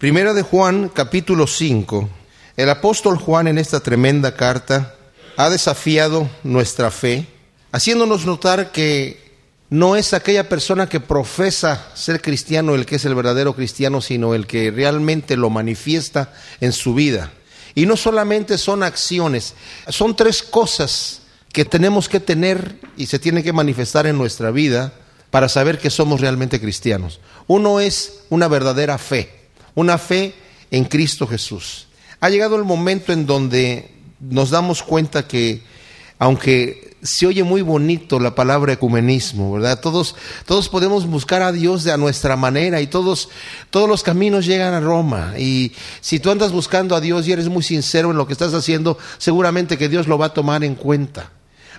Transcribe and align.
Primera 0.00 0.32
de 0.32 0.40
Juan, 0.40 0.88
capítulo 0.88 1.46
5. 1.46 2.08
El 2.56 2.70
apóstol 2.70 3.18
Juan 3.18 3.48
en 3.48 3.58
esta 3.58 3.80
tremenda 3.80 4.34
carta 4.34 4.94
ha 5.36 5.50
desafiado 5.50 6.26
nuestra 6.42 6.90
fe, 6.90 7.26
haciéndonos 7.70 8.24
notar 8.24 8.72
que 8.72 9.36
no 9.68 9.96
es 9.96 10.14
aquella 10.14 10.48
persona 10.48 10.88
que 10.88 11.00
profesa 11.00 11.90
ser 11.92 12.22
cristiano 12.22 12.74
el 12.74 12.86
que 12.86 12.96
es 12.96 13.04
el 13.04 13.14
verdadero 13.14 13.54
cristiano, 13.54 14.00
sino 14.00 14.34
el 14.34 14.46
que 14.46 14.70
realmente 14.70 15.36
lo 15.36 15.50
manifiesta 15.50 16.32
en 16.62 16.72
su 16.72 16.94
vida. 16.94 17.30
Y 17.74 17.84
no 17.84 17.98
solamente 17.98 18.56
son 18.56 18.82
acciones, 18.82 19.52
son 19.90 20.16
tres 20.16 20.42
cosas 20.42 21.20
que 21.52 21.66
tenemos 21.66 22.08
que 22.08 22.20
tener 22.20 22.76
y 22.96 23.04
se 23.04 23.18
tienen 23.18 23.44
que 23.44 23.52
manifestar 23.52 24.06
en 24.06 24.16
nuestra 24.16 24.50
vida 24.50 24.94
para 25.30 25.50
saber 25.50 25.78
que 25.78 25.90
somos 25.90 26.22
realmente 26.22 26.58
cristianos. 26.58 27.20
Uno 27.48 27.80
es 27.80 28.20
una 28.30 28.48
verdadera 28.48 28.96
fe, 28.96 29.39
una 29.74 29.98
fe 29.98 30.34
en 30.70 30.84
Cristo 30.84 31.26
Jesús. 31.26 31.86
Ha 32.20 32.28
llegado 32.28 32.56
el 32.56 32.64
momento 32.64 33.12
en 33.12 33.26
donde 33.26 33.90
nos 34.20 34.50
damos 34.50 34.82
cuenta 34.82 35.26
que, 35.26 35.62
aunque 36.18 36.90
se 37.02 37.26
oye 37.26 37.42
muy 37.42 37.62
bonito 37.62 38.20
la 38.20 38.34
palabra 38.34 38.74
ecumenismo, 38.74 39.52
¿verdad? 39.52 39.80
Todos, 39.80 40.14
todos 40.44 40.68
podemos 40.68 41.06
buscar 41.06 41.42
a 41.42 41.52
Dios 41.52 41.84
de 41.84 41.92
a 41.92 41.96
nuestra 41.96 42.36
manera 42.36 42.80
y 42.80 42.86
todos, 42.86 43.30
todos 43.70 43.88
los 43.88 44.02
caminos 44.02 44.46
llegan 44.46 44.74
a 44.74 44.80
Roma. 44.80 45.34
Y 45.38 45.72
si 46.00 46.20
tú 46.20 46.30
andas 46.30 46.52
buscando 46.52 46.94
a 46.94 47.00
Dios 47.00 47.26
y 47.26 47.32
eres 47.32 47.48
muy 47.48 47.62
sincero 47.62 48.10
en 48.10 48.16
lo 48.16 48.26
que 48.26 48.34
estás 48.34 48.52
haciendo, 48.52 48.98
seguramente 49.18 49.78
que 49.78 49.88
Dios 49.88 50.06
lo 50.06 50.18
va 50.18 50.26
a 50.26 50.34
tomar 50.34 50.62
en 50.64 50.74
cuenta. 50.74 51.30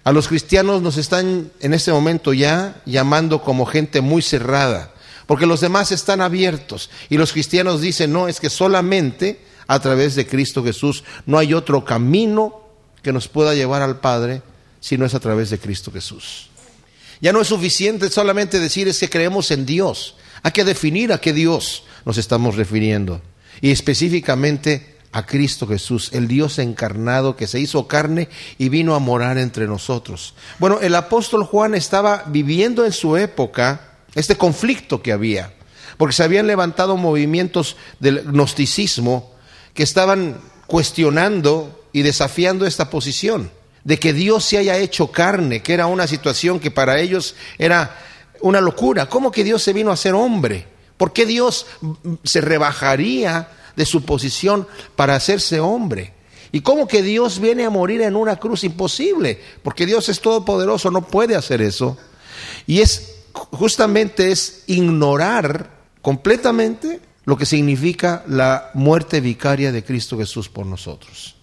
A 0.03 0.11
los 0.11 0.27
cristianos 0.27 0.81
nos 0.81 0.97
están 0.97 1.51
en 1.59 1.73
este 1.75 1.91
momento 1.91 2.33
ya 2.33 2.81
llamando 2.85 3.43
como 3.43 3.67
gente 3.67 4.01
muy 4.01 4.23
cerrada, 4.23 4.91
porque 5.31 5.45
los 5.45 5.61
demás 5.61 5.93
están 5.93 6.19
abiertos. 6.19 6.89
Y 7.09 7.15
los 7.15 7.31
cristianos 7.31 7.79
dicen, 7.79 8.11
no, 8.11 8.27
es 8.27 8.41
que 8.41 8.49
solamente 8.49 9.39
a 9.65 9.79
través 9.79 10.13
de 10.15 10.27
Cristo 10.27 10.61
Jesús 10.61 11.05
no 11.25 11.37
hay 11.37 11.53
otro 11.53 11.85
camino 11.85 12.65
que 13.01 13.13
nos 13.13 13.29
pueda 13.29 13.55
llevar 13.55 13.81
al 13.81 14.01
Padre 14.01 14.41
si 14.81 14.97
no 14.97 15.05
es 15.05 15.15
a 15.15 15.21
través 15.21 15.49
de 15.49 15.57
Cristo 15.57 15.89
Jesús. 15.89 16.49
Ya 17.21 17.31
no 17.31 17.39
es 17.39 17.47
suficiente 17.47 18.09
solamente 18.09 18.59
decir 18.59 18.89
es 18.89 18.99
que 18.99 19.09
creemos 19.09 19.51
en 19.51 19.65
Dios. 19.65 20.17
Hay 20.43 20.51
que 20.51 20.65
definir 20.65 21.13
a 21.13 21.21
qué 21.21 21.31
Dios 21.31 21.85
nos 22.03 22.17
estamos 22.17 22.57
refiriendo. 22.57 23.21
Y 23.61 23.71
específicamente 23.71 24.97
a 25.13 25.25
Cristo 25.25 25.65
Jesús, 25.65 26.09
el 26.11 26.27
Dios 26.27 26.59
encarnado 26.59 27.37
que 27.37 27.47
se 27.47 27.61
hizo 27.61 27.87
carne 27.87 28.27
y 28.57 28.67
vino 28.67 28.95
a 28.95 28.99
morar 28.99 29.37
entre 29.37 29.65
nosotros. 29.65 30.33
Bueno, 30.59 30.81
el 30.81 30.93
apóstol 30.93 31.45
Juan 31.45 31.73
estaba 31.73 32.25
viviendo 32.27 32.85
en 32.85 32.91
su 32.91 33.15
época 33.15 33.90
este 34.15 34.35
conflicto 34.35 35.01
que 35.01 35.11
había, 35.11 35.53
porque 35.97 36.15
se 36.15 36.23
habían 36.23 36.47
levantado 36.47 36.97
movimientos 36.97 37.77
del 37.99 38.23
gnosticismo 38.23 39.31
que 39.73 39.83
estaban 39.83 40.39
cuestionando 40.67 41.85
y 41.93 42.01
desafiando 42.01 42.65
esta 42.65 42.89
posición 42.89 43.51
de 43.83 43.99
que 43.99 44.13
Dios 44.13 44.45
se 44.45 44.57
haya 44.57 44.77
hecho 44.77 45.11
carne, 45.11 45.61
que 45.61 45.73
era 45.73 45.87
una 45.87 46.07
situación 46.07 46.59
que 46.59 46.71
para 46.71 46.99
ellos 46.99 47.35
era 47.57 47.97
una 48.41 48.61
locura. 48.61 49.09
¿Cómo 49.09 49.31
que 49.31 49.43
Dios 49.43 49.63
se 49.63 49.73
vino 49.73 49.91
a 49.91 49.97
ser 49.97 50.13
hombre? 50.13 50.67
¿Por 50.97 51.13
qué 51.13 51.25
Dios 51.25 51.65
se 52.23 52.41
rebajaría 52.41 53.49
de 53.75 53.85
su 53.85 54.03
posición 54.03 54.67
para 54.95 55.15
hacerse 55.15 55.59
hombre. 55.59 56.13
¿Y 56.51 56.61
cómo 56.61 56.87
que 56.87 57.01
Dios 57.01 57.39
viene 57.39 57.65
a 57.65 57.69
morir 57.69 58.01
en 58.01 58.15
una 58.15 58.35
cruz? 58.35 58.63
Imposible, 58.63 59.39
porque 59.63 59.85
Dios 59.85 60.09
es 60.09 60.19
todopoderoso, 60.19 60.91
no 60.91 61.07
puede 61.07 61.35
hacer 61.35 61.61
eso. 61.61 61.97
Y 62.67 62.81
es 62.81 63.10
justamente 63.33 64.31
es 64.31 64.63
ignorar 64.67 65.69
completamente 66.01 67.01
lo 67.25 67.37
que 67.37 67.45
significa 67.45 68.23
la 68.27 68.71
muerte 68.73 69.21
vicaria 69.21 69.71
de 69.71 69.83
Cristo 69.83 70.17
Jesús 70.17 70.49
por 70.49 70.65
nosotros. 70.65 71.35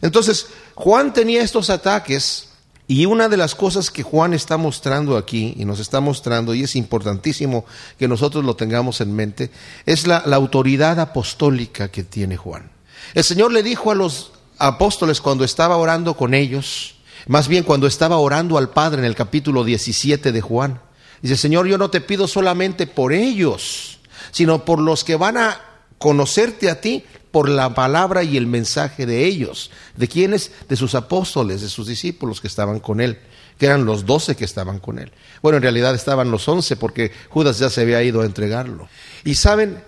Entonces, 0.00 0.48
Juan 0.74 1.12
tenía 1.12 1.42
estos 1.42 1.70
ataques 1.70 2.48
y 2.88 3.06
una 3.06 3.28
de 3.28 3.36
las 3.36 3.54
cosas 3.54 3.90
que 3.90 4.02
Juan 4.02 4.34
está 4.34 4.56
mostrando 4.56 5.16
aquí, 5.16 5.54
y 5.56 5.64
nos 5.64 5.78
está 5.78 6.00
mostrando, 6.00 6.54
y 6.54 6.64
es 6.64 6.76
importantísimo 6.76 7.64
que 7.98 8.08
nosotros 8.08 8.44
lo 8.44 8.56
tengamos 8.56 9.00
en 9.00 9.14
mente, 9.14 9.50
es 9.86 10.06
la, 10.06 10.18
autoridad 10.18 10.98
apostólica 11.00 11.88
que 11.88 12.02
tiene 12.02 12.36
Juan. 12.36 12.70
El 13.14 13.24
Señor 13.24 13.52
le 13.52 13.62
dijo 13.62 13.90
a 13.90 13.94
los 13.94 14.32
apóstoles 14.58 15.20
cuando 15.20 15.44
estaba 15.44 15.76
orando 15.76 16.14
con 16.14 16.34
ellos, 16.34 16.96
más 17.28 17.46
bien 17.46 17.64
cuando 17.64 17.86
estaba 17.86 18.18
orando 18.18 18.58
al 18.58 18.70
Padre 18.70 18.98
en 18.98 19.06
el 19.06 19.14
capítulo 19.14 19.64
17 19.64 20.32
de 20.32 20.40
Juan, 20.40 20.80
dice, 21.22 21.36
Señor, 21.36 21.66
yo 21.66 21.78
no 21.78 21.90
te 21.90 22.00
pido 22.00 22.28
solamente 22.28 22.86
por 22.86 23.12
ellos, 23.12 23.98
sino 24.30 24.64
por 24.64 24.80
los 24.80 25.04
que 25.04 25.16
van 25.16 25.36
a 25.36 25.60
conocerte 25.98 26.68
a 26.68 26.80
ti 26.80 27.04
por 27.30 27.48
la 27.48 27.74
palabra 27.74 28.22
y 28.22 28.36
el 28.36 28.46
mensaje 28.46 29.06
de 29.06 29.24
ellos. 29.24 29.70
¿De 29.96 30.06
quiénes? 30.06 30.52
De 30.68 30.76
sus 30.76 30.94
apóstoles, 30.94 31.62
de 31.62 31.68
sus 31.68 31.86
discípulos 31.86 32.40
que 32.40 32.46
estaban 32.46 32.78
con 32.78 33.00
él, 33.00 33.18
que 33.58 33.66
eran 33.66 33.84
los 33.84 34.04
doce 34.04 34.36
que 34.36 34.44
estaban 34.44 34.78
con 34.78 34.98
él. 34.98 35.10
Bueno, 35.40 35.56
en 35.56 35.62
realidad 35.62 35.94
estaban 35.94 36.30
los 36.30 36.46
once 36.46 36.76
porque 36.76 37.10
Judas 37.30 37.58
ya 37.58 37.70
se 37.70 37.80
había 37.80 38.02
ido 38.02 38.20
a 38.20 38.26
entregarlo. 38.26 38.88
Y 39.24 39.34
saben, 39.36 39.82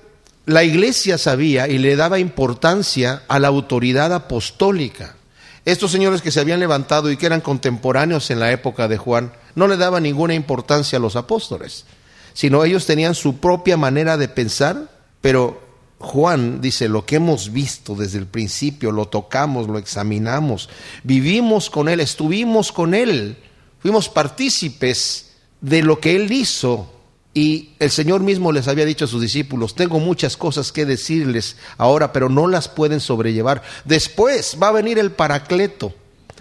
la 0.47 0.65
iglesia 0.65 1.19
sabía 1.19 1.69
y 1.69 1.79
le 1.79 1.97
daba 1.97 2.19
importancia 2.19 3.23
a 3.29 3.39
la 3.39 3.49
autoridad 3.49 4.13
apostólica. 4.13 5.17
Estos 5.65 5.93
señores 5.93 6.21
que 6.21 6.31
se 6.31 6.41
habían 6.41 6.61
levantado 6.61 7.11
y 7.11 7.17
que 7.17 7.27
eran 7.27 7.41
contemporáneos 7.41 8.31
en 8.31 8.39
la 8.39 8.53
época 8.53 8.87
de 8.87 8.99
Juan, 8.99 9.33
no 9.55 9.67
le 9.67 9.79
daban 9.79 10.03
ninguna 10.03 10.35
importancia 10.35 10.99
a 10.99 11.01
los 11.01 11.17
apóstoles, 11.17 11.87
sino 12.35 12.65
ellos 12.65 12.85
tenían 12.85 13.15
su 13.15 13.39
propia 13.39 13.77
manera 13.79 14.19
de 14.19 14.29
pensar, 14.29 14.91
pero 15.23 15.63
Juan 15.99 16.61
dice, 16.61 16.89
lo 16.89 17.07
que 17.07 17.17
hemos 17.17 17.51
visto 17.51 17.95
desde 17.95 18.19
el 18.19 18.27
principio, 18.27 18.93
lo 18.93 19.07
tocamos, 19.07 19.67
lo 19.67 19.79
examinamos, 19.79 20.69
vivimos 21.03 21.71
con 21.71 21.89
Él, 21.89 22.01
estuvimos 22.01 22.71
con 22.71 22.93
Él, 22.93 23.39
fuimos 23.81 24.11
partícipes 24.11 25.33
de 25.63 25.83
lo 25.83 25.99
que 25.99 26.15
Él 26.15 26.31
hizo. 26.31 26.91
Y 27.37 27.71
el 27.81 27.91
Señor 27.91 28.21
mismo 28.21 28.53
les 28.53 28.69
había 28.69 28.85
dicho 28.85 29.07
a 29.07 29.09
sus 29.09 29.21
discípulos, 29.21 29.75
tengo 29.75 29.99
muchas 29.99 30.37
cosas 30.37 30.71
que 30.71 30.87
decirles 30.87 31.57
ahora, 31.77 32.13
pero 32.13 32.29
no 32.29 32.47
las 32.47 32.69
pueden 32.69 33.01
sobrellevar. 33.01 33.63
Después 33.85 34.57
va 34.63 34.69
a 34.69 34.73
venir 34.73 35.01
el 35.01 35.11
Paracleto, 35.11 35.93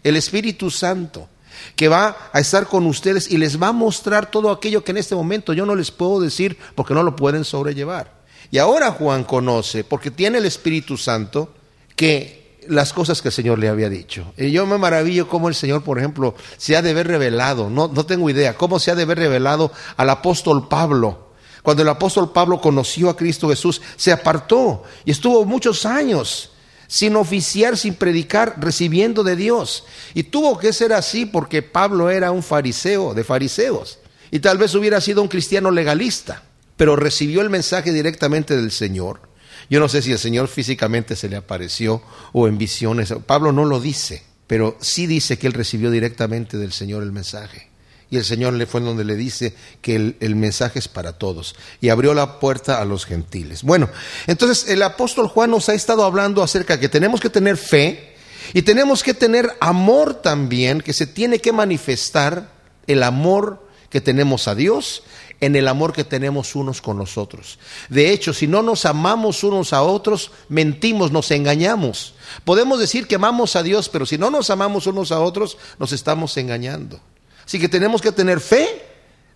el 0.04 0.16
Espíritu 0.16 0.70
Santo, 0.70 1.28
que 1.76 1.88
va 1.88 2.30
a 2.32 2.40
estar 2.40 2.68
con 2.68 2.86
ustedes 2.86 3.32
y 3.32 3.38
les 3.38 3.62
va 3.62 3.70
a 3.70 3.74
mostrar 3.74 4.30
todo 4.30 4.52
aquello 4.52 4.84
que 4.84 4.92
en 4.92 4.98
este 4.98 5.16
momento 5.16 5.54
yo 5.54 5.66
no 5.66 5.76
les 5.76 5.90
puedo 5.90 6.22
decir 6.22 6.58
porque 6.76 6.94
no 6.94 7.02
lo 7.02 7.16
pueden 7.16 7.44
sobrellevar. 7.44 8.14
Y 8.52 8.60
ahora 8.60 8.92
Juan 8.92 9.24
conoce, 9.24 9.84
porque 9.84 10.12
tiene 10.12 10.38
el 10.38 10.46
Espíritu 10.46 10.96
Santo, 10.96 11.56
que 11.96 12.43
las 12.68 12.94
cosas 12.94 13.22
que 13.22 13.30
el 13.30 13.34
Señor 13.34 13.60
le 13.60 13.70
había 13.70 13.90
dicho. 13.90 14.34
Y 14.38 14.52
yo 14.52 14.66
me 14.66 14.78
maravillo 14.78 15.28
cómo 15.28 15.50
el 15.50 15.56
Señor, 15.56 15.84
por 15.84 16.00
ejemplo, 16.00 16.36
se 16.58 16.76
ha 16.76 16.82
de 16.82 16.94
ver 16.94 17.08
revelado, 17.08 17.70
no, 17.70 17.88
no 17.88 18.06
tengo 18.06 18.30
idea, 18.30 18.56
cómo 18.56 18.80
se 18.80 18.92
ha 18.92 18.96
de 18.96 19.06
ver 19.06 19.20
revelado 19.20 19.72
al 19.98 20.10
apóstol 20.10 20.68
Pablo. 20.68 21.34
Cuando 21.62 21.84
el 21.84 21.90
apóstol 21.90 22.32
Pablo 22.32 22.60
conoció 22.60 23.10
a 23.10 23.16
Cristo 23.16 23.50
Jesús, 23.50 23.82
se 23.96 24.12
apartó 24.12 24.84
y 25.06 25.12
estuvo 25.12 25.46
muchos 25.46 25.86
años 25.86 26.52
sin 26.88 27.16
oficiar, 27.16 27.78
sin 27.78 27.96
predicar, 27.96 28.56
recibiendo 28.60 29.24
de 29.24 29.36
Dios. 29.36 29.86
Y 30.14 30.24
tuvo 30.24 30.58
que 30.58 30.74
ser 30.74 30.94
así 30.94 31.26
porque 31.26 31.62
Pablo 31.62 32.10
era 32.10 32.32
un 32.32 32.44
fariseo 32.44 33.14
de 33.14 33.24
fariseos. 33.24 34.00
Y 34.30 34.40
tal 34.40 34.58
vez 34.58 34.76
hubiera 34.76 35.00
sido 35.00 35.22
un 35.22 35.28
cristiano 35.28 35.72
legalista 35.72 36.44
pero 36.78 36.96
recibió 36.96 37.42
el 37.42 37.50
mensaje 37.50 37.92
directamente 37.92 38.56
del 38.56 38.72
Señor. 38.72 39.22
Yo 39.70 39.80
no 39.80 39.90
sé 39.90 40.02
si 40.02 40.12
el 40.12 40.20
Señor 40.20 40.48
físicamente 40.48 41.16
se 41.16 41.30
le 41.30 41.36
apareció 41.36 42.02
o 42.32 42.48
en 42.48 42.58
visiones. 42.58 43.14
Pablo 43.26 43.52
no 43.52 43.66
lo 43.66 43.80
dice, 43.80 44.24
pero 44.48 44.78
sí 44.82 45.08
dice 45.08 45.38
que 45.38 45.48
él 45.48 45.54
recibió 45.54 45.92
directamente 45.92 46.58
del 46.58 46.74
Señor 46.74 47.04
el 47.04 47.12
mensaje. 47.12 47.70
Y 48.10 48.18
el 48.18 48.26
Señor 48.26 48.54
le 48.54 48.68
fue 48.68 48.80
en 48.80 48.86
donde 48.86 49.06
le 49.06 49.16
dice 49.16 49.56
que 49.82 49.96
el, 49.96 50.18
el, 50.20 50.36
mensaje 50.36 50.78
es 50.78 50.88
para 50.88 51.14
todos. 51.14 51.56
Y 51.82 51.90
abrió 51.90 52.14
la 52.14 52.40
puerta 52.40 52.80
a 52.80 52.86
los 52.86 53.06
gentiles. 53.06 53.64
Bueno, 53.64 53.90
entonces 54.28 54.70
el 54.70 54.84
apóstol 54.84 55.28
Juan 55.28 55.50
nos 55.50 55.68
ha 55.70 55.74
estado 55.74 56.04
hablando 56.04 56.44
acerca 56.44 56.80
que 56.80 56.90
tenemos 56.90 57.20
que 57.20 57.32
tener 57.32 57.58
fe 57.58 58.14
y 58.54 58.62
tenemos 58.62 59.02
que 59.02 59.16
tener 59.16 59.50
amor 59.60 60.22
también, 60.22 60.82
que 60.82 60.94
se 60.94 61.08
tiene 61.08 61.40
que 61.40 61.52
manifestar 61.52 62.52
el 62.86 63.02
amor 63.02 63.68
que 63.90 64.02
tenemos 64.02 64.48
a 64.48 64.56
Dios 64.56 65.04
en 65.46 65.58
el 65.58 65.68
amor 65.68 65.92
que 65.92 66.06
tenemos 66.06 66.56
unos 66.56 66.82
con 66.82 66.98
los 66.98 67.18
otros. 67.18 67.60
De 67.90 68.12
hecho, 68.12 68.34
si 68.34 68.48
no 68.48 68.62
nos 68.62 68.86
amamos 68.86 69.44
unos 69.44 69.74
a 69.74 69.82
otros, 69.82 70.32
mentimos, 70.48 71.12
nos 71.12 71.32
engañamos. 71.32 72.14
Podemos 72.46 72.80
decir 72.80 73.08
que 73.08 73.16
amamos 73.16 73.58
a 73.58 73.64
Dios, 73.64 73.90
pero 73.90 74.06
si 74.06 74.18
no 74.18 74.30
nos 74.30 74.50
amamos 74.50 74.88
unos 74.88 75.12
a 75.12 75.20
otros, 75.20 75.58
nos 75.80 75.92
estamos 75.92 76.38
engañando. 76.38 77.02
Así 77.46 77.60
que 77.60 77.68
tenemos 77.68 78.02
que 78.02 78.14
tener 78.14 78.40
fe, 78.40 78.86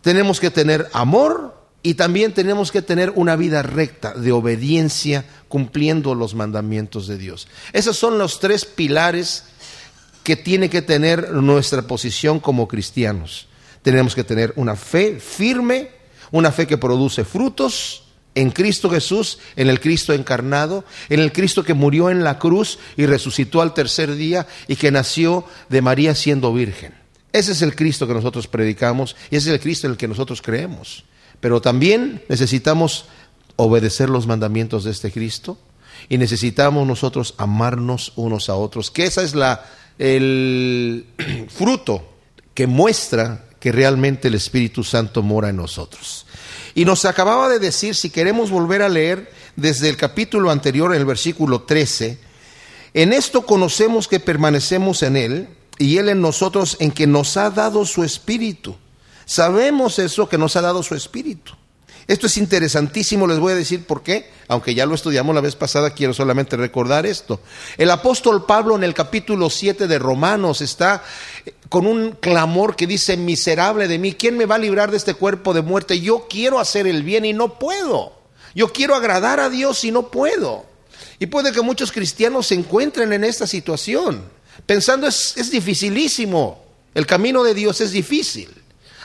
tenemos 0.01 0.39
que 0.39 0.49
tener 0.49 0.87
amor 0.93 1.61
y 1.83 1.95
también 1.95 2.33
tenemos 2.33 2.71
que 2.71 2.81
tener 2.81 3.11
una 3.15 3.35
vida 3.35 3.61
recta 3.61 4.13
de 4.13 4.31
obediencia 4.31 5.25
cumpliendo 5.49 6.15
los 6.15 6.35
mandamientos 6.35 7.07
de 7.07 7.17
Dios. 7.17 7.49
Esos 7.73 7.97
son 7.97 8.17
los 8.17 8.39
tres 8.39 8.63
pilares 8.63 9.43
que 10.23 10.37
tiene 10.37 10.69
que 10.69 10.81
tener 10.81 11.33
nuestra 11.33 11.81
posición 11.81 12.39
como 12.39 12.69
cristianos. 12.69 13.47
Tenemos 13.81 14.15
que 14.15 14.23
tener 14.23 14.53
una 14.55 14.77
fe 14.77 15.19
firme, 15.19 15.96
una 16.31 16.51
fe 16.51 16.67
que 16.67 16.77
produce 16.77 17.25
frutos 17.25 18.03
en 18.35 18.51
Cristo 18.51 18.89
Jesús, 18.89 19.39
en 19.55 19.67
el 19.67 19.79
Cristo 19.79 20.13
encarnado, 20.13 20.85
en 21.09 21.19
el 21.19 21.31
Cristo 21.31 21.63
que 21.63 21.73
murió 21.73 22.11
en 22.11 22.23
la 22.23 22.37
cruz 22.37 22.77
y 22.95 23.07
resucitó 23.07 23.61
al 23.61 23.73
tercer 23.73 24.15
día 24.15 24.45
y 24.67 24.75
que 24.75 24.91
nació 24.91 25.43
de 25.69 25.81
María 25.81 26.13
siendo 26.13 26.53
virgen. 26.53 26.93
Ese 27.33 27.53
es 27.53 27.63
el 27.63 27.75
Cristo 27.75 28.07
que 28.07 28.13
nosotros 28.13 28.47
predicamos 28.47 29.15
y 29.31 29.37
ese 29.37 29.49
es 29.49 29.55
el 29.55 29.59
Cristo 29.59 29.87
en 29.87 29.91
el 29.93 29.97
que 29.97 30.07
nosotros 30.07 30.43
creemos. 30.43 31.03
Pero 31.39 31.61
también 31.61 32.23
necesitamos 32.29 33.05
obedecer 33.55 34.09
los 34.09 34.27
mandamientos 34.27 34.83
de 34.83 34.91
este 34.91 35.11
Cristo 35.11 35.57
y 36.07 36.19
necesitamos 36.19 36.85
nosotros 36.85 37.33
amarnos 37.37 38.13
unos 38.15 38.49
a 38.49 38.55
otros, 38.55 38.91
que 38.91 39.05
esa 39.05 39.23
es 39.23 39.33
la 39.33 39.65
el 39.97 41.07
fruto 41.49 42.07
que 42.53 42.67
muestra 42.67 43.46
que 43.59 43.71
realmente 43.71 44.27
el 44.27 44.35
Espíritu 44.35 44.83
Santo 44.83 45.23
mora 45.23 45.49
en 45.49 45.57
nosotros. 45.57 46.25
Y 46.75 46.85
nos 46.85 47.05
acababa 47.05 47.49
de 47.49 47.59
decir, 47.59 47.95
si 47.95 48.09
queremos 48.09 48.51
volver 48.51 48.81
a 48.81 48.89
leer 48.89 49.31
desde 49.55 49.89
el 49.89 49.97
capítulo 49.97 50.51
anterior, 50.51 50.93
en 50.93 50.99
el 50.99 51.05
versículo 51.05 51.63
13, 51.63 52.19
en 52.93 53.13
esto 53.13 53.45
conocemos 53.45 54.07
que 54.07 54.19
permanecemos 54.19 55.03
en 55.03 55.17
Él 55.17 55.49
y 55.77 55.97
Él 55.97 56.09
en 56.09 56.21
nosotros, 56.21 56.77
en 56.79 56.91
que 56.91 57.07
nos 57.07 57.37
ha 57.37 57.49
dado 57.49 57.85
su 57.85 58.03
Espíritu. 58.03 58.75
Sabemos 59.25 59.99
eso, 59.99 60.29
que 60.29 60.37
nos 60.37 60.55
ha 60.55 60.61
dado 60.61 60.83
su 60.83 60.95
Espíritu. 60.95 61.53
Esto 62.07 62.27
es 62.27 62.37
interesantísimo, 62.37 63.27
les 63.27 63.37
voy 63.37 63.51
a 63.51 63.57
decir 63.57 63.85
por 63.85 64.01
qué, 64.01 64.31
aunque 64.47 64.73
ya 64.73 64.85
lo 64.85 64.95
estudiamos 64.95 65.35
la 65.35 65.41
vez 65.41 65.57
pasada, 65.57 65.89
quiero 65.89 66.13
solamente 66.13 66.55
recordar 66.55 67.05
esto. 67.05 67.41
El 67.77 67.91
apóstol 67.91 68.45
Pablo 68.45 68.77
en 68.77 68.85
el 68.85 68.93
capítulo 68.93 69.49
7 69.49 69.87
de 69.87 69.99
Romanos 69.99 70.61
está 70.61 71.03
con 71.69 71.85
un 71.85 72.11
clamor 72.11 72.75
que 72.75 72.87
dice, 72.87 73.17
miserable 73.17 73.87
de 73.87 73.99
mí, 73.99 74.13
¿quién 74.13 74.37
me 74.37 74.45
va 74.45 74.55
a 74.55 74.59
librar 74.59 74.91
de 74.91 74.97
este 74.97 75.13
cuerpo 75.13 75.53
de 75.53 75.61
muerte? 75.61 75.99
Yo 75.99 76.27
quiero 76.29 76.59
hacer 76.59 76.87
el 76.87 77.03
bien 77.03 77.25
y 77.25 77.33
no 77.33 77.59
puedo. 77.59 78.13
Yo 78.55 78.71
quiero 78.71 78.95
agradar 78.95 79.39
a 79.39 79.49
Dios 79.49 79.83
y 79.83 79.91
no 79.91 80.09
puedo. 80.09 80.65
Y 81.19 81.27
puede 81.27 81.51
que 81.51 81.61
muchos 81.61 81.91
cristianos 81.91 82.47
se 82.47 82.55
encuentren 82.55 83.13
en 83.13 83.23
esta 83.23 83.47
situación, 83.47 84.23
pensando 84.65 85.07
es, 85.07 85.35
es 85.37 85.51
dificilísimo, 85.51 86.63
el 86.93 87.05
camino 87.05 87.43
de 87.43 87.53
Dios 87.53 87.81
es 87.81 87.91
difícil. 87.91 88.49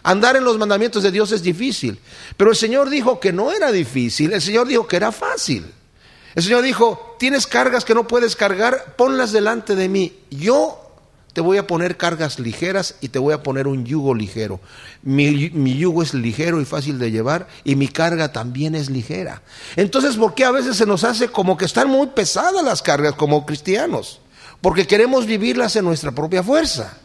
Andar 0.03 0.37
en 0.37 0.45
los 0.45 0.59
mandamientos 0.59 1.03
de 1.03 1.11
Dios 1.11 1.31
es 1.33 1.43
difícil. 1.43 1.99
Pero 2.37 2.51
el 2.51 2.57
Señor 2.57 2.91
dijo 2.91 3.21
que 3.21 3.33
no 3.33 3.53
era 3.53 3.71
difícil, 3.71 4.33
el 4.33 4.43
Señor 4.43 4.67
dijo 4.67 4.87
que 4.87 4.97
era 4.97 5.13
fácil. 5.13 5.65
El 6.35 6.43
Señor 6.43 6.63
dijo, 6.63 7.17
tienes 7.19 7.47
cargas 7.47 7.85
que 7.85 7.95
no 7.95 8.09
puedes 8.09 8.37
cargar, 8.37 8.97
ponlas 8.97 9.33
delante 9.33 9.75
de 9.75 9.89
mí. 9.89 10.19
Yo 10.31 10.92
te 11.33 11.41
voy 11.41 11.57
a 11.57 11.67
poner 11.67 11.97
cargas 11.97 12.39
ligeras 12.39 12.97
y 13.01 13.09
te 13.09 13.19
voy 13.19 13.33
a 13.33 13.43
poner 13.43 13.67
un 13.67 13.85
yugo 13.85 14.15
ligero. 14.15 14.61
Mi, 15.03 15.51
mi, 15.51 15.77
yugo 15.77 16.03
es 16.03 16.13
ligero 16.13 16.61
y 16.61 16.65
fácil 16.65 16.99
de 16.99 17.11
llevar 17.11 17.49
y 17.65 17.77
mi 17.77 17.89
carga 17.89 18.33
también 18.33 18.75
es 18.75 18.91
ligera. 18.91 19.43
Entonces, 19.77 20.17
¿por 20.17 20.35
qué 20.35 20.45
a 20.45 20.51
veces 20.51 20.77
se 20.77 20.87
nos 20.87 21.05
hace 21.05 21.29
como 21.29 21.57
que 21.57 21.65
están 21.65 21.89
muy 21.89 22.09
pesadas 22.09 22.63
las 22.63 22.83
cargas 22.83 23.15
como 23.15 23.47
cristianos? 23.47 24.21
Porque 24.61 24.87
queremos 24.87 25.27
vivirlas 25.27 25.75
en 25.77 25.85
nuestra 25.85 26.13
propia 26.13 26.43
fuerza. 26.43 26.99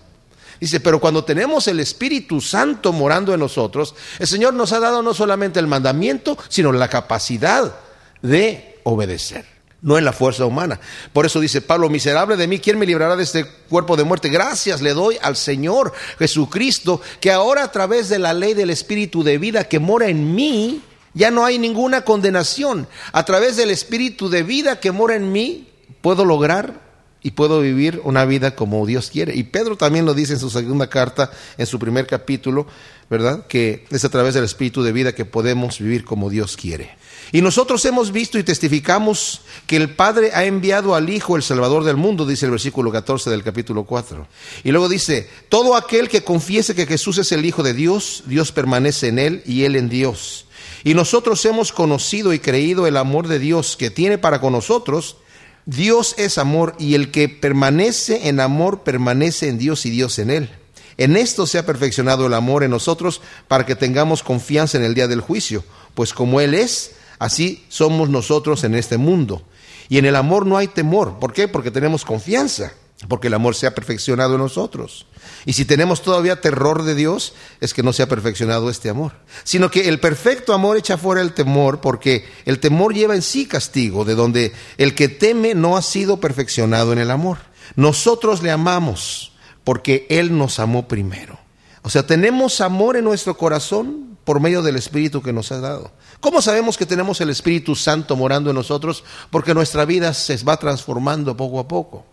Dice, 0.60 0.80
pero 0.80 1.00
cuando 1.00 1.24
tenemos 1.24 1.68
el 1.68 1.80
Espíritu 1.80 2.42
Santo 2.42 2.92
morando 2.92 3.34
en 3.34 3.40
nosotros, 3.40 3.96
el 4.20 4.28
Señor 4.28 4.54
nos 4.54 4.72
ha 4.72 4.80
dado 4.80 5.04
no 5.04 5.14
solamente 5.14 5.60
el 5.60 5.68
mandamiento, 5.68 6.38
sino 6.50 6.72
la 6.72 6.88
capacidad 6.88 7.76
de 8.22 8.80
obedecer, 8.84 9.46
no 9.82 9.98
en 9.98 10.06
la 10.06 10.14
fuerza 10.14 10.46
humana. 10.46 10.80
Por 11.14 11.26
eso 11.26 11.40
dice 11.40 11.62
Pablo, 11.62 11.90
miserable 11.90 12.36
de 12.36 12.48
mí, 12.48 12.60
¿quién 12.60 12.80
me 12.80 12.86
librará 12.86 13.16
de 13.16 13.24
este 13.24 13.46
cuerpo 13.46 13.96
de 13.96 14.04
muerte? 14.04 14.30
Gracias 14.30 14.82
le 14.82 14.94
doy 14.94 15.18
al 15.22 15.36
Señor 15.36 15.94
Jesucristo, 16.20 17.02
que 17.20 17.32
ahora 17.32 17.64
a 17.64 17.72
través 17.72 18.10
de 18.10 18.20
la 18.20 18.34
ley 18.34 18.54
del 18.54 18.70
Espíritu 18.70 19.24
de 19.24 19.38
vida 19.38 19.66
que 19.66 19.80
mora 19.80 20.08
en 20.08 20.36
mí, 20.36 20.82
ya 21.14 21.32
no 21.32 21.46
hay 21.46 21.60
ninguna 21.60 22.02
condenación. 22.02 22.88
A 23.12 23.26
través 23.26 23.58
del 23.58 23.70
Espíritu 23.70 24.30
de 24.30 24.44
vida 24.44 24.80
que 24.80 24.92
mora 24.92 25.16
en 25.16 25.32
mí, 25.32 25.70
puedo 26.02 26.26
lograr 26.26 26.88
y 27.22 27.32
puedo 27.32 27.62
vivir 27.62 28.02
una 28.04 28.26
vida 28.26 28.56
como 28.56 28.86
Dios 28.86 29.10
quiere. 29.10 29.36
Y 29.36 29.44
Pedro 29.44 29.76
también 29.76 30.06
lo 30.06 30.14
dice 30.14 30.34
en 30.34 30.40
su 30.40 30.50
segunda 30.50 30.90
carta, 30.90 31.32
en 31.58 31.66
su 31.66 31.80
primer 31.80 32.08
capítulo, 32.08 32.68
¿verdad? 33.10 33.48
Que 33.48 33.86
es 33.90 34.06
a 34.06 34.10
través 34.10 34.34
del 34.34 34.44
Espíritu 34.44 34.84
de 34.84 34.92
vida 34.92 35.14
que 35.14 35.26
podemos 35.26 35.80
vivir 35.80 36.06
como 36.06 36.30
Dios 36.30 36.56
quiere. 36.56 36.98
Y 37.32 37.42
nosotros 37.42 37.84
hemos 37.86 38.12
visto 38.12 38.40
y 38.40 38.44
testificamos 38.44 39.42
que 39.66 39.76
el 39.76 39.96
Padre 39.96 40.32
ha 40.34 40.46
enviado 40.46 40.96
al 40.96 41.10
Hijo, 41.10 41.36
el 41.36 41.44
Salvador 41.44 41.84
del 41.84 41.98
mundo, 41.98 42.26
dice 42.26 42.46
el 42.46 42.52
versículo 42.52 42.92
14 42.92 43.30
del 43.30 43.44
capítulo 43.44 43.84
4. 43.84 44.28
Y 44.64 44.72
luego 44.72 44.88
dice, 44.88 45.30
todo 45.50 45.76
aquel 45.76 46.08
que 46.08 46.24
confiese 46.24 46.76
que 46.76 46.86
Jesús 46.86 47.18
es 47.18 47.32
el 47.32 47.46
Hijo 47.46 47.64
de 47.64 47.74
Dios, 47.74 48.24
Dios 48.28 48.52
permanece 48.52 49.08
en 49.08 49.20
él 49.20 49.44
y 49.46 49.64
él 49.64 49.76
en 49.76 49.90
Dios. 49.90 50.46
Y 50.84 50.94
nosotros 50.94 51.44
hemos 51.46 51.72
conocido 51.72 52.34
y 52.34 52.40
creído 52.40 52.88
el 52.88 52.98
amor 52.98 53.28
de 53.28 53.40
Dios 53.40 53.76
que 53.76 53.90
tiene 53.90 54.18
para 54.18 54.40
con 54.40 54.54
nosotros, 54.54 55.18
Dios 55.66 56.16
es 56.18 56.38
amor 56.38 56.76
y 56.80 56.96
el 56.96 57.12
que 57.12 57.28
permanece 57.28 58.30
en 58.30 58.40
amor 58.40 58.84
permanece 58.84 59.50
en 59.50 59.58
Dios 59.58 59.86
y 59.86 59.90
Dios 59.90 60.18
en 60.18 60.32
él. 60.32 60.50
En 60.98 61.16
esto 61.16 61.46
se 61.46 61.60
ha 61.60 61.66
perfeccionado 61.66 62.26
el 62.26 62.34
amor 62.34 62.64
en 62.64 62.72
nosotros 62.72 63.22
para 63.48 63.66
que 63.66 63.76
tengamos 63.76 64.24
confianza 64.24 64.78
en 64.78 64.84
el 64.84 64.96
día 64.96 65.08
del 65.08 65.22
juicio, 65.22 65.64
pues 65.94 66.14
como 66.14 66.42
Él 66.42 66.54
es, 66.54 66.92
así 67.20 67.66
somos 67.70 68.10
nosotros 68.10 68.64
en 68.64 68.76
este 68.76 68.98
mundo. 68.98 69.44
Y 69.90 69.98
en 69.98 70.06
el 70.06 70.16
amor 70.16 70.46
no 70.46 70.58
hay 70.58 70.68
temor. 70.68 71.20
¿Por 71.20 71.34
qué? 71.34 71.48
Porque 71.48 71.72
tenemos 71.72 72.04
confianza 72.04 72.74
porque 73.08 73.28
el 73.28 73.36
amor 73.36 73.54
se 73.54 73.68
ha 73.68 73.76
perfeccionado 73.76 74.34
en 74.34 74.42
nosotros. 74.42 75.06
Y 75.46 75.54
si 75.54 75.66
tenemos 75.66 76.02
todavía 76.02 76.42
terror 76.42 76.84
de 76.84 76.96
Dios, 76.96 77.34
es 77.62 77.74
que 77.74 77.84
no 77.84 77.94
se 77.94 78.02
ha 78.02 78.10
perfeccionado 78.10 78.72
este 78.72 78.90
amor. 78.90 79.12
Sino 79.44 79.70
que 79.70 79.88
el 79.88 80.00
perfecto 80.00 80.54
amor 80.54 80.78
echa 80.78 80.98
fuera 80.98 81.22
el 81.22 81.34
temor, 81.34 81.80
porque 81.80 82.26
el 82.46 82.60
temor 82.60 82.96
lleva 82.96 83.14
en 83.14 83.22
sí 83.22 83.46
castigo, 83.46 84.04
de 84.04 84.16
donde 84.16 84.54
el 84.78 84.96
que 84.96 85.10
teme 85.10 85.54
no 85.54 85.78
ha 85.78 85.84
sido 85.84 86.20
perfeccionado 86.20 86.92
en 86.92 87.00
el 87.00 87.12
amor. 87.12 87.38
Nosotros 87.76 88.42
le 88.42 88.50
amamos 88.50 89.34
porque 89.64 90.08
Él 90.10 90.36
nos 90.36 90.60
amó 90.60 90.88
primero. 90.88 91.38
O 91.84 91.90
sea, 91.90 92.08
tenemos 92.08 92.62
amor 92.62 92.98
en 92.98 93.04
nuestro 93.04 93.38
corazón 93.38 94.07
por 94.28 94.42
medio 94.42 94.62
del 94.62 94.76
Espíritu 94.76 95.24
que 95.24 95.32
nos 95.32 95.54
ha 95.54 95.62
dado. 95.62 95.90
¿Cómo 96.20 96.42
sabemos 96.42 96.78
que 96.78 96.86
tenemos 96.86 97.22
el 97.22 97.30
Espíritu 97.30 97.76
Santo 97.76 98.18
morando 98.18 98.50
en 98.50 98.58
nosotros? 98.58 99.06
Porque 99.32 99.54
nuestra 99.54 99.86
vida 99.86 100.14
se 100.14 100.36
va 100.44 100.58
transformando 100.58 101.38
poco 101.38 101.62
a 101.62 101.68
poco 101.70 102.06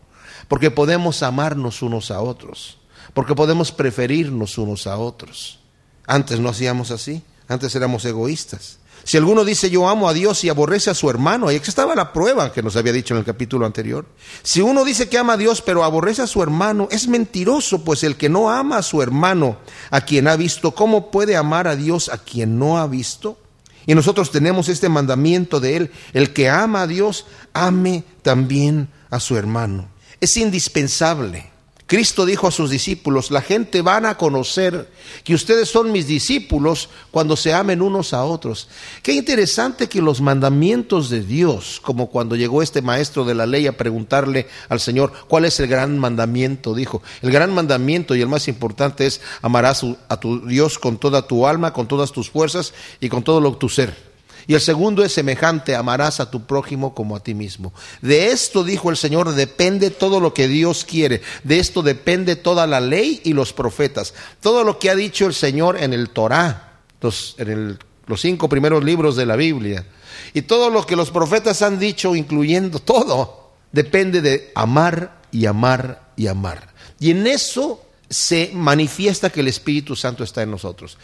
porque 0.49 0.71
podemos 0.71 1.23
amarnos 1.23 1.83
unos 1.83 2.11
a 2.11 2.21
otros, 2.21 2.79
porque 3.13 3.35
podemos 3.35 3.73
preferirnos 3.73 4.59
unos 4.59 4.87
a 4.87 4.97
otros. 4.99 5.59
Antes 6.07 6.41
no 6.41 6.51
hacíamos 6.51 6.91
así, 6.91 7.23
antes 7.49 7.75
éramos 7.75 8.05
egoístas. 8.05 8.79
Si 9.05 9.17
alguno 9.17 9.45
dice 9.45 9.71
yo 9.71 9.89
amo 9.89 10.09
a 10.09 10.15
Dios 10.15 10.43
y 10.45 10.49
aborrece 10.49 10.91
a 10.91 10.95
su 10.95 11.09
hermano, 11.09 11.49
ahí 11.49 11.57
estaba 11.57 11.95
la 11.95 12.13
prueba 12.13 12.53
que 12.53 12.63
nos 12.63 12.77
había 12.77 12.93
dicho 12.93 13.15
en 13.15 13.19
el 13.19 13.25
capítulo 13.25 13.67
anterior. 13.67 14.07
Si 14.43 14.61
uno 14.61 14.85
dice 14.85 15.09
que 15.09 15.19
ama 15.19 15.35
a 15.35 15.37
Dios 15.37 15.63
pero 15.63 15.85
aborrece 15.85 16.23
a 16.23 16.27
su 16.27 16.43
hermano, 16.43 16.89
es 16.91 17.07
mentiroso, 17.07 17.85
pues 17.85 18.03
el 18.03 18.17
que 18.17 18.29
no 18.29 18.51
ama 18.51 18.79
a 18.79 18.83
su 18.83 19.03
hermano, 19.03 19.59
a 19.91 20.01
quien 20.01 20.27
ha 20.29 20.37
visto, 20.37 20.75
¿cómo 20.75 21.11
puede 21.11 21.37
amar 21.37 21.69
a 21.69 21.77
Dios 21.77 22.09
a 22.09 22.19
quien 22.19 22.59
no 22.59 22.79
ha 22.79 22.87
visto? 22.87 23.39
Y 23.87 23.95
nosotros 23.95 24.31
tenemos 24.31 24.69
este 24.69 24.89
mandamiento 24.89 25.61
de 25.61 25.77
Él, 25.77 25.91
el 26.15 26.33
que 26.33 26.49
ama 26.49 26.83
a 26.83 26.87
Dios, 26.87 27.27
ame 27.53 28.05
también 28.23 28.89
a 29.11 29.21
su 29.21 29.37
hermano 29.37 29.95
es 30.25 30.37
indispensable. 30.37 31.54
Cristo 31.87 32.25
dijo 32.25 32.47
a 32.47 32.51
sus 32.51 32.71
discípulos, 32.71 33.31
la 33.31 33.43
gente 33.43 33.83
van 33.83 34.07
a 34.07 34.17
conocer 34.17 34.89
que 35.23 35.35
ustedes 35.35 35.69
son 35.69 35.93
mis 35.93 36.07
discípulos 36.07 36.89
cuando 37.11 37.37
se 37.37 37.53
amen 37.53 37.83
unos 37.83 38.15
a 38.15 38.25
otros. 38.25 38.69
Qué 39.03 39.13
interesante 39.13 39.87
que 39.87 40.01
los 40.01 40.23
mandamientos 40.23 41.11
de 41.11 41.21
Dios, 41.21 41.81
como 41.83 42.09
cuando 42.09 42.37
llegó 42.37 42.63
este 42.63 42.81
maestro 42.81 43.27
de 43.27 43.35
la 43.35 43.45
ley 43.45 43.67
a 43.67 43.77
preguntarle 43.77 44.49
al 44.71 44.81
Señor, 44.81 45.13
¿cuál 45.29 45.45
es 45.45 45.61
el 45.61 45.67
gran 45.67 45.99
mandamiento? 45.99 46.75
Dijo, 46.75 47.03
el 47.21 47.31
gran 47.31 47.53
mandamiento 47.53 48.15
y 48.15 48.23
el 48.23 48.29
más 48.29 48.49
importante 48.49 49.07
es 49.07 49.21
amarás 49.43 49.85
a 50.09 50.19
tu 50.19 50.47
Dios 50.47 50.79
con 50.79 50.97
toda 50.97 51.27
tu 51.27 51.47
alma, 51.47 51.75
con 51.75 51.87
todas 51.87 52.13
tus 52.13 52.31
fuerzas 52.31 52.73
y 52.99 53.11
con 53.11 53.23
todo 53.23 53.41
lo 53.41 53.57
tu 53.57 53.69
ser. 53.69 54.14
Y 54.47 54.55
el 54.55 54.61
segundo 54.61 55.05
es 55.05 55.13
semejante, 55.13 55.75
amarás 55.75 56.21
a 56.21 56.31
tu 56.31 56.47
prójimo 56.47 56.95
como 56.95 57.17
a 57.17 57.21
ti 57.21 57.35
mismo. 57.35 57.73
De 58.03 58.29
esto, 58.29 58.65
dijo 58.65 58.91
el 58.91 58.97
Señor, 58.97 59.35
depende 59.35 59.91
todo 59.91 60.21
lo 60.21 60.35
que 60.35 60.49
Dios 60.49 60.85
quiere. 60.85 61.23
De 61.43 61.59
esto 61.59 61.83
depende 61.83 62.37
toda 62.37 62.67
la 62.67 62.81
ley 62.81 63.21
y 63.25 63.33
los 63.33 63.53
profetas. 63.53 64.15
Todo 64.41 64.65
lo 64.65 64.79
que 64.79 64.91
ha 64.91 64.95
dicho 64.95 65.27
el 65.27 65.35
Señor 65.35 65.83
en 65.83 65.93
el 65.93 66.11
Torah, 66.11 66.81
los, 67.01 67.37
en 67.39 67.79
los 68.07 68.21
cinco 68.21 68.49
primeros 68.49 68.85
libros 68.85 69.17
de 69.17 69.27
la 69.27 69.37
Biblia. 69.37 69.87
Y 70.33 70.43
todo 70.43 70.71
lo 70.71 70.85
que 70.85 70.97
los 70.97 71.11
profetas 71.11 71.63
han 71.63 71.79
dicho, 71.79 72.15
incluyendo 72.15 72.79
todo, 72.79 73.53
depende 73.73 74.21
de 74.21 74.53
amar 74.55 75.21
y 75.33 75.47
amar 75.47 76.11
y 76.17 76.27
amar. 76.27 76.75
Y 77.01 77.11
en 77.11 77.27
eso 77.27 77.85
se 78.09 78.51
manifiesta 78.55 79.31
que 79.31 79.41
el 79.41 79.49
Espíritu 79.49 79.97
Santo 79.97 80.23
está 80.23 80.43
en 80.43 80.51
nosotros. 80.51 80.99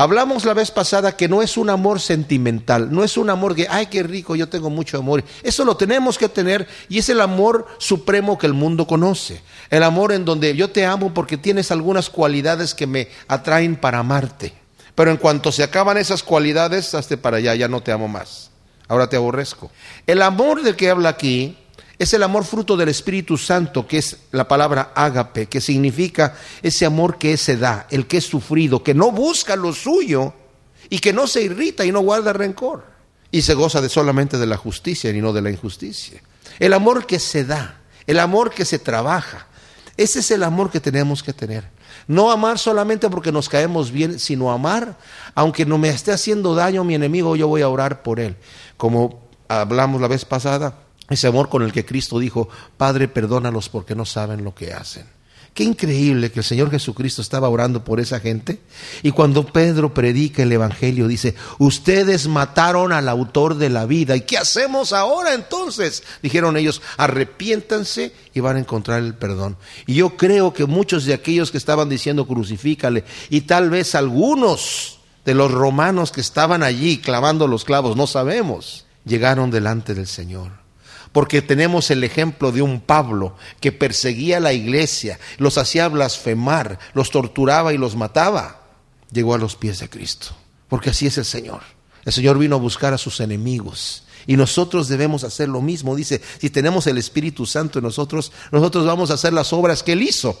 Hablamos 0.00 0.44
la 0.44 0.54
vez 0.54 0.70
pasada 0.70 1.16
que 1.16 1.26
no 1.26 1.42
es 1.42 1.56
un 1.56 1.70
amor 1.70 1.98
sentimental, 1.98 2.92
no 2.92 3.02
es 3.02 3.16
un 3.16 3.30
amor 3.30 3.56
que, 3.56 3.66
ay, 3.68 3.86
qué 3.86 4.04
rico, 4.04 4.36
yo 4.36 4.48
tengo 4.48 4.70
mucho 4.70 4.96
amor. 4.96 5.24
Eso 5.42 5.64
lo 5.64 5.76
tenemos 5.76 6.16
que 6.16 6.28
tener 6.28 6.68
y 6.88 6.98
es 6.98 7.08
el 7.08 7.20
amor 7.20 7.66
supremo 7.78 8.38
que 8.38 8.46
el 8.46 8.54
mundo 8.54 8.86
conoce. 8.86 9.42
El 9.70 9.82
amor 9.82 10.12
en 10.12 10.24
donde 10.24 10.54
yo 10.54 10.70
te 10.70 10.86
amo 10.86 11.12
porque 11.12 11.36
tienes 11.36 11.72
algunas 11.72 12.10
cualidades 12.10 12.74
que 12.74 12.86
me 12.86 13.08
atraen 13.26 13.74
para 13.74 13.98
amarte. 13.98 14.52
Pero 14.94 15.10
en 15.10 15.16
cuanto 15.16 15.50
se 15.50 15.64
acaban 15.64 15.96
esas 15.96 16.22
cualidades, 16.22 16.94
hazte 16.94 17.16
para 17.16 17.38
allá, 17.38 17.56
ya 17.56 17.66
no 17.66 17.82
te 17.82 17.90
amo 17.90 18.06
más. 18.06 18.52
Ahora 18.86 19.08
te 19.08 19.16
aborrezco. 19.16 19.68
El 20.06 20.22
amor 20.22 20.62
del 20.62 20.76
que 20.76 20.90
habla 20.90 21.08
aquí 21.08 21.58
es 21.98 22.12
el 22.14 22.22
amor 22.22 22.44
fruto 22.44 22.76
del 22.76 22.88
Espíritu 22.88 23.36
Santo, 23.36 23.86
que 23.86 23.98
es 23.98 24.18
la 24.30 24.46
palabra 24.46 24.92
ágape, 24.94 25.46
que 25.46 25.60
significa 25.60 26.36
ese 26.62 26.86
amor 26.86 27.18
que 27.18 27.36
se 27.36 27.56
da, 27.56 27.86
el 27.90 28.06
que 28.06 28.18
es 28.18 28.24
sufrido, 28.24 28.82
que 28.82 28.94
no 28.94 29.10
busca 29.10 29.56
lo 29.56 29.72
suyo 29.72 30.32
y 30.88 31.00
que 31.00 31.12
no 31.12 31.26
se 31.26 31.42
irrita 31.42 31.84
y 31.84 31.90
no 31.90 32.00
guarda 32.00 32.32
rencor. 32.32 32.84
Y 33.30 33.42
se 33.42 33.54
goza 33.54 33.80
de 33.80 33.88
solamente 33.88 34.38
de 34.38 34.46
la 34.46 34.56
justicia 34.56 35.10
y 35.10 35.20
no 35.20 35.32
de 35.32 35.42
la 35.42 35.50
injusticia. 35.50 36.22
El 36.60 36.72
amor 36.72 37.04
que 37.04 37.18
se 37.18 37.44
da, 37.44 37.80
el 38.06 38.20
amor 38.20 38.50
que 38.50 38.64
se 38.64 38.78
trabaja. 38.78 39.48
Ese 39.96 40.20
es 40.20 40.30
el 40.30 40.44
amor 40.44 40.70
que 40.70 40.80
tenemos 40.80 41.24
que 41.24 41.32
tener. 41.32 41.68
No 42.06 42.30
amar 42.30 42.58
solamente 42.58 43.10
porque 43.10 43.32
nos 43.32 43.48
caemos 43.48 43.90
bien, 43.90 44.20
sino 44.20 44.52
amar, 44.52 44.96
aunque 45.34 45.66
no 45.66 45.78
me 45.78 45.88
esté 45.88 46.12
haciendo 46.12 46.54
daño 46.54 46.84
mi 46.84 46.94
enemigo, 46.94 47.34
yo 47.34 47.48
voy 47.48 47.62
a 47.62 47.68
orar 47.68 48.02
por 48.02 48.20
él. 48.20 48.36
Como 48.76 49.28
hablamos 49.48 50.00
la 50.00 50.08
vez 50.08 50.24
pasada, 50.24 50.87
ese 51.08 51.26
amor 51.26 51.48
con 51.48 51.62
el 51.62 51.72
que 51.72 51.86
Cristo 51.86 52.18
dijo, 52.18 52.48
Padre, 52.76 53.08
perdónalos 53.08 53.68
porque 53.68 53.94
no 53.94 54.04
saben 54.04 54.44
lo 54.44 54.54
que 54.54 54.72
hacen. 54.72 55.06
Qué 55.54 55.64
increíble 55.64 56.30
que 56.30 56.38
el 56.38 56.44
Señor 56.44 56.70
Jesucristo 56.70 57.20
estaba 57.20 57.48
orando 57.48 57.82
por 57.82 57.98
esa 57.98 58.20
gente. 58.20 58.60
Y 59.02 59.10
cuando 59.10 59.44
Pedro 59.44 59.92
predica 59.92 60.44
el 60.44 60.52
Evangelio, 60.52 61.08
dice, 61.08 61.34
ustedes 61.58 62.28
mataron 62.28 62.92
al 62.92 63.08
autor 63.08 63.56
de 63.56 63.68
la 63.68 63.84
vida. 63.84 64.14
¿Y 64.14 64.20
qué 64.20 64.38
hacemos 64.38 64.92
ahora 64.92 65.34
entonces? 65.34 66.04
Dijeron 66.22 66.56
ellos, 66.56 66.80
arrepiéntanse 66.96 68.12
y 68.34 68.40
van 68.40 68.54
a 68.54 68.60
encontrar 68.60 69.02
el 69.02 69.14
perdón. 69.14 69.56
Y 69.86 69.94
yo 69.94 70.16
creo 70.16 70.52
que 70.52 70.66
muchos 70.66 71.06
de 71.06 71.14
aquellos 71.14 71.50
que 71.50 71.58
estaban 71.58 71.88
diciendo, 71.88 72.26
crucifícale, 72.26 73.02
y 73.28 73.40
tal 73.40 73.68
vez 73.68 73.96
algunos 73.96 75.00
de 75.24 75.34
los 75.34 75.50
romanos 75.50 76.12
que 76.12 76.20
estaban 76.20 76.62
allí 76.62 76.98
clavando 76.98 77.48
los 77.48 77.64
clavos, 77.64 77.96
no 77.96 78.06
sabemos, 78.06 78.86
llegaron 79.04 79.50
delante 79.50 79.94
del 79.94 80.06
Señor 80.06 80.67
porque 81.18 81.42
tenemos 81.42 81.90
el 81.90 82.04
ejemplo 82.04 82.52
de 82.52 82.62
un 82.62 82.80
Pablo 82.80 83.34
que 83.58 83.72
perseguía 83.72 84.36
a 84.36 84.40
la 84.40 84.52
iglesia, 84.52 85.18
los 85.38 85.58
hacía 85.58 85.88
blasfemar, 85.88 86.78
los 86.94 87.10
torturaba 87.10 87.74
y 87.74 87.76
los 87.76 87.96
mataba. 87.96 88.62
Llegó 89.10 89.34
a 89.34 89.38
los 89.38 89.56
pies 89.56 89.80
de 89.80 89.90
Cristo, 89.90 90.28
porque 90.68 90.90
así 90.90 91.08
es 91.08 91.18
el 91.18 91.24
Señor. 91.24 91.62
El 92.04 92.12
Señor 92.12 92.38
vino 92.38 92.54
a 92.54 92.60
buscar 92.60 92.94
a 92.94 92.98
sus 92.98 93.18
enemigos. 93.18 94.04
Y 94.28 94.36
nosotros 94.36 94.86
debemos 94.86 95.24
hacer 95.24 95.48
lo 95.48 95.60
mismo. 95.60 95.96
Dice, 95.96 96.22
si 96.40 96.50
tenemos 96.50 96.86
el 96.86 96.98
Espíritu 96.98 97.46
Santo 97.46 97.80
en 97.80 97.86
nosotros, 97.86 98.30
nosotros 98.52 98.86
vamos 98.86 99.10
a 99.10 99.14
hacer 99.14 99.32
las 99.32 99.52
obras 99.52 99.82
que 99.82 99.94
Él 99.94 100.02
hizo. 100.02 100.38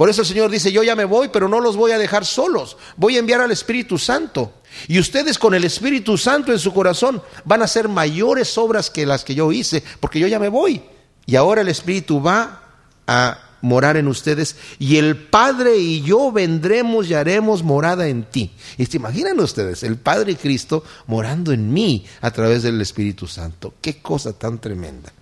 Por 0.00 0.08
eso 0.08 0.22
el 0.22 0.28
Señor 0.28 0.50
dice, 0.50 0.72
yo 0.72 0.82
ya 0.82 0.96
me 0.96 1.04
voy, 1.04 1.28
pero 1.28 1.46
no 1.46 1.60
los 1.60 1.76
voy 1.76 1.92
a 1.92 1.98
dejar 1.98 2.24
solos. 2.24 2.78
Voy 2.96 3.16
a 3.16 3.18
enviar 3.18 3.42
al 3.42 3.50
Espíritu 3.50 3.98
Santo. 3.98 4.54
Y 4.88 4.98
ustedes 4.98 5.38
con 5.38 5.52
el 5.52 5.62
Espíritu 5.62 6.16
Santo 6.16 6.52
en 6.52 6.58
su 6.58 6.72
corazón 6.72 7.20
van 7.44 7.60
a 7.60 7.66
hacer 7.66 7.86
mayores 7.86 8.56
obras 8.56 8.88
que 8.88 9.04
las 9.04 9.24
que 9.24 9.34
yo 9.34 9.52
hice, 9.52 9.84
porque 10.00 10.18
yo 10.18 10.26
ya 10.26 10.38
me 10.38 10.48
voy. 10.48 10.80
Y 11.26 11.36
ahora 11.36 11.60
el 11.60 11.68
Espíritu 11.68 12.22
va 12.22 12.62
a 13.06 13.40
morar 13.60 13.98
en 13.98 14.08
ustedes 14.08 14.56
y 14.78 14.96
el 14.96 15.18
Padre 15.18 15.76
y 15.76 16.00
yo 16.00 16.32
vendremos 16.32 17.06
y 17.10 17.12
haremos 17.12 17.62
morada 17.62 18.08
en 18.08 18.22
ti. 18.22 18.52
Y 18.78 18.86
se 18.86 18.96
imaginan 18.96 19.38
ustedes, 19.38 19.82
el 19.82 19.98
Padre 19.98 20.32
y 20.32 20.36
Cristo 20.36 20.82
morando 21.08 21.52
en 21.52 21.70
mí 21.74 22.06
a 22.22 22.30
través 22.30 22.62
del 22.62 22.80
Espíritu 22.80 23.26
Santo. 23.26 23.74
Qué 23.82 24.00
cosa 24.00 24.32
tan 24.32 24.62
tremenda. 24.62 25.12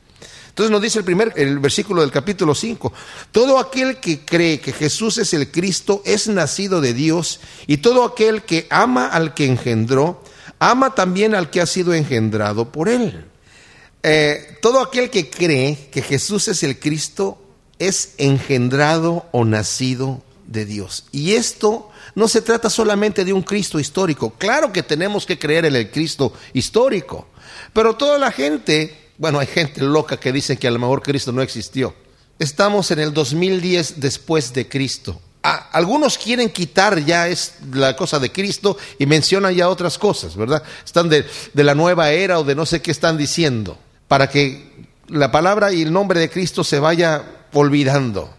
Entonces 0.58 0.72
nos 0.72 0.82
dice 0.82 0.98
el 0.98 1.04
primer 1.04 1.32
el 1.36 1.60
versículo 1.60 2.00
del 2.00 2.10
capítulo 2.10 2.52
5, 2.52 2.92
todo 3.30 3.60
aquel 3.60 3.98
que 3.98 4.24
cree 4.24 4.58
que 4.58 4.72
Jesús 4.72 5.16
es 5.18 5.32
el 5.32 5.52
Cristo 5.52 6.02
es 6.04 6.26
nacido 6.26 6.80
de 6.80 6.94
Dios 6.94 7.38
y 7.68 7.76
todo 7.76 8.04
aquel 8.04 8.42
que 8.42 8.66
ama 8.68 9.06
al 9.06 9.34
que 9.34 9.44
engendró, 9.44 10.20
ama 10.58 10.96
también 10.96 11.36
al 11.36 11.50
que 11.50 11.60
ha 11.60 11.66
sido 11.66 11.94
engendrado 11.94 12.72
por 12.72 12.88
él. 12.88 13.26
Eh, 14.02 14.58
todo 14.60 14.80
aquel 14.80 15.10
que 15.10 15.30
cree 15.30 15.90
que 15.92 16.02
Jesús 16.02 16.48
es 16.48 16.64
el 16.64 16.80
Cristo 16.80 17.40
es 17.78 18.14
engendrado 18.18 19.26
o 19.30 19.44
nacido 19.44 20.24
de 20.48 20.64
Dios. 20.64 21.06
Y 21.12 21.34
esto 21.34 21.88
no 22.16 22.26
se 22.26 22.42
trata 22.42 22.68
solamente 22.68 23.24
de 23.24 23.32
un 23.32 23.42
Cristo 23.42 23.78
histórico. 23.78 24.30
Claro 24.30 24.72
que 24.72 24.82
tenemos 24.82 25.24
que 25.24 25.38
creer 25.38 25.66
en 25.66 25.76
el 25.76 25.92
Cristo 25.92 26.32
histórico, 26.52 27.28
pero 27.72 27.94
toda 27.94 28.18
la 28.18 28.32
gente 28.32 29.07
bueno, 29.18 29.40
hay 29.40 29.46
gente 29.46 29.82
loca 29.82 30.16
que 30.16 30.32
dice 30.32 30.56
que 30.56 30.68
a 30.68 30.70
lo 30.70 30.78
mejor 30.78 31.02
Cristo 31.02 31.32
no 31.32 31.42
existió. 31.42 31.94
Estamos 32.38 32.90
en 32.92 33.00
el 33.00 33.12
2010 33.12 34.00
después 34.00 34.52
de 34.52 34.68
Cristo. 34.68 35.20
Algunos 35.42 36.18
quieren 36.18 36.50
quitar 36.50 37.04
ya 37.04 37.28
es 37.28 37.54
la 37.72 37.96
cosa 37.96 38.18
de 38.18 38.30
Cristo 38.30 38.76
y 38.98 39.06
mencionan 39.06 39.54
ya 39.54 39.68
otras 39.68 39.98
cosas, 39.98 40.36
¿verdad? 40.36 40.62
Están 40.84 41.08
de, 41.08 41.26
de 41.52 41.64
la 41.64 41.74
nueva 41.74 42.10
era 42.10 42.38
o 42.38 42.44
de 42.44 42.54
no 42.54 42.66
sé 42.66 42.82
qué 42.82 42.90
están 42.90 43.16
diciendo, 43.16 43.78
para 44.08 44.28
que 44.28 44.88
la 45.08 45.30
palabra 45.32 45.72
y 45.72 45.82
el 45.82 45.92
nombre 45.92 46.20
de 46.20 46.30
Cristo 46.30 46.62
se 46.64 46.78
vaya 46.78 47.24
olvidando. 47.52 48.34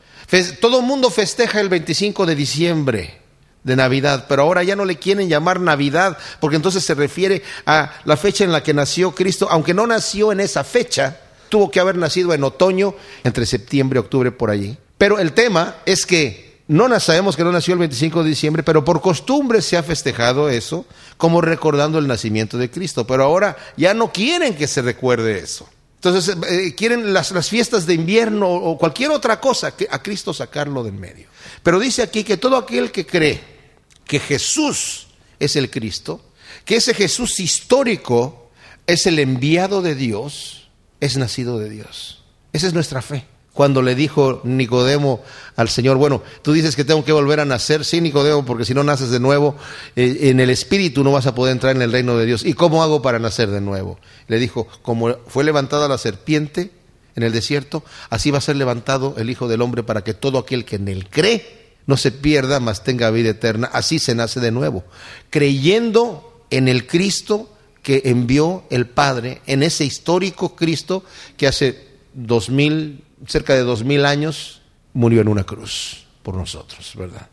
Todo 0.62 0.80
el 0.80 0.86
mundo 0.86 1.10
festeja 1.10 1.60
el 1.60 1.70
25 1.70 2.26
de 2.26 2.36
diciembre 2.36 3.19
de 3.64 3.76
Navidad, 3.76 4.26
pero 4.28 4.44
ahora 4.44 4.64
ya 4.64 4.76
no 4.76 4.86
le 4.86 4.98
quieren 4.98 5.30
llamar 5.30 5.60
Navidad, 5.60 6.18
porque 6.40 6.56
entonces 6.56 6.84
se 6.84 6.96
refiere 6.96 7.44
a 7.66 7.92
la 8.06 8.18
fecha 8.18 8.44
en 8.44 8.52
la 8.52 8.64
que 8.64 8.74
nació 8.74 9.12
Cristo, 9.12 9.48
aunque 9.50 9.74
no 9.74 9.86
nació 9.86 10.32
en 10.32 10.40
esa 10.40 10.64
fecha, 10.64 11.18
tuvo 11.50 11.70
que 11.70 11.80
haber 11.80 11.98
nacido 11.98 12.34
en 12.34 12.44
otoño, 12.44 12.96
entre 13.24 13.46
septiembre 13.46 13.98
y 13.98 14.02
octubre 14.02 14.32
por 14.32 14.50
allí. 14.50 14.78
Pero 14.98 15.20
el 15.20 15.34
tema 15.34 15.78
es 15.86 16.06
que 16.06 16.50
no 16.68 17.00
sabemos 17.00 17.36
que 17.36 17.44
no 17.44 17.52
nació 17.52 17.74
el 17.74 17.80
25 17.80 18.24
de 18.24 18.30
diciembre, 18.30 18.64
pero 18.64 18.86
por 18.86 19.02
costumbre 19.02 19.62
se 19.62 19.76
ha 19.76 19.82
festejado 19.82 20.50
eso, 20.50 20.86
como 21.18 21.42
recordando 21.42 21.98
el 21.98 22.08
nacimiento 22.08 22.58
de 22.58 22.70
Cristo. 22.70 23.08
Pero 23.08 23.24
ahora 23.24 23.58
ya 23.76 23.96
no 23.96 24.12
quieren 24.12 24.56
que 24.56 24.68
se 24.68 24.84
recuerde 24.84 25.40
eso. 25.40 25.68
Entonces 26.02 26.34
eh, 26.50 26.74
quieren 26.76 27.14
las, 27.14 27.50
fiestas 27.50 27.86
de 27.86 27.94
invierno 27.94 28.50
o 28.50 28.78
cualquier 28.78 29.12
otra 29.12 29.42
cosa, 29.42 29.74
a 29.90 30.02
Cristo 30.02 30.34
sacarlo 30.34 30.82
del 30.82 30.94
medio. 30.94 31.28
Pero 31.62 31.78
dice 31.78 32.02
aquí 32.02 32.24
que 32.24 32.38
todo 32.38 32.56
aquel 32.56 32.90
que 32.90 33.06
cree 33.06 33.42
que 34.06 34.20
Jesús 34.20 35.08
es 35.40 35.58
el 35.58 35.70
Cristo, 35.70 36.24
que 36.64 36.78
ese 36.78 36.94
Jesús 36.94 37.42
histórico 37.42 38.50
es 38.88 39.08
el 39.08 39.20
enviado 39.20 39.82
de 39.82 39.94
Dios, 39.94 40.70
es 41.02 41.18
nacido 41.18 41.60
de 41.60 41.70
Dios. 41.70 42.24
Esa 42.54 42.68
es 42.68 42.74
nuestra 42.74 43.02
fe. 43.02 43.26
Cuando 43.54 43.82
le 43.82 43.96
dijo 43.96 44.42
Nicodemo 44.44 45.22
al 45.56 45.70
Señor, 45.70 45.98
bueno, 45.98 46.24
tú 46.42 46.54
dices 46.54 46.76
que 46.76 46.86
tengo 46.86 47.04
que 47.04 47.12
volver 47.12 47.40
a 47.40 47.46
nacer, 47.46 47.84
sí, 47.84 48.00
Nicodemo, 48.00 48.46
porque 48.46 48.64
si 48.64 48.74
no 48.74 48.84
naces 48.84 49.10
de 49.10 49.20
nuevo, 49.20 49.56
eh, 49.96 50.18
en 50.24 50.40
el 50.40 50.50
Espíritu 50.50 51.04
no 51.04 51.12
vas 51.12 51.28
a 51.28 51.36
poder 51.36 51.54
entrar 51.54 51.76
en 51.76 51.82
el 51.82 51.92
reino 51.92 52.18
de 52.18 52.26
Dios. 52.26 52.46
¿Y 52.46 52.54
cómo 52.54 52.84
hago 52.84 53.02
para 53.02 53.20
nacer 53.20 53.50
de 53.50 53.62
nuevo? 53.62 54.00
Le 54.28 54.38
dijo, 54.38 54.68
como 54.82 55.18
fue 55.28 55.44
levantada 55.44 55.88
la 55.88 55.98
serpiente 55.98 56.72
en 57.16 57.24
el 57.24 57.34
desierto, 57.34 57.84
así 58.10 58.32
va 58.32 58.38
a 58.38 58.42
ser 58.42 58.56
levantado 58.56 59.16
el 59.18 59.30
Hijo 59.30 59.48
del 59.48 59.62
Hombre 59.62 59.84
para 59.84 60.04
que 60.04 60.14
todo 60.14 60.38
aquel 60.38 60.64
que 60.64 60.78
en 60.78 60.88
él 60.88 61.10
cree 61.10 61.60
no 61.86 61.98
se 61.98 62.12
pierda, 62.12 62.60
mas 62.60 62.84
tenga 62.84 63.10
vida 63.10 63.32
eterna. 63.32 63.70
Así 63.74 64.00
se 64.00 64.14
nace 64.14 64.40
de 64.40 64.52
nuevo, 64.52 64.84
creyendo 65.32 66.46
en 66.52 66.68
el 66.68 66.86
Cristo 66.86 67.50
que 67.82 68.04
envió 68.06 68.64
el 68.70 68.88
Padre, 68.88 69.42
en 69.48 69.64
ese 69.64 69.86
histórico 69.86 70.56
Cristo 70.56 71.04
que 71.36 71.48
hace 71.48 71.88
dos 72.14 72.50
mil, 72.50 73.04
cerca 73.28 73.54
de 73.54 73.62
dos 73.62 73.84
mil 73.84 74.06
años 74.06 74.62
murió 74.94 75.22
en 75.22 75.28
una 75.28 75.44
cruz 75.44 76.06
por 76.24 76.36
nosotros, 76.36 76.94
¿verdad? 76.96 77.28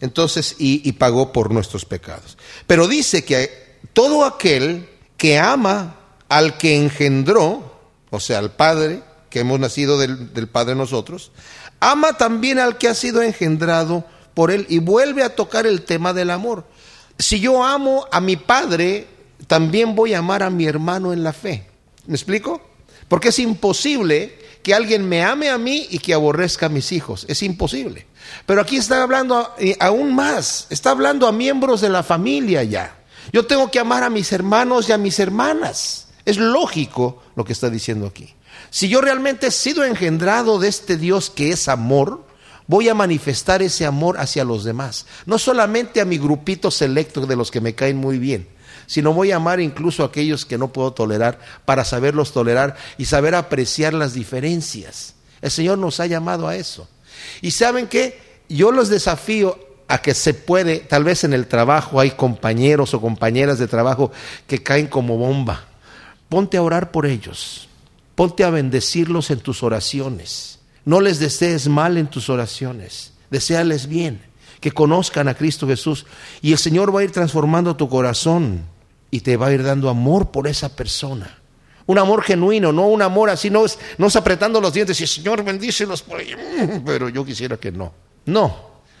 Entonces, 0.00 0.56
y, 0.58 0.92
pagó 0.92 1.32
por 1.32 1.52
nuestros 1.52 1.84
pecados. 1.84 2.36
Pero 2.66 2.86
dice 2.86 3.24
que 3.24 3.78
todo 3.92 4.24
aquel 4.24 4.88
que 5.16 5.38
ama 5.38 5.96
al 6.28 6.58
que 6.58 6.76
engendró, 6.76 7.80
o 8.10 8.20
sea, 8.20 8.38
al 8.38 8.52
Padre, 8.52 9.02
que 9.30 9.40
hemos 9.40 9.58
nacido 9.58 9.98
del, 9.98 10.34
del 10.34 10.48
Padre 10.48 10.74
nosotros, 10.74 11.32
ama 11.80 12.18
también 12.18 12.58
al 12.58 12.76
que 12.76 12.88
ha 12.88 12.94
sido 12.94 13.22
engendrado 13.22 14.04
por 14.34 14.50
él 14.50 14.66
y 14.68 14.80
vuelve 14.80 15.22
a 15.22 15.34
tocar 15.34 15.66
el 15.66 15.82
tema 15.82 16.12
del 16.12 16.30
amor. 16.30 16.64
Si 17.18 17.40
yo 17.40 17.64
amo 17.64 18.06
a 18.12 18.20
mi 18.20 18.36
Padre, 18.36 19.06
también 19.46 19.94
voy 19.94 20.12
a 20.12 20.18
amar 20.18 20.42
a 20.42 20.50
mi 20.50 20.66
hermano 20.66 21.14
en 21.14 21.24
la 21.24 21.32
fe. 21.32 21.66
¿Me 22.06 22.14
explico? 22.14 22.60
Porque 23.08 23.28
es 23.28 23.38
imposible 23.38 24.45
que 24.66 24.74
alguien 24.74 25.08
me 25.08 25.22
ame 25.22 25.48
a 25.48 25.58
mí 25.58 25.86
y 25.90 26.00
que 26.00 26.12
aborrezca 26.12 26.66
a 26.66 26.68
mis 26.68 26.90
hijos. 26.90 27.24
Es 27.28 27.44
imposible. 27.44 28.04
Pero 28.46 28.60
aquí 28.60 28.78
está 28.78 29.00
hablando 29.00 29.54
aún 29.78 30.12
más. 30.12 30.66
Está 30.70 30.90
hablando 30.90 31.28
a 31.28 31.32
miembros 31.32 31.80
de 31.80 31.88
la 31.88 32.02
familia 32.02 32.64
ya. 32.64 32.98
Yo 33.32 33.46
tengo 33.46 33.70
que 33.70 33.78
amar 33.78 34.02
a 34.02 34.10
mis 34.10 34.32
hermanos 34.32 34.88
y 34.88 34.92
a 34.92 34.98
mis 34.98 35.20
hermanas. 35.20 36.08
Es 36.24 36.38
lógico 36.38 37.22
lo 37.36 37.44
que 37.44 37.52
está 37.52 37.70
diciendo 37.70 38.08
aquí. 38.08 38.34
Si 38.70 38.88
yo 38.88 39.00
realmente 39.00 39.46
he 39.46 39.50
sido 39.52 39.84
engendrado 39.84 40.58
de 40.58 40.66
este 40.66 40.96
Dios 40.96 41.30
que 41.30 41.50
es 41.50 41.68
amor, 41.68 42.26
voy 42.66 42.88
a 42.88 42.94
manifestar 42.94 43.62
ese 43.62 43.86
amor 43.86 44.18
hacia 44.18 44.44
los 44.44 44.64
demás. 44.64 45.06
No 45.26 45.38
solamente 45.38 46.00
a 46.00 46.04
mi 46.04 46.18
grupito 46.18 46.72
selecto 46.72 47.24
de 47.24 47.36
los 47.36 47.52
que 47.52 47.60
me 47.60 47.76
caen 47.76 47.98
muy 47.98 48.18
bien, 48.18 48.48
sino 48.86 49.12
voy 49.12 49.32
a 49.32 49.36
amar 49.36 49.60
incluso 49.60 50.02
a 50.02 50.06
aquellos 50.06 50.44
que 50.44 50.58
no 50.58 50.72
puedo 50.72 50.92
tolerar 50.92 51.38
para 51.64 51.84
saberlos 51.84 52.32
tolerar 52.32 52.76
y 52.98 53.04
saber 53.04 53.34
apreciar 53.34 53.94
las 53.94 54.14
diferencias. 54.14 55.14
El 55.42 55.50
Señor 55.50 55.78
nos 55.78 56.00
ha 56.00 56.06
llamado 56.06 56.48
a 56.48 56.56
eso. 56.56 56.88
Y 57.40 57.50
saben 57.50 57.86
qué, 57.86 58.20
yo 58.48 58.72
los 58.72 58.88
desafío 58.88 59.58
a 59.88 59.98
que 59.98 60.14
se 60.14 60.34
puede, 60.34 60.78
tal 60.78 61.04
vez 61.04 61.24
en 61.24 61.32
el 61.32 61.46
trabajo 61.46 62.00
hay 62.00 62.12
compañeros 62.12 62.94
o 62.94 63.00
compañeras 63.00 63.58
de 63.58 63.68
trabajo 63.68 64.10
que 64.46 64.62
caen 64.62 64.86
como 64.86 65.16
bomba. 65.16 65.64
Ponte 66.28 66.56
a 66.56 66.62
orar 66.62 66.90
por 66.90 67.06
ellos. 67.06 67.68
Ponte 68.14 68.44
a 68.44 68.50
bendecirlos 68.50 69.30
en 69.30 69.40
tus 69.40 69.62
oraciones. 69.62 70.58
No 70.84 71.00
les 71.00 71.18
desees 71.18 71.68
mal 71.68 71.96
en 71.96 72.08
tus 72.08 72.30
oraciones. 72.30 73.12
Deseales 73.30 73.86
bien, 73.86 74.22
que 74.60 74.72
conozcan 74.72 75.28
a 75.28 75.34
Cristo 75.34 75.66
Jesús. 75.66 76.06
Y 76.42 76.52
el 76.52 76.58
Señor 76.58 76.94
va 76.94 77.00
a 77.00 77.04
ir 77.04 77.12
transformando 77.12 77.76
tu 77.76 77.88
corazón 77.88 78.64
y 79.16 79.20
te 79.20 79.38
va 79.38 79.46
a 79.46 79.52
ir 79.52 79.62
dando 79.62 79.88
amor 79.88 80.30
por 80.30 80.46
esa 80.46 80.76
persona. 80.76 81.38
Un 81.86 81.98
amor 81.98 82.22
genuino, 82.22 82.70
no 82.70 82.86
un 82.86 83.00
amor 83.00 83.30
así, 83.30 83.48
no 83.48 83.64
es, 83.64 83.78
no 83.96 84.08
es 84.08 84.16
apretando 84.16 84.60
los 84.60 84.74
dientes 84.74 85.00
y 85.00 85.06
Señor 85.06 85.42
bendícelos 85.42 86.02
por 86.02 86.20
ahí, 86.20 86.34
pero 86.84 87.08
yo 87.08 87.24
quisiera 87.24 87.56
que 87.56 87.72
no. 87.72 87.94
No, 88.26 88.54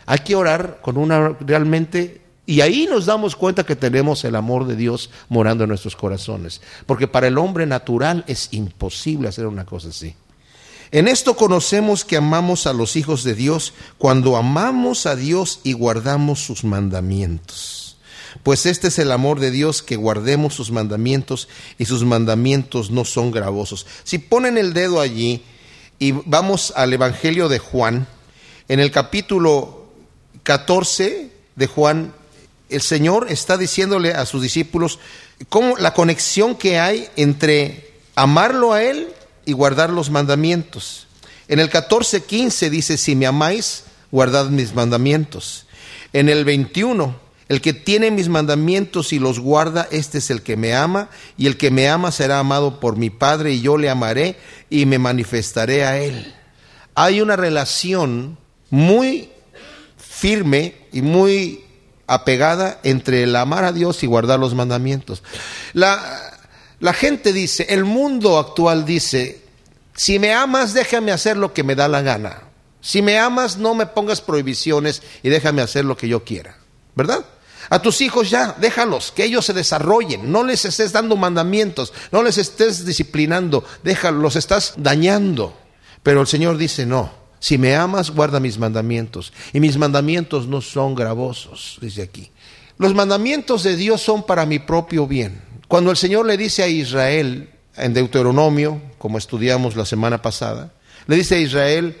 hay 0.06 0.20
que 0.20 0.34
orar 0.34 0.78
con 0.80 0.96
una 0.96 1.36
realmente 1.40 2.22
y 2.46 2.62
ahí 2.62 2.86
nos 2.88 3.04
damos 3.04 3.36
cuenta 3.36 3.66
que 3.66 3.76
tenemos 3.76 4.24
el 4.24 4.36
amor 4.36 4.66
de 4.66 4.74
Dios 4.74 5.10
morando 5.28 5.64
en 5.64 5.68
nuestros 5.68 5.96
corazones, 5.96 6.62
porque 6.86 7.06
para 7.06 7.26
el 7.26 7.36
hombre 7.36 7.66
natural 7.66 8.24
es 8.26 8.48
imposible 8.52 9.28
hacer 9.28 9.46
una 9.46 9.66
cosa 9.66 9.88
así. 9.88 10.14
En 10.92 11.08
esto 11.08 11.36
conocemos 11.36 12.06
que 12.06 12.16
amamos 12.16 12.66
a 12.66 12.72
los 12.72 12.96
hijos 12.96 13.22
de 13.22 13.34
Dios 13.34 13.74
cuando 13.98 14.38
amamos 14.38 15.04
a 15.04 15.14
Dios 15.14 15.60
y 15.62 15.74
guardamos 15.74 16.40
sus 16.40 16.64
mandamientos. 16.64 17.85
Pues 18.42 18.66
este 18.66 18.88
es 18.88 18.98
el 18.98 19.12
amor 19.12 19.40
de 19.40 19.50
Dios, 19.50 19.82
que 19.82 19.96
guardemos 19.96 20.54
sus 20.54 20.70
mandamientos 20.70 21.48
y 21.78 21.84
sus 21.86 22.04
mandamientos 22.04 22.90
no 22.90 23.04
son 23.04 23.30
gravosos. 23.30 23.86
Si 24.04 24.18
ponen 24.18 24.58
el 24.58 24.72
dedo 24.72 25.00
allí 25.00 25.42
y 25.98 26.12
vamos 26.12 26.72
al 26.76 26.92
Evangelio 26.92 27.48
de 27.48 27.58
Juan, 27.58 28.06
en 28.68 28.80
el 28.80 28.90
capítulo 28.90 29.86
14 30.42 31.30
de 31.54 31.66
Juan, 31.66 32.12
el 32.68 32.82
Señor 32.82 33.26
está 33.30 33.56
diciéndole 33.56 34.12
a 34.12 34.26
sus 34.26 34.42
discípulos 34.42 34.98
cómo 35.48 35.76
la 35.76 35.94
conexión 35.94 36.56
que 36.56 36.78
hay 36.78 37.08
entre 37.16 37.92
amarlo 38.14 38.72
a 38.72 38.82
Él 38.82 39.08
y 39.44 39.52
guardar 39.52 39.90
los 39.90 40.10
mandamientos. 40.10 41.06
En 41.48 41.60
el 41.60 41.70
14:15 41.70 42.70
dice, 42.70 42.96
si 42.96 43.14
me 43.14 43.26
amáis, 43.26 43.84
guardad 44.10 44.50
mis 44.50 44.74
mandamientos. 44.74 45.66
En 46.12 46.28
el 46.28 46.44
21, 46.44 47.25
el 47.48 47.60
que 47.60 47.72
tiene 47.72 48.10
mis 48.10 48.28
mandamientos 48.28 49.12
y 49.12 49.18
los 49.18 49.38
guarda, 49.38 49.88
este 49.92 50.18
es 50.18 50.30
el 50.30 50.42
que 50.42 50.56
me 50.56 50.74
ama, 50.74 51.10
y 51.36 51.46
el 51.46 51.56
que 51.56 51.70
me 51.70 51.88
ama 51.88 52.10
será 52.10 52.40
amado 52.40 52.80
por 52.80 52.96
mi 52.96 53.10
Padre, 53.10 53.52
y 53.52 53.60
yo 53.60 53.78
le 53.78 53.88
amaré 53.88 54.36
y 54.68 54.86
me 54.86 54.98
manifestaré 54.98 55.84
a 55.84 55.98
él. 55.98 56.34
Hay 56.94 57.20
una 57.20 57.36
relación 57.36 58.36
muy 58.70 59.30
firme 59.96 60.74
y 60.92 61.02
muy 61.02 61.64
apegada 62.08 62.80
entre 62.82 63.22
el 63.22 63.36
amar 63.36 63.64
a 63.64 63.72
Dios 63.72 64.02
y 64.02 64.06
guardar 64.06 64.40
los 64.40 64.54
mandamientos. 64.54 65.22
La, 65.72 66.00
la 66.80 66.92
gente 66.92 67.32
dice, 67.32 67.66
el 67.68 67.84
mundo 67.84 68.38
actual 68.38 68.84
dice, 68.84 69.42
si 69.94 70.18
me 70.18 70.32
amas, 70.32 70.74
déjame 70.74 71.12
hacer 71.12 71.36
lo 71.36 71.52
que 71.52 71.62
me 71.62 71.74
da 71.74 71.86
la 71.86 72.02
gana. 72.02 72.42
Si 72.80 73.02
me 73.02 73.18
amas, 73.18 73.56
no 73.56 73.74
me 73.74 73.86
pongas 73.86 74.20
prohibiciones 74.20 75.02
y 75.22 75.28
déjame 75.28 75.62
hacer 75.62 75.84
lo 75.84 75.96
que 75.96 76.08
yo 76.08 76.24
quiera. 76.24 76.56
¿Verdad? 76.94 77.24
A 77.70 77.80
tus 77.80 78.00
hijos 78.00 78.30
ya, 78.30 78.54
déjalos, 78.60 79.12
que 79.12 79.24
ellos 79.24 79.44
se 79.44 79.52
desarrollen. 79.52 80.30
No 80.30 80.44
les 80.44 80.64
estés 80.64 80.92
dando 80.92 81.16
mandamientos, 81.16 81.92
no 82.12 82.22
les 82.22 82.38
estés 82.38 82.84
disciplinando, 82.84 83.64
déjalos, 83.82 84.22
los 84.22 84.36
estás 84.36 84.74
dañando. 84.76 85.56
Pero 86.02 86.20
el 86.20 86.26
Señor 86.26 86.56
dice, 86.56 86.86
no, 86.86 87.10
si 87.40 87.58
me 87.58 87.76
amas, 87.76 88.10
guarda 88.10 88.40
mis 88.40 88.58
mandamientos. 88.58 89.32
Y 89.52 89.60
mis 89.60 89.76
mandamientos 89.76 90.46
no 90.46 90.60
son 90.60 90.94
gravosos, 90.94 91.78
dice 91.80 92.02
aquí. 92.02 92.30
Los 92.78 92.94
mandamientos 92.94 93.62
de 93.62 93.76
Dios 93.76 94.02
son 94.02 94.24
para 94.24 94.46
mi 94.46 94.58
propio 94.58 95.06
bien. 95.06 95.40
Cuando 95.68 95.90
el 95.90 95.96
Señor 95.96 96.26
le 96.26 96.36
dice 96.36 96.62
a 96.62 96.68
Israel, 96.68 97.50
en 97.76 97.94
Deuteronomio, 97.94 98.80
como 98.98 99.18
estudiamos 99.18 99.76
la 99.76 99.84
semana 99.84 100.22
pasada, 100.22 100.72
le 101.06 101.16
dice 101.16 101.36
a 101.36 101.40
Israel, 101.40 101.96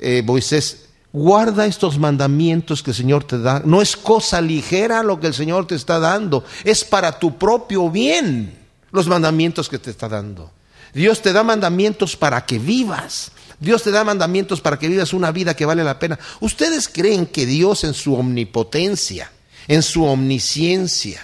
eh, 0.00 0.22
Moisés, 0.24 0.85
guarda 1.16 1.64
estos 1.64 1.98
mandamientos 1.98 2.82
que 2.82 2.90
el 2.90 2.96
Señor 2.96 3.24
te 3.24 3.38
da. 3.38 3.62
No 3.64 3.80
es 3.80 3.96
cosa 3.96 4.42
ligera 4.42 5.02
lo 5.02 5.18
que 5.18 5.28
el 5.28 5.32
Señor 5.32 5.66
te 5.66 5.74
está 5.74 5.98
dando, 5.98 6.44
es 6.62 6.84
para 6.84 7.18
tu 7.18 7.38
propio 7.38 7.88
bien 7.88 8.54
los 8.92 9.06
mandamientos 9.06 9.70
que 9.70 9.78
te 9.78 9.90
está 9.90 10.10
dando. 10.10 10.50
Dios 10.92 11.22
te 11.22 11.32
da 11.32 11.42
mandamientos 11.42 12.16
para 12.16 12.44
que 12.44 12.58
vivas. 12.58 13.32
Dios 13.58 13.82
te 13.82 13.92
da 13.92 14.04
mandamientos 14.04 14.60
para 14.60 14.78
que 14.78 14.88
vivas 14.88 15.14
una 15.14 15.32
vida 15.32 15.56
que 15.56 15.64
vale 15.64 15.82
la 15.84 15.98
pena. 15.98 16.18
¿Ustedes 16.40 16.86
creen 16.86 17.24
que 17.24 17.46
Dios 17.46 17.84
en 17.84 17.94
su 17.94 18.14
omnipotencia, 18.14 19.30
en 19.68 19.82
su 19.82 20.04
omnisciencia, 20.04 21.22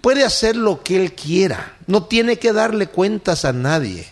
puede 0.00 0.24
hacer 0.24 0.54
lo 0.54 0.84
que 0.84 1.02
Él 1.02 1.14
quiera? 1.14 1.78
No 1.88 2.04
tiene 2.04 2.38
que 2.38 2.52
darle 2.52 2.86
cuentas 2.86 3.44
a 3.44 3.52
nadie. 3.52 4.06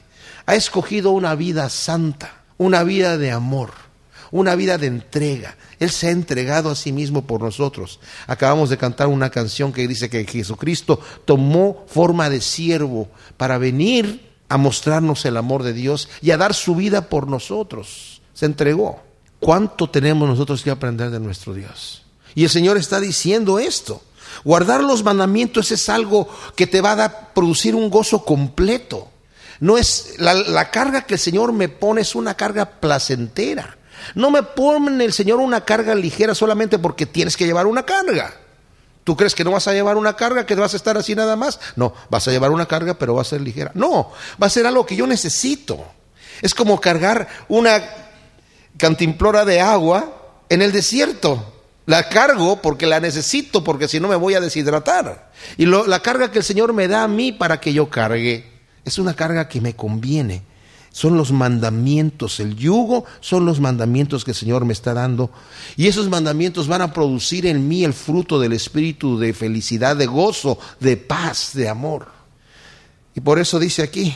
Ha 0.46 0.56
escogido 0.56 1.12
una 1.12 1.36
vida 1.36 1.68
santa, 1.68 2.42
una 2.58 2.82
vida 2.82 3.16
de 3.16 3.30
amor, 3.30 3.89
una 4.30 4.54
vida 4.54 4.78
de 4.78 4.86
entrega. 4.86 5.56
Él 5.78 5.90
se 5.90 6.08
ha 6.08 6.10
entregado 6.10 6.70
a 6.70 6.76
sí 6.76 6.92
mismo 6.92 7.26
por 7.26 7.40
nosotros. 7.40 8.00
Acabamos 8.26 8.70
de 8.70 8.78
cantar 8.78 9.08
una 9.08 9.30
canción 9.30 9.72
que 9.72 9.88
dice 9.88 10.10
que 10.10 10.24
Jesucristo 10.24 11.00
tomó 11.24 11.84
forma 11.88 12.30
de 12.30 12.40
siervo 12.40 13.08
para 13.36 13.58
venir 13.58 14.30
a 14.48 14.56
mostrarnos 14.56 15.24
el 15.24 15.36
amor 15.36 15.62
de 15.62 15.72
Dios 15.72 16.08
y 16.20 16.32
a 16.32 16.36
dar 16.36 16.54
su 16.54 16.74
vida 16.74 17.08
por 17.08 17.28
nosotros. 17.28 18.20
Se 18.34 18.46
entregó. 18.46 19.02
¿Cuánto 19.38 19.88
tenemos 19.88 20.28
nosotros 20.28 20.62
que 20.62 20.70
aprender 20.70 21.10
de 21.10 21.18
nuestro 21.18 21.54
Dios? 21.54 22.02
Y 22.34 22.44
el 22.44 22.50
Señor 22.50 22.76
está 22.76 23.00
diciendo 23.00 23.58
esto. 23.58 24.02
Guardar 24.44 24.82
los 24.82 25.02
mandamientos 25.02 25.70
es 25.72 25.88
algo 25.88 26.28
que 26.54 26.66
te 26.66 26.80
va 26.80 26.92
a 27.02 27.32
producir 27.32 27.74
un 27.74 27.90
gozo 27.90 28.24
completo. 28.24 29.08
No 29.60 29.76
es 29.76 30.14
la, 30.18 30.34
la, 30.34 30.70
carga 30.70 31.02
que 31.02 31.14
el 31.14 31.20
Señor 31.20 31.52
me 31.52 31.68
pone 31.68 32.02
es 32.02 32.14
una 32.14 32.34
carga 32.34 32.80
placentera. 32.80 33.76
No 34.14 34.30
me 34.30 34.42
pone 34.42 35.04
el 35.04 35.12
Señor 35.12 35.40
una 35.40 35.64
carga 35.64 35.94
ligera 35.94 36.34
solamente 36.34 36.78
porque 36.78 37.06
tienes 37.06 37.36
que 37.36 37.46
llevar 37.46 37.66
una 37.66 37.84
carga. 37.84 38.34
¿Tú 39.04 39.16
crees 39.16 39.34
que 39.34 39.44
no 39.44 39.52
vas 39.52 39.66
a 39.66 39.72
llevar 39.72 39.96
una 39.96 40.14
carga, 40.14 40.46
que 40.46 40.54
vas 40.54 40.74
a 40.74 40.76
estar 40.76 40.96
así 40.96 41.14
nada 41.14 41.34
más? 41.36 41.58
No, 41.74 41.94
vas 42.10 42.28
a 42.28 42.30
llevar 42.30 42.50
una 42.50 42.66
carga, 42.66 42.94
pero 42.94 43.14
va 43.14 43.22
a 43.22 43.24
ser 43.24 43.40
ligera. 43.40 43.72
No, 43.74 44.12
va 44.40 44.46
a 44.46 44.50
ser 44.50 44.66
algo 44.66 44.84
que 44.84 44.96
yo 44.96 45.06
necesito. 45.06 45.84
Es 46.42 46.54
como 46.54 46.80
cargar 46.80 47.28
una 47.48 47.82
cantimplora 48.76 49.44
de 49.44 49.60
agua 49.60 50.32
en 50.48 50.62
el 50.62 50.72
desierto. 50.72 51.54
La 51.86 52.08
cargo 52.08 52.60
porque 52.62 52.86
la 52.86 53.00
necesito, 53.00 53.64
porque 53.64 53.88
si 53.88 53.98
no 53.98 54.08
me 54.08 54.16
voy 54.16 54.34
a 54.34 54.40
deshidratar. 54.40 55.32
Y 55.56 55.66
la 55.66 56.00
carga 56.00 56.30
que 56.30 56.38
el 56.38 56.44
Señor 56.44 56.72
me 56.72 56.86
da 56.86 57.02
a 57.02 57.08
mí 57.08 57.32
para 57.32 57.58
que 57.58 57.72
yo 57.72 57.88
cargue 57.90 58.48
es 58.84 58.98
una 58.98 59.14
carga 59.14 59.48
que 59.48 59.60
me 59.60 59.74
conviene 59.74 60.42
son 60.92 61.16
los 61.16 61.30
mandamientos, 61.30 62.40
el 62.40 62.56
yugo 62.56 63.04
son 63.20 63.46
los 63.46 63.60
mandamientos 63.60 64.24
que 64.24 64.32
el 64.32 64.36
Señor 64.36 64.64
me 64.64 64.72
está 64.72 64.92
dando. 64.92 65.30
Y 65.76 65.86
esos 65.86 66.08
mandamientos 66.08 66.66
van 66.66 66.82
a 66.82 66.92
producir 66.92 67.46
en 67.46 67.68
mí 67.68 67.84
el 67.84 67.92
fruto 67.92 68.40
del 68.40 68.52
espíritu 68.52 69.18
de 69.18 69.32
felicidad, 69.32 69.96
de 69.96 70.06
gozo, 70.06 70.58
de 70.80 70.96
paz, 70.96 71.52
de 71.54 71.68
amor. 71.68 72.08
Y 73.14 73.20
por 73.20 73.38
eso 73.38 73.58
dice 73.58 73.82
aquí, 73.82 74.14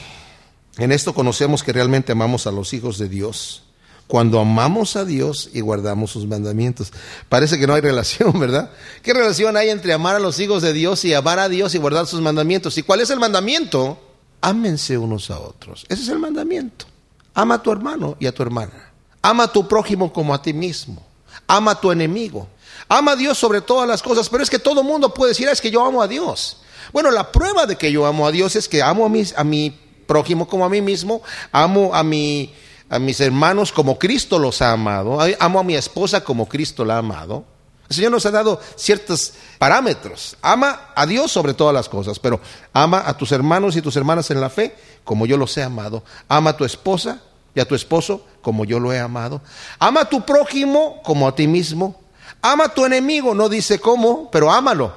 en 0.78 0.90
esto 0.90 1.14
conocemos 1.14 1.62
que 1.62 1.72
realmente 1.72 2.12
amamos 2.12 2.46
a 2.46 2.52
los 2.52 2.72
hijos 2.72 2.98
de 2.98 3.08
Dios. 3.08 3.62
Cuando 4.06 4.38
amamos 4.38 4.96
a 4.96 5.04
Dios 5.04 5.50
y 5.54 5.60
guardamos 5.60 6.10
sus 6.10 6.26
mandamientos. 6.26 6.92
Parece 7.28 7.58
que 7.58 7.66
no 7.66 7.74
hay 7.74 7.80
relación, 7.80 8.38
¿verdad? 8.40 8.70
¿Qué 9.02 9.14
relación 9.14 9.56
hay 9.56 9.70
entre 9.70 9.92
amar 9.92 10.16
a 10.16 10.20
los 10.20 10.40
hijos 10.40 10.62
de 10.62 10.72
Dios 10.72 11.04
y 11.04 11.14
amar 11.14 11.38
a 11.38 11.48
Dios 11.48 11.74
y 11.74 11.78
guardar 11.78 12.06
sus 12.06 12.20
mandamientos? 12.20 12.76
¿Y 12.76 12.82
cuál 12.82 13.00
es 13.00 13.10
el 13.10 13.20
mandamiento? 13.20 13.98
Ámense 14.44 14.98
unos 14.98 15.30
a 15.30 15.40
otros. 15.40 15.86
Ese 15.88 16.02
es 16.02 16.08
el 16.08 16.18
mandamiento. 16.18 16.84
Ama 17.32 17.56
a 17.56 17.62
tu 17.62 17.72
hermano 17.72 18.16
y 18.20 18.26
a 18.26 18.32
tu 18.32 18.42
hermana. 18.42 18.92
Ama 19.22 19.44
a 19.44 19.52
tu 19.52 19.66
prójimo 19.66 20.12
como 20.12 20.34
a 20.34 20.42
ti 20.42 20.52
mismo. 20.52 21.02
Ama 21.46 21.72
a 21.72 21.80
tu 21.80 21.90
enemigo. 21.90 22.46
Ama 22.86 23.12
a 23.12 23.16
Dios 23.16 23.38
sobre 23.38 23.62
todas 23.62 23.88
las 23.88 24.02
cosas, 24.02 24.28
pero 24.28 24.42
es 24.42 24.50
que 24.50 24.58
todo 24.58 24.82
mundo 24.82 25.14
puede 25.14 25.30
decir, 25.30 25.48
ah, 25.48 25.52
es 25.52 25.62
que 25.62 25.70
yo 25.70 25.84
amo 25.84 26.02
a 26.02 26.08
Dios. 26.08 26.58
Bueno, 26.92 27.10
la 27.10 27.32
prueba 27.32 27.64
de 27.64 27.76
que 27.76 27.90
yo 27.90 28.04
amo 28.04 28.26
a 28.26 28.32
Dios 28.32 28.54
es 28.54 28.68
que 28.68 28.82
amo 28.82 29.06
a, 29.06 29.08
mis, 29.08 29.36
a 29.38 29.44
mi 29.44 29.70
prójimo 30.06 30.46
como 30.46 30.66
a 30.66 30.68
mí 30.68 30.82
mismo, 30.82 31.22
amo 31.50 31.94
a, 31.94 32.02
mi, 32.02 32.52
a 32.90 32.98
mis 32.98 33.20
hermanos 33.20 33.72
como 33.72 33.98
Cristo 33.98 34.38
los 34.38 34.60
ha 34.60 34.72
amado, 34.72 35.18
amo 35.40 35.58
a 35.58 35.64
mi 35.64 35.74
esposa 35.74 36.22
como 36.22 36.46
Cristo 36.46 36.84
la 36.84 36.96
ha 36.96 36.98
amado. 36.98 37.46
El 37.94 37.96
Señor 37.96 38.12
nos 38.12 38.26
ha 38.26 38.32
dado 38.32 38.60
ciertos 38.74 39.34
parámetros. 39.58 40.36
Ama 40.42 40.90
a 40.96 41.06
Dios 41.06 41.30
sobre 41.30 41.54
todas 41.54 41.72
las 41.72 41.88
cosas, 41.88 42.18
pero 42.18 42.40
ama 42.72 43.04
a 43.06 43.16
tus 43.16 43.30
hermanos 43.30 43.76
y 43.76 43.82
tus 43.82 43.94
hermanas 43.94 44.30
en 44.32 44.40
la 44.40 44.50
fe 44.50 44.74
como 45.04 45.26
yo 45.26 45.36
los 45.36 45.56
he 45.56 45.62
amado. 45.62 46.02
Ama 46.28 46.50
a 46.50 46.56
tu 46.56 46.64
esposa 46.64 47.20
y 47.54 47.60
a 47.60 47.68
tu 47.68 47.76
esposo 47.76 48.26
como 48.42 48.64
yo 48.64 48.80
lo 48.80 48.92
he 48.92 48.98
amado. 48.98 49.42
Ama 49.78 50.00
a 50.02 50.08
tu 50.08 50.26
prójimo 50.26 51.00
como 51.04 51.28
a 51.28 51.36
ti 51.36 51.46
mismo. 51.46 52.00
Ama 52.42 52.64
a 52.64 52.74
tu 52.74 52.84
enemigo, 52.84 53.32
no 53.32 53.48
dice 53.48 53.78
cómo, 53.78 54.28
pero 54.32 54.50
ámalo. 54.50 54.92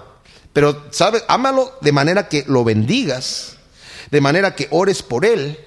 Pero, 0.54 0.86
¿sabes? 0.90 1.24
Ámalo 1.28 1.78
de 1.82 1.92
manera 1.92 2.28
que 2.30 2.46
lo 2.48 2.64
bendigas, 2.64 3.58
de 4.10 4.22
manera 4.22 4.56
que 4.56 4.68
ores 4.72 5.04
por 5.04 5.24
él, 5.24 5.60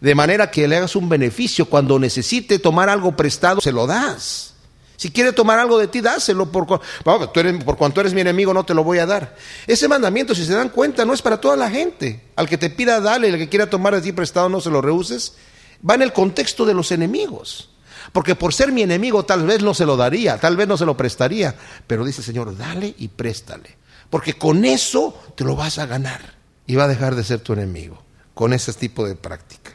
de 0.00 0.16
manera 0.16 0.50
que 0.50 0.66
le 0.66 0.78
hagas 0.78 0.96
un 0.96 1.08
beneficio. 1.08 1.66
Cuando 1.66 2.00
necesite 2.00 2.58
tomar 2.58 2.88
algo 2.88 3.14
prestado, 3.16 3.60
se 3.60 3.70
lo 3.70 3.86
das. 3.86 4.51
Si 5.02 5.10
quiere 5.10 5.32
tomar 5.32 5.58
algo 5.58 5.80
de 5.80 5.88
ti, 5.88 6.00
dáselo. 6.00 6.52
Por, 6.52 6.64
por 6.68 7.76
cuanto 7.76 8.00
eres 8.00 8.14
mi 8.14 8.20
enemigo, 8.20 8.54
no 8.54 8.64
te 8.64 8.72
lo 8.72 8.84
voy 8.84 8.98
a 8.98 9.06
dar. 9.06 9.34
Ese 9.66 9.88
mandamiento, 9.88 10.32
si 10.32 10.44
se 10.44 10.54
dan 10.54 10.68
cuenta, 10.68 11.04
no 11.04 11.12
es 11.12 11.20
para 11.20 11.40
toda 11.40 11.56
la 11.56 11.68
gente. 11.68 12.22
Al 12.36 12.48
que 12.48 12.56
te 12.56 12.70
pida, 12.70 13.00
dale. 13.00 13.26
El 13.26 13.36
que 13.36 13.48
quiera 13.48 13.68
tomar 13.68 13.96
de 13.96 14.00
ti 14.00 14.12
prestado, 14.12 14.48
no 14.48 14.60
se 14.60 14.70
lo 14.70 14.80
rehuses. 14.80 15.34
Va 15.84 15.96
en 15.96 16.02
el 16.02 16.12
contexto 16.12 16.64
de 16.64 16.74
los 16.74 16.92
enemigos. 16.92 17.70
Porque 18.12 18.36
por 18.36 18.54
ser 18.54 18.70
mi 18.70 18.82
enemigo, 18.82 19.24
tal 19.24 19.44
vez 19.44 19.60
no 19.60 19.74
se 19.74 19.86
lo 19.86 19.96
daría, 19.96 20.38
tal 20.38 20.56
vez 20.56 20.68
no 20.68 20.76
se 20.76 20.86
lo 20.86 20.96
prestaría. 20.96 21.56
Pero 21.88 22.04
dice 22.04 22.20
el 22.20 22.26
Señor, 22.26 22.56
dale 22.56 22.94
y 22.96 23.08
préstale. 23.08 23.76
Porque 24.08 24.34
con 24.34 24.64
eso 24.64 25.20
te 25.34 25.42
lo 25.42 25.56
vas 25.56 25.80
a 25.80 25.86
ganar. 25.86 26.34
Y 26.64 26.76
va 26.76 26.84
a 26.84 26.88
dejar 26.88 27.16
de 27.16 27.24
ser 27.24 27.40
tu 27.40 27.54
enemigo. 27.54 28.00
Con 28.34 28.52
ese 28.52 28.72
tipo 28.72 29.04
de 29.04 29.16
práctica. 29.16 29.71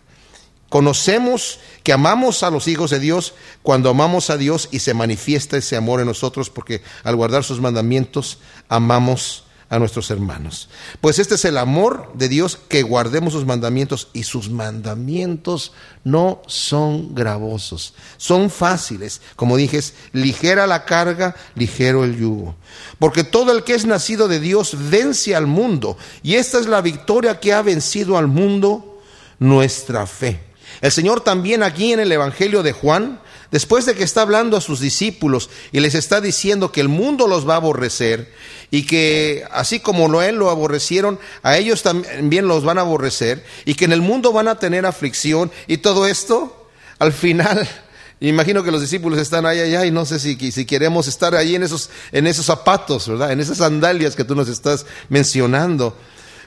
Conocemos 0.70 1.60
que 1.84 1.94
amamos 1.94 2.44
a 2.44 2.50
los 2.50 2.68
hijos 2.68 2.92
de 2.92 3.00
Dios 3.00 3.34
cuando 3.64 3.90
amamos 3.90 4.30
a 4.30 4.38
Dios 4.38 4.68
y 4.72 4.80
se 4.80 4.94
manifiesta 4.94 5.58
ese 5.58 5.78
amor 5.78 6.02
en 6.02 6.08
nosotros 6.08 6.50
porque 6.50 6.82
al 7.04 7.16
guardar 7.16 7.44
sus 7.44 7.62
mandamientos 7.62 8.40
amamos 8.68 9.46
a 9.70 9.80
nuestros 9.80 10.12
hermanos. 10.12 10.70
Pues 11.02 11.20
este 11.20 11.36
es 11.36 11.46
el 11.46 11.58
amor 11.58 12.12
de 12.16 12.30
Dios 12.30 12.58
que 12.68 12.84
guardemos 12.84 13.34
sus 13.34 13.46
mandamientos 13.46 14.10
y 14.14 14.24
sus 14.24 14.50
mandamientos 14.50 15.74
no 16.04 16.42
son 16.48 17.14
gravosos, 17.14 17.94
son 18.18 18.50
fáciles. 18.50 19.22
Como 19.36 19.58
dije, 19.58 19.80
ligera 20.14 20.68
la 20.68 20.86
carga, 20.86 21.36
ligero 21.56 22.04
el 22.04 22.18
yugo. 22.18 22.56
Porque 23.00 23.24
todo 23.24 23.52
el 23.52 23.64
que 23.64 23.74
es 23.74 23.86
nacido 23.86 24.28
de 24.28 24.40
Dios 24.40 24.76
vence 24.90 25.36
al 25.36 25.48
mundo 25.48 25.98
y 26.24 26.36
esta 26.36 26.60
es 26.60 26.68
la 26.68 26.82
victoria 26.82 27.40
que 27.40 27.54
ha 27.54 27.62
vencido 27.62 28.18
al 28.18 28.28
mundo, 28.28 29.02
nuestra 29.40 30.08
fe. 30.08 30.47
El 30.82 30.92
Señor 30.92 31.22
también 31.22 31.64
aquí 31.64 31.94
en 31.94 32.00
el 32.00 32.12
Evangelio 32.12 32.64
de 32.64 32.72
Juan, 32.72 33.20
después 33.52 33.86
de 33.86 33.96
que 33.96 34.04
está 34.04 34.22
hablando 34.22 34.58
a 34.58 34.62
sus 34.62 34.80
discípulos 34.80 35.50
y 35.72 35.80
les 35.80 35.96
está 35.96 36.22
diciendo 36.22 36.72
que 36.72 36.82
el 36.82 36.90
mundo 36.90 37.28
los 37.28 37.48
va 37.48 37.54
a 37.54 37.58
aborrecer 37.58 38.32
y 38.70 38.86
que 38.86 39.46
así 39.52 39.80
como 39.80 40.08
Noé 40.08 40.32
lo 40.32 40.50
aborrecieron, 40.50 41.20
a 41.44 41.58
ellos 41.58 41.84
también 41.84 42.48
los 42.48 42.64
van 42.64 42.78
a 42.78 42.82
aborrecer 42.82 43.44
y 43.66 43.76
que 43.76 43.86
en 43.86 43.94
el 43.94 44.02
mundo 44.02 44.34
van 44.34 44.48
a 44.48 44.60
tener 44.60 44.86
aflicción 44.86 45.52
y 45.68 45.78
todo 45.78 46.08
esto, 46.08 46.70
al 47.00 47.14
final, 47.14 47.68
imagino 48.20 48.64
que 48.64 48.72
los 48.72 48.82
discípulos 48.82 49.20
están 49.20 49.46
ahí 49.46 49.60
allá 49.60 49.86
y 49.86 49.92
no 49.92 50.06
sé 50.06 50.20
si, 50.20 50.36
si 50.52 50.66
queremos 50.66 51.08
estar 51.08 51.36
ahí 51.36 51.56
en 51.56 51.64
esos, 51.64 51.90
en 52.12 52.28
esos 52.28 52.46
zapatos, 52.46 53.08
¿verdad? 53.08 53.32
En 53.32 53.40
esas 53.40 53.58
sandalias 53.58 54.16
que 54.16 54.24
tú 54.24 54.36
nos 54.36 54.50
estás 54.50 54.86
mencionando. 55.10 55.98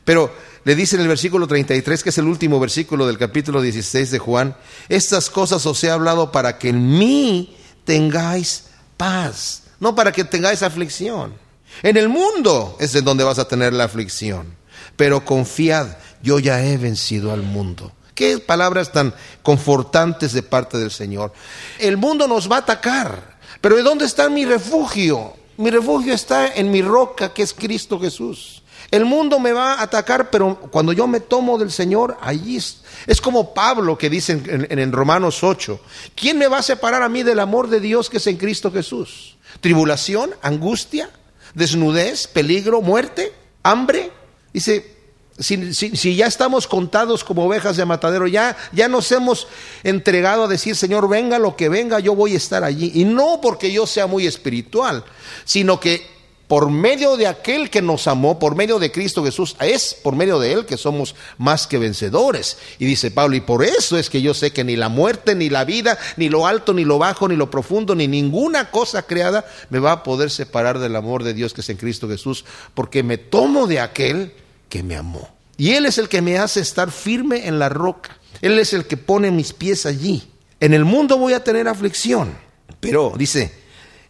Pero 0.05 0.33
le 0.65 0.75
dice 0.75 0.97
en 0.97 1.03
el 1.03 1.09
versículo 1.09 1.47
33, 1.47 2.03
que 2.03 2.11
es 2.11 2.19
el 2.19 2.27
último 2.27 2.61
versículo 2.61 3.07
del 3.07 3.19
capítulo 3.19 3.63
16 3.63 4.11
de 4.11 4.19
Juan, 4.19 4.57
estas 4.89 5.31
cosas 5.31 5.65
os 5.67 5.83
he 5.85 5.91
hablado 5.91 6.33
para 6.33 6.59
que 6.59 6.69
en 6.69 6.99
mí 6.99 7.57
tengáis 7.85 8.65
paz, 8.97 9.65
no 9.79 9.95
para 9.95 10.13
que 10.13 10.25
tengáis 10.25 10.63
aflicción. 10.63 11.35
En 11.83 11.97
el 11.97 12.09
mundo 12.09 12.77
es 12.79 12.95
en 12.95 13.05
donde 13.05 13.25
vas 13.25 13.39
a 13.39 13.49
tener 13.49 13.73
la 13.73 13.85
aflicción, 13.85 14.55
pero 14.97 15.25
confiad, 15.25 15.97
yo 16.23 16.39
ya 16.39 16.63
he 16.65 16.77
vencido 16.77 17.33
al 17.33 17.43
mundo. 17.43 17.93
Qué 18.15 18.39
palabras 18.39 18.93
tan 18.93 19.15
confortantes 19.43 20.35
de 20.35 20.43
parte 20.43 20.77
del 20.77 20.91
Señor. 20.91 21.33
El 21.79 21.97
mundo 21.97 22.29
nos 22.29 22.51
va 22.51 22.57
a 22.57 22.61
atacar, 22.61 23.39
pero 23.63 23.77
¿de 23.77 23.83
dónde 23.83 24.05
está 24.05 24.29
mi 24.29 24.45
refugio? 24.45 25.35
Mi 25.57 25.71
refugio 25.71 26.13
está 26.13 26.49
en 26.55 26.71
mi 26.71 26.83
roca, 26.83 27.33
que 27.33 27.43
es 27.43 27.55
Cristo 27.55 27.99
Jesús. 27.99 28.60
El 28.91 29.05
mundo 29.05 29.39
me 29.39 29.53
va 29.53 29.75
a 29.75 29.83
atacar, 29.83 30.31
pero 30.31 30.57
cuando 30.71 30.93
yo 30.93 31.07
me 31.07 31.21
tomo 31.21 31.59
del 31.59 31.71
Señor, 31.71 32.17
allí 32.21 32.57
es, 32.57 33.21
como 33.21 33.55
Pablo 33.55 33.97
que 33.97 34.11
dice 34.11 34.33
en, 34.33 34.79
en, 34.79 34.93
Romanos 34.93 35.45
8, 35.45 35.81
¿quién 36.17 36.39
me 36.39 36.49
va 36.49 36.59
a 36.59 36.63
separar 36.63 37.03
a 37.03 37.09
mí 37.09 37.23
del 37.23 37.39
amor 37.39 37.69
de 37.69 37.79
Dios 37.79 38.11
que 38.11 38.17
es 38.17 38.27
en 38.27 38.37
Cristo 38.37 38.73
Jesús? 38.73 39.37
¿Tribulación, 39.61 40.31
angustia, 40.43 41.11
desnudez, 41.55 42.27
peligro, 42.27 42.83
muerte, 42.83 43.33
hambre? 43.63 44.11
Dice, 44.53 44.97
si, 45.39 45.73
si, 45.73 46.17
ya 46.17 46.27
estamos 46.27 46.67
contados 46.67 47.23
como 47.23 47.45
ovejas 47.45 47.77
de 47.77 47.85
matadero, 47.85 48.27
ya, 48.27 48.57
ya 48.73 48.89
nos 48.89 49.11
hemos 49.13 49.47
entregado 49.85 50.45
a 50.45 50.49
decir, 50.49 50.75
Señor, 50.75 51.09
venga 51.09 51.39
lo 51.39 51.55
que 51.57 51.69
venga, 51.69 52.01
yo 52.01 52.17
voy 52.17 52.35
a 52.35 52.39
estar 52.39 52.65
allí. 52.65 52.91
Y 52.95 53.05
no 53.05 53.41
porque 53.41 53.73
yo 53.73 53.87
sea 53.87 54.07
muy 54.09 54.27
espiritual, 54.27 55.05
sino 55.45 55.79
que 55.79 56.20
por 56.51 56.69
medio 56.69 57.17
de 57.17 57.29
aquel 57.29 57.71
que 57.71 57.81
nos 57.81 58.09
amó, 58.09 58.41
por 58.41 58.57
medio 58.57 58.81
de 58.81 58.91
Cristo 58.91 59.23
Jesús, 59.23 59.55
es 59.61 59.95
por 59.95 60.17
medio 60.17 60.41
de 60.41 60.53
Él 60.53 60.67
que 60.67 60.77
somos 60.77 61.15
más 61.39 61.69
que 61.69 61.79
vencedores. 61.79 62.59
Y 62.81 62.87
dice 62.87 63.13
Pablo, 63.13 63.37
y 63.37 63.41
por 63.41 63.63
eso 63.63 63.97
es 63.97 64.11
que 64.11 64.21
yo 64.21 64.35
sé 64.35 64.53
que 64.53 64.65
ni 64.65 64.75
la 64.75 64.89
muerte, 64.89 65.37
ni 65.37 65.49
la 65.49 65.65
vida, 65.65 65.97
ni 66.17 66.29
lo 66.29 66.49
alto, 66.49 66.75
ni 66.75 66.85
lo 66.85 66.99
bajo, 66.99 67.29
ni 67.29 67.37
lo 67.37 67.53
profundo, 67.53 67.95
ni 67.95 68.09
ninguna 68.09 68.73
cosa 68.73 69.03
creada 69.03 69.47
me 69.69 69.79
va 69.79 69.93
a 69.93 70.03
poder 70.03 70.29
separar 70.29 70.81
del 70.81 70.97
amor 70.97 71.23
de 71.23 71.35
Dios 71.35 71.55
que 71.55 71.61
es 71.61 71.69
en 71.69 71.77
Cristo 71.77 72.09
Jesús, 72.09 72.45
porque 72.75 73.05
me 73.05 73.17
tomo 73.17 73.69
de 73.69 73.79
aquel 73.79 74.33
que 74.69 74.83
me 74.83 74.97
amó. 74.97 75.29
Y 75.57 75.75
Él 75.75 75.87
es 75.87 75.99
el 75.99 76.09
que 76.09 76.21
me 76.21 76.37
hace 76.37 76.59
estar 76.59 76.91
firme 76.91 77.47
en 77.47 77.61
la 77.61 77.69
roca. 77.69 78.19
Él 78.43 78.59
es 78.59 78.73
el 78.73 78.87
que 78.87 78.97
pone 78.97 79.31
mis 79.31 79.53
pies 79.53 79.87
allí. 79.87 80.29
En 80.59 80.75
el 80.75 80.85
mundo 80.85 81.17
voy 81.17 81.33
a 81.33 81.45
tener 81.45 81.69
aflicción, 81.69 82.37
pero 82.81 83.13
dice, 83.17 83.60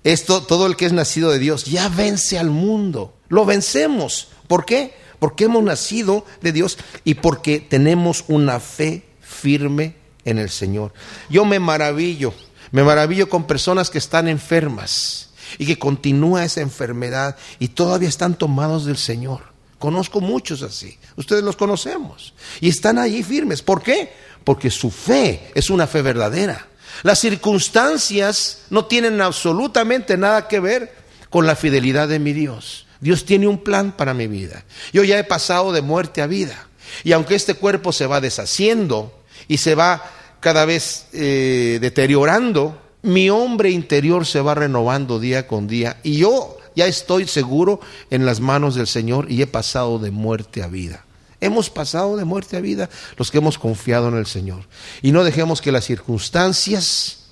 esto, 0.05 0.43
todo 0.43 0.67
el 0.67 0.77
que 0.77 0.87
es 0.87 0.93
nacido 0.93 1.31
de 1.31 1.39
Dios 1.39 1.65
ya 1.67 1.89
vence 1.89 2.39
al 2.39 2.51
mundo. 2.51 3.15
Lo 3.29 3.45
vencemos. 3.45 4.29
¿Por 4.47 4.65
qué? 4.65 4.95
Porque 5.19 5.45
hemos 5.45 5.63
nacido 5.63 6.25
de 6.41 6.53
Dios 6.53 6.79
y 7.05 7.15
porque 7.15 7.61
tenemos 7.61 8.25
una 8.29 8.61
fe 8.61 9.05
firme 9.21 9.97
en 10.25 10.39
el 10.39 10.51
Señor. 10.51 10.93
Yo 11.29 11.45
me 11.45 11.61
maravillo, 11.61 12.35
me 12.73 12.83
maravillo 12.83 13.29
con 13.29 13.47
personas 13.47 13.91
que 13.91 13.99
están 13.99 14.29
enfermas 14.29 15.31
y 15.59 15.67
que 15.67 15.79
continúa 15.79 16.45
esa 16.45 16.61
enfermedad 16.61 17.37
y 17.59 17.69
todavía 17.69 18.09
están 18.09 18.37
tomados 18.37 18.87
del 18.87 18.97
Señor. 18.97 19.51
Conozco 19.79 20.21
muchos 20.21 20.63
así, 20.63 20.99
ustedes 21.17 21.43
los 21.43 21.57
conocemos 21.57 22.35
y 22.61 22.69
están 22.69 22.99
allí 22.99 23.23
firmes. 23.23 23.63
¿Por 23.63 23.83
qué? 23.83 24.13
Porque 24.45 24.71
su 24.71 24.91
fe 24.91 25.51
es 25.55 25.71
una 25.71 25.87
fe 25.87 26.03
verdadera. 26.03 26.70
Las 27.03 27.21
circunstancias 27.21 28.63
no 28.71 28.85
tienen 28.85 29.21
absolutamente 29.21 30.17
nada 30.17 30.49
que 30.49 30.61
ver 30.61 30.95
con 31.31 31.47
la 31.47 31.57
fidelidad 31.57 32.09
de 32.09 32.19
mi 32.19 32.33
Dios. 32.33 32.87
Dios 33.01 33.25
tiene 33.25 33.49
un 33.49 33.59
plan 33.59 33.93
para 33.93 34.15
mi 34.15 34.27
vida. 34.27 34.65
Yo 34.93 35.05
ya 35.05 35.19
he 35.19 35.25
pasado 35.25 35.73
de 35.73 35.83
muerte 35.83 36.21
a 36.21 36.27
vida. 36.27 36.69
Y 37.05 37.13
aunque 37.13 37.35
este 37.35 37.55
cuerpo 37.55 37.93
se 37.93 38.07
va 38.07 38.21
deshaciendo 38.21 39.13
y 39.49 39.59
se 39.59 39.75
va 39.75 40.05
cada 40.41 40.65
vez 40.65 41.07
eh, 41.13 41.79
deteriorando, 41.81 42.81
mi 43.03 43.31
hombre 43.31 43.71
interior 43.71 44.27
se 44.27 44.41
va 44.41 44.55
renovando 44.55 45.19
día 45.19 45.47
con 45.47 45.67
día. 45.67 45.99
Y 46.03 46.19
yo 46.19 46.59
ya 46.77 46.87
estoy 46.87 47.27
seguro 47.27 47.81
en 48.11 48.27
las 48.27 48.41
manos 48.41 48.75
del 48.75 48.87
Señor 48.87 49.31
y 49.31 49.41
he 49.41 49.47
pasado 49.47 49.99
de 49.99 50.11
muerte 50.11 50.63
a 50.63 50.67
vida. 50.67 51.05
Hemos 51.40 51.70
pasado 51.70 52.16
de 52.16 52.24
muerte 52.24 52.57
a 52.57 52.61
vida 52.61 52.90
los 53.16 53.31
que 53.31 53.38
hemos 53.38 53.59
confiado 53.59 54.09
en 54.09 54.16
el 54.16 54.26
Señor. 54.26 54.66
Y 55.03 55.12
no 55.12 55.24
dejemos 55.24 55.61
que 55.61 55.72
las 55.72 55.85
circunstancias 55.85 57.24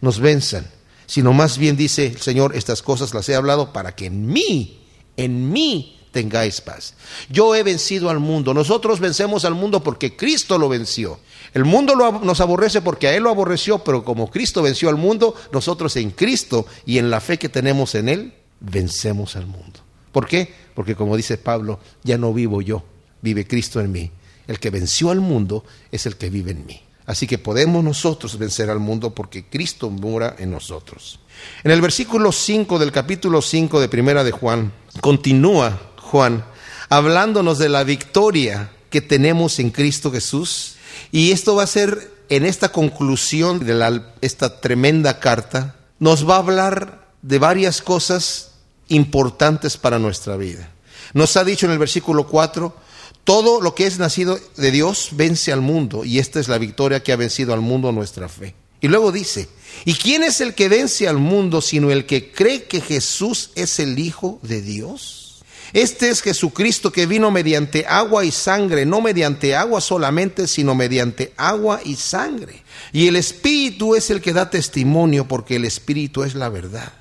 nos 0.00 0.20
venzan, 0.20 0.66
sino 1.06 1.32
más 1.32 1.58
bien 1.58 1.76
dice 1.76 2.06
el 2.06 2.20
Señor, 2.20 2.54
estas 2.54 2.82
cosas 2.82 3.12
las 3.14 3.28
he 3.28 3.34
hablado 3.34 3.72
para 3.72 3.94
que 3.94 4.06
en 4.06 4.26
mí, 4.26 4.80
en 5.16 5.50
mí 5.50 5.96
tengáis 6.12 6.62
paz. 6.62 6.94
Yo 7.28 7.54
he 7.54 7.62
vencido 7.62 8.08
al 8.08 8.20
mundo. 8.20 8.54
Nosotros 8.54 9.00
vencemos 9.00 9.44
al 9.44 9.54
mundo 9.54 9.82
porque 9.82 10.16
Cristo 10.16 10.56
lo 10.56 10.68
venció. 10.68 11.20
El 11.52 11.66
mundo 11.66 11.94
nos 11.94 12.40
aborrece 12.40 12.80
porque 12.80 13.08
a 13.08 13.14
Él 13.14 13.24
lo 13.24 13.30
aborreció, 13.30 13.80
pero 13.80 14.02
como 14.02 14.30
Cristo 14.30 14.62
venció 14.62 14.88
al 14.88 14.96
mundo, 14.96 15.34
nosotros 15.52 15.94
en 15.96 16.12
Cristo 16.12 16.66
y 16.86 16.96
en 16.96 17.10
la 17.10 17.20
fe 17.20 17.38
que 17.38 17.50
tenemos 17.50 17.94
en 17.94 18.08
Él, 18.08 18.34
vencemos 18.60 19.36
al 19.36 19.46
mundo. 19.46 19.80
¿Por 20.10 20.26
qué? 20.26 20.54
Porque 20.74 20.94
como 20.96 21.16
dice 21.18 21.36
Pablo, 21.36 21.80
ya 22.02 22.16
no 22.16 22.32
vivo 22.32 22.62
yo, 22.62 22.82
vive 23.26 23.46
Cristo 23.46 23.80
en 23.80 23.90
mí. 23.90 24.10
El 24.46 24.60
que 24.60 24.70
venció 24.70 25.10
al 25.10 25.20
mundo 25.20 25.64
es 25.90 26.06
el 26.06 26.16
que 26.16 26.30
vive 26.30 26.52
en 26.52 26.64
mí. 26.64 26.80
Así 27.06 27.26
que 27.26 27.38
podemos 27.38 27.82
nosotros 27.82 28.38
vencer 28.38 28.70
al 28.70 28.78
mundo 28.78 29.14
porque 29.14 29.46
Cristo 29.46 29.90
mora 29.90 30.36
en 30.38 30.52
nosotros. 30.52 31.18
En 31.64 31.72
el 31.72 31.80
versículo 31.80 32.30
5 32.30 32.78
del 32.78 32.92
capítulo 32.92 33.42
5 33.42 33.80
de 33.80 33.88
Primera 33.88 34.22
de 34.22 34.30
Juan, 34.30 34.72
continúa 35.00 35.92
Juan 35.96 36.44
hablándonos 36.88 37.58
de 37.58 37.68
la 37.68 37.82
victoria 37.82 38.70
que 38.90 39.00
tenemos 39.00 39.58
en 39.58 39.70
Cristo 39.70 40.12
Jesús. 40.12 40.76
Y 41.10 41.32
esto 41.32 41.56
va 41.56 41.64
a 41.64 41.68
ser 41.68 42.12
en 42.28 42.46
esta 42.46 42.70
conclusión 42.70 43.58
de 43.64 44.02
esta 44.20 44.60
tremenda 44.60 45.18
carta, 45.18 45.76
nos 45.98 46.28
va 46.28 46.36
a 46.36 46.38
hablar 46.38 47.08
de 47.22 47.38
varias 47.38 47.82
cosas 47.82 48.52
importantes 48.88 49.76
para 49.76 49.98
nuestra 49.98 50.36
vida. 50.36 50.70
Nos 51.12 51.36
ha 51.36 51.44
dicho 51.44 51.66
en 51.66 51.72
el 51.72 51.78
versículo 51.78 52.26
4, 52.26 52.85
todo 53.26 53.60
lo 53.60 53.74
que 53.74 53.86
es 53.86 53.98
nacido 53.98 54.38
de 54.56 54.70
Dios 54.70 55.08
vence 55.12 55.52
al 55.52 55.60
mundo 55.60 56.04
y 56.04 56.20
esta 56.20 56.38
es 56.38 56.46
la 56.46 56.58
victoria 56.58 57.02
que 57.02 57.12
ha 57.12 57.16
vencido 57.16 57.52
al 57.52 57.60
mundo 57.60 57.90
nuestra 57.90 58.28
fe. 58.28 58.54
Y 58.80 58.86
luego 58.86 59.10
dice, 59.10 59.48
¿y 59.84 59.94
quién 59.94 60.22
es 60.22 60.40
el 60.40 60.54
que 60.54 60.68
vence 60.68 61.08
al 61.08 61.18
mundo 61.18 61.60
sino 61.60 61.90
el 61.90 62.06
que 62.06 62.30
cree 62.30 62.64
que 62.64 62.80
Jesús 62.80 63.50
es 63.56 63.80
el 63.80 63.98
Hijo 63.98 64.38
de 64.42 64.62
Dios? 64.62 65.42
Este 65.72 66.08
es 66.08 66.22
Jesucristo 66.22 66.92
que 66.92 67.06
vino 67.06 67.32
mediante 67.32 67.84
agua 67.88 68.24
y 68.24 68.30
sangre, 68.30 68.86
no 68.86 69.00
mediante 69.00 69.56
agua 69.56 69.80
solamente, 69.80 70.46
sino 70.46 70.76
mediante 70.76 71.32
agua 71.36 71.80
y 71.84 71.96
sangre. 71.96 72.62
Y 72.92 73.08
el 73.08 73.16
Espíritu 73.16 73.96
es 73.96 74.08
el 74.10 74.20
que 74.20 74.34
da 74.34 74.50
testimonio, 74.50 75.26
porque 75.26 75.56
el 75.56 75.64
Espíritu 75.64 76.22
es 76.22 76.36
la 76.36 76.48
verdad. 76.48 76.92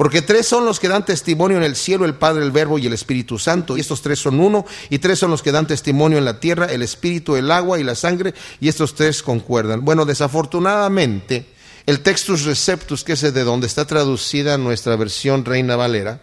Porque 0.00 0.22
tres 0.22 0.48
son 0.48 0.64
los 0.64 0.80
que 0.80 0.88
dan 0.88 1.04
testimonio 1.04 1.58
en 1.58 1.62
el 1.62 1.76
cielo, 1.76 2.06
el 2.06 2.14
Padre, 2.14 2.42
el 2.42 2.52
Verbo 2.52 2.78
y 2.78 2.86
el 2.86 2.94
Espíritu 2.94 3.38
Santo. 3.38 3.76
Y 3.76 3.80
estos 3.80 4.00
tres 4.00 4.18
son 4.18 4.40
uno. 4.40 4.64
Y 4.88 4.98
tres 4.98 5.18
son 5.18 5.30
los 5.30 5.42
que 5.42 5.52
dan 5.52 5.66
testimonio 5.66 6.16
en 6.16 6.24
la 6.24 6.40
tierra, 6.40 6.64
el 6.72 6.80
Espíritu, 6.80 7.36
el 7.36 7.50
agua 7.50 7.78
y 7.78 7.84
la 7.84 7.94
sangre. 7.94 8.32
Y 8.62 8.70
estos 8.70 8.94
tres 8.94 9.22
concuerdan. 9.22 9.84
Bueno, 9.84 10.06
desafortunadamente, 10.06 11.48
el 11.84 12.00
Textus 12.00 12.46
Receptus, 12.46 13.04
que 13.04 13.12
es 13.12 13.20
de 13.20 13.44
donde 13.44 13.66
está 13.66 13.84
traducida 13.84 14.56
nuestra 14.56 14.96
versión 14.96 15.44
Reina 15.44 15.76
Valera, 15.76 16.22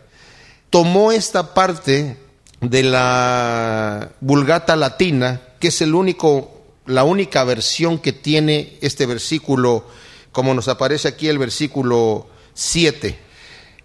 tomó 0.71 1.11
esta 1.11 1.53
parte 1.53 2.17
de 2.61 2.81
la 2.81 4.09
Vulgata 4.21 4.75
Latina, 4.75 5.39
que 5.59 5.67
es 5.67 5.81
el 5.83 5.93
único, 5.93 6.63
la 6.87 7.03
única 7.03 7.43
versión 7.43 7.99
que 7.99 8.11
tiene 8.11 8.79
este 8.81 9.05
versículo, 9.05 9.85
como 10.31 10.55
nos 10.55 10.67
aparece 10.67 11.09
aquí 11.09 11.27
el 11.27 11.37
versículo 11.37 12.27
7. 12.55 13.26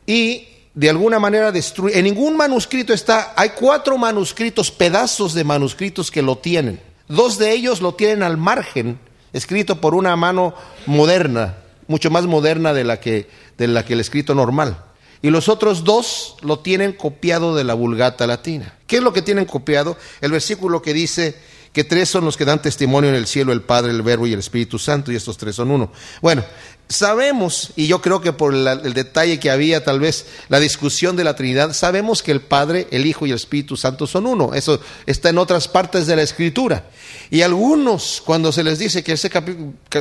Y 0.06 0.48
de 0.74 0.90
alguna 0.90 1.18
manera 1.18 1.52
destruye. 1.52 1.98
En 1.98 2.04
ningún 2.04 2.36
manuscrito 2.36 2.92
está, 2.92 3.34
hay 3.36 3.50
cuatro 3.50 3.98
manuscritos, 3.98 4.70
pedazos 4.70 5.34
de 5.34 5.44
manuscritos 5.44 6.10
que 6.10 6.22
lo 6.22 6.36
tienen. 6.38 6.80
Dos 7.08 7.38
de 7.38 7.52
ellos 7.52 7.80
lo 7.80 7.94
tienen 7.94 8.22
al 8.22 8.36
margen, 8.36 8.98
escrito 9.32 9.80
por 9.80 9.94
una 9.94 10.16
mano 10.16 10.54
moderna, 10.86 11.56
mucho 11.88 12.10
más 12.10 12.26
moderna 12.26 12.72
de 12.72 12.84
la 12.84 13.00
que, 13.00 13.28
de 13.58 13.68
la 13.68 13.84
que 13.84 13.94
el 13.94 14.00
escrito 14.00 14.34
normal 14.34 14.78
y 15.22 15.30
los 15.30 15.48
otros 15.48 15.84
dos 15.84 16.36
lo 16.42 16.58
tienen 16.58 16.92
copiado 16.92 17.54
de 17.54 17.62
la 17.62 17.74
Vulgata 17.74 18.26
Latina. 18.26 18.74
¿Qué 18.88 18.96
es 18.96 19.02
lo 19.02 19.12
que 19.12 19.22
tienen 19.22 19.44
copiado? 19.44 19.96
El 20.20 20.32
versículo 20.32 20.82
que 20.82 20.92
dice 20.92 21.36
que 21.72 21.84
tres 21.84 22.08
son 22.10 22.24
los 22.24 22.36
que 22.36 22.44
dan 22.44 22.60
testimonio 22.60 23.08
en 23.08 23.16
el 23.16 23.28
cielo, 23.28 23.52
el 23.52 23.62
Padre, 23.62 23.92
el 23.92 24.02
Verbo 24.02 24.26
y 24.26 24.32
el 24.32 24.40
Espíritu 24.40 24.78
Santo, 24.78 25.12
y 25.12 25.16
estos 25.16 25.38
tres 25.38 25.54
son 25.54 25.70
uno. 25.70 25.92
Bueno, 26.20 26.44
sabemos, 26.88 27.72
y 27.76 27.86
yo 27.86 28.02
creo 28.02 28.20
que 28.20 28.32
por 28.32 28.54
el 28.54 28.94
detalle 28.94 29.40
que 29.40 29.50
había, 29.50 29.84
tal 29.84 30.00
vez 30.00 30.26
la 30.48 30.60
discusión 30.60 31.16
de 31.16 31.24
la 31.24 31.34
Trinidad, 31.34 31.72
sabemos 31.72 32.22
que 32.22 32.32
el 32.32 32.40
Padre, 32.40 32.86
el 32.90 33.06
Hijo 33.06 33.26
y 33.26 33.30
el 33.30 33.36
Espíritu 33.36 33.76
Santo 33.76 34.06
son 34.06 34.26
uno. 34.26 34.54
Eso 34.54 34.80
está 35.06 35.30
en 35.30 35.38
otras 35.38 35.68
partes 35.68 36.06
de 36.06 36.16
la 36.16 36.22
Escritura. 36.22 36.84
Y 37.30 37.42
algunos, 37.42 38.22
cuando 38.24 38.52
se 38.52 38.62
les 38.62 38.78
dice 38.78 39.02
que 39.02 39.12
ese 39.12 39.30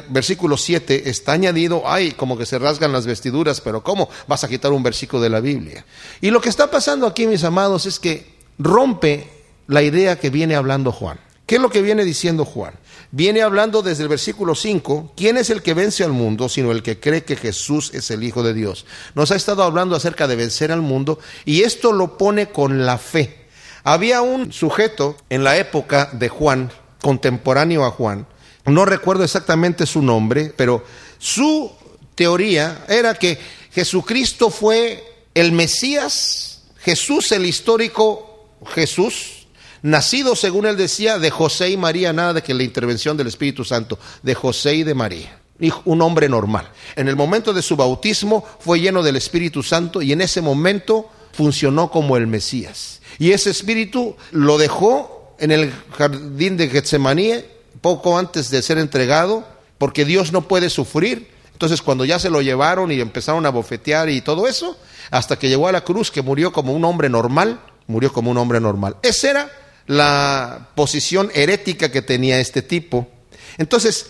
versículo 0.10 0.58
7 0.58 1.10
está 1.10 1.34
añadido, 1.34 1.84
ay, 1.86 2.12
como 2.12 2.38
que 2.38 2.46
se 2.46 2.60
rasgan 2.60 2.92
las 2.92 3.06
vestiduras, 3.06 3.62
pero 3.62 3.84
¿cómo 3.84 4.10
vas 4.28 4.44
a 4.44 4.50
quitar 4.50 4.72
un 4.74 4.84
versículo 4.84 5.22
de 5.22 5.30
la 5.30 5.40
Biblia? 5.40 5.86
Y 6.20 6.30
lo 6.30 6.42
que 6.42 6.50
está 6.50 6.70
pasando 6.70 7.08
aquí, 7.08 7.26
mis 7.26 7.44
amados, 7.44 7.86
es 7.86 8.00
que 8.00 8.36
rompe 8.60 9.30
la 9.68 9.82
idea 9.82 10.20
que 10.20 10.30
viene 10.30 10.56
hablando 10.56 10.92
Juan. 10.92 11.20
¿Qué 11.46 11.56
es 11.56 11.62
lo 11.62 11.70
que 11.70 11.82
viene 11.82 12.06
diciendo 12.06 12.46
Juan? 12.46 12.74
Viene 13.12 13.42
hablando 13.42 13.82
desde 13.82 14.04
el 14.04 14.10
versículo 14.10 14.56
5, 14.56 15.14
¿quién 15.18 15.38
es 15.38 15.50
el 15.50 15.62
que 15.62 15.74
vence 15.74 16.04
al 16.04 16.14
mundo 16.14 16.48
sino 16.48 16.72
el 16.72 16.82
que 16.82 17.00
cree 17.00 17.24
que 17.24 17.36
Jesús 17.36 17.92
es 17.94 18.10
el 18.10 18.24
Hijo 18.24 18.42
de 18.42 18.54
Dios? 18.54 18.86
Nos 19.16 19.32
ha 19.32 19.36
estado 19.36 19.64
hablando 19.64 19.96
acerca 19.96 20.28
de 20.28 20.38
vencer 20.38 20.72
al 20.72 20.82
mundo 20.82 21.20
y 21.44 21.64
esto 21.64 21.92
lo 21.92 22.18
pone 22.18 22.50
con 22.50 22.86
la 22.86 22.98
fe. 22.98 23.48
Había 23.84 24.22
un 24.22 24.54
sujeto 24.54 25.18
en 25.30 25.44
la 25.44 25.58
época 25.58 26.10
de 26.14 26.30
Juan, 26.30 26.72
contemporáneo 27.02 27.86
a 27.86 27.92
Juan, 27.92 28.28
no 28.66 28.86
recuerdo 28.86 29.24
exactamente 29.24 29.86
su 29.86 30.02
nombre, 30.02 30.54
pero 30.56 30.84
su 31.18 31.72
teoría 32.16 32.86
era 32.88 33.16
que 33.16 33.40
Jesucristo 33.72 34.50
fue 34.50 35.04
el 35.34 35.52
Mesías, 35.52 36.62
Jesús 36.80 37.32
el 37.32 37.46
histórico 37.46 38.32
Jesús, 38.68 39.41
nacido, 39.82 40.36
según 40.36 40.66
él 40.66 40.78
decía, 40.78 41.20
de 41.20 41.30
José 41.30 41.70
y 41.70 41.78
María, 41.78 42.14
nada 42.14 42.34
de 42.34 42.44
que 42.44 42.54
la 42.54 42.64
intervención 42.64 43.18
del 43.18 43.28
Espíritu 43.28 43.64
Santo, 43.64 43.98
de 44.24 44.36
José 44.36 44.76
y 44.76 44.84
de 44.84 44.94
María. 44.94 45.38
Un 45.86 46.02
hombre 46.02 46.28
normal. 46.28 46.72
En 46.96 47.08
el 47.08 47.16
momento 47.16 47.54
de 47.54 47.62
su 47.62 47.76
bautismo 47.76 48.44
fue 48.60 48.80
lleno 48.80 49.04
del 49.04 49.16
Espíritu 49.16 49.62
Santo 49.62 50.02
y 50.02 50.12
en 50.12 50.22
ese 50.22 50.42
momento 50.42 51.10
funcionó 51.34 51.92
como 51.92 52.18
el 52.18 52.26
Mesías. 52.28 53.02
Y 53.20 53.32
ese 53.32 53.52
Espíritu 53.52 54.16
lo 54.32 54.58
dejó 54.58 55.36
en 55.40 55.52
el 55.52 55.72
jardín 55.98 56.58
de 56.58 56.68
Getsemaní 56.68 57.34
poco 57.82 58.18
antes 58.18 58.50
de 58.50 58.62
ser 58.62 58.78
entregado, 58.78 59.46
porque 59.78 60.06
Dios 60.06 60.32
no 60.32 60.48
puede 60.48 60.70
sufrir. 60.70 61.30
Entonces 61.54 61.82
cuando 61.82 62.06
ya 62.06 62.18
se 62.18 62.32
lo 62.32 62.42
llevaron 62.42 62.92
y 62.92 63.00
empezaron 63.00 63.46
a 63.46 63.50
bofetear 63.50 64.10
y 64.10 64.22
todo 64.22 64.48
eso, 64.48 64.78
hasta 65.12 65.38
que 65.38 65.50
llegó 65.50 65.68
a 65.68 65.72
la 65.72 65.84
cruz, 65.84 66.10
que 66.10 66.24
murió 66.24 66.52
como 66.52 66.74
un 66.74 66.86
hombre 66.86 67.08
normal, 67.08 67.60
murió 67.86 68.12
como 68.12 68.32
un 68.32 68.38
hombre 68.38 68.60
normal. 68.60 68.98
Ese 69.04 69.30
era 69.30 69.52
la 69.92 70.70
posición 70.74 71.30
herética 71.34 71.92
que 71.92 72.02
tenía 72.02 72.40
este 72.40 72.62
tipo. 72.62 73.10
Entonces, 73.58 74.08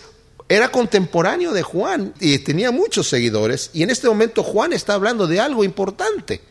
era 0.48 0.70
contemporáneo 0.70 1.54
de 1.54 1.63
Juan 1.63 2.13
y 2.20 2.38
tenía 2.38 2.70
muchos 2.70 3.10
seguidores. 3.10 3.72
Y 3.74 3.82
en 3.82 3.89
este 3.89 4.08
momento 4.08 4.44
Juan 4.44 4.74
está 4.74 4.94
hablando 4.94 5.26
de 5.26 5.39
algo 5.39 5.63
importante, 5.63 6.41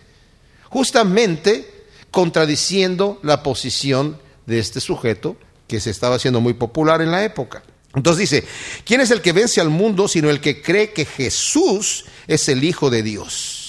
justamente 0.68 1.84
contradiciendo 2.10 3.20
la 3.22 3.44
posición 3.44 4.18
de 4.46 4.58
este 4.58 4.80
sujeto 4.80 5.36
que 5.68 5.78
se 5.78 5.90
estaba 5.90 6.16
haciendo 6.16 6.40
muy 6.40 6.54
popular 6.54 7.00
en 7.00 7.12
la 7.12 7.22
época. 7.22 7.62
Entonces 7.94 8.28
dice, 8.28 8.44
¿quién 8.84 9.00
es 9.00 9.12
el 9.12 9.22
que 9.22 9.32
vence 9.32 9.60
al 9.60 9.70
mundo 9.70 10.08
sino 10.08 10.28
el 10.28 10.40
que 10.40 10.60
cree 10.60 10.92
que 10.92 11.04
Jesús 11.04 12.04
es 12.26 12.48
el 12.48 12.64
Hijo 12.64 12.90
de 12.90 13.04
Dios? 13.04 13.59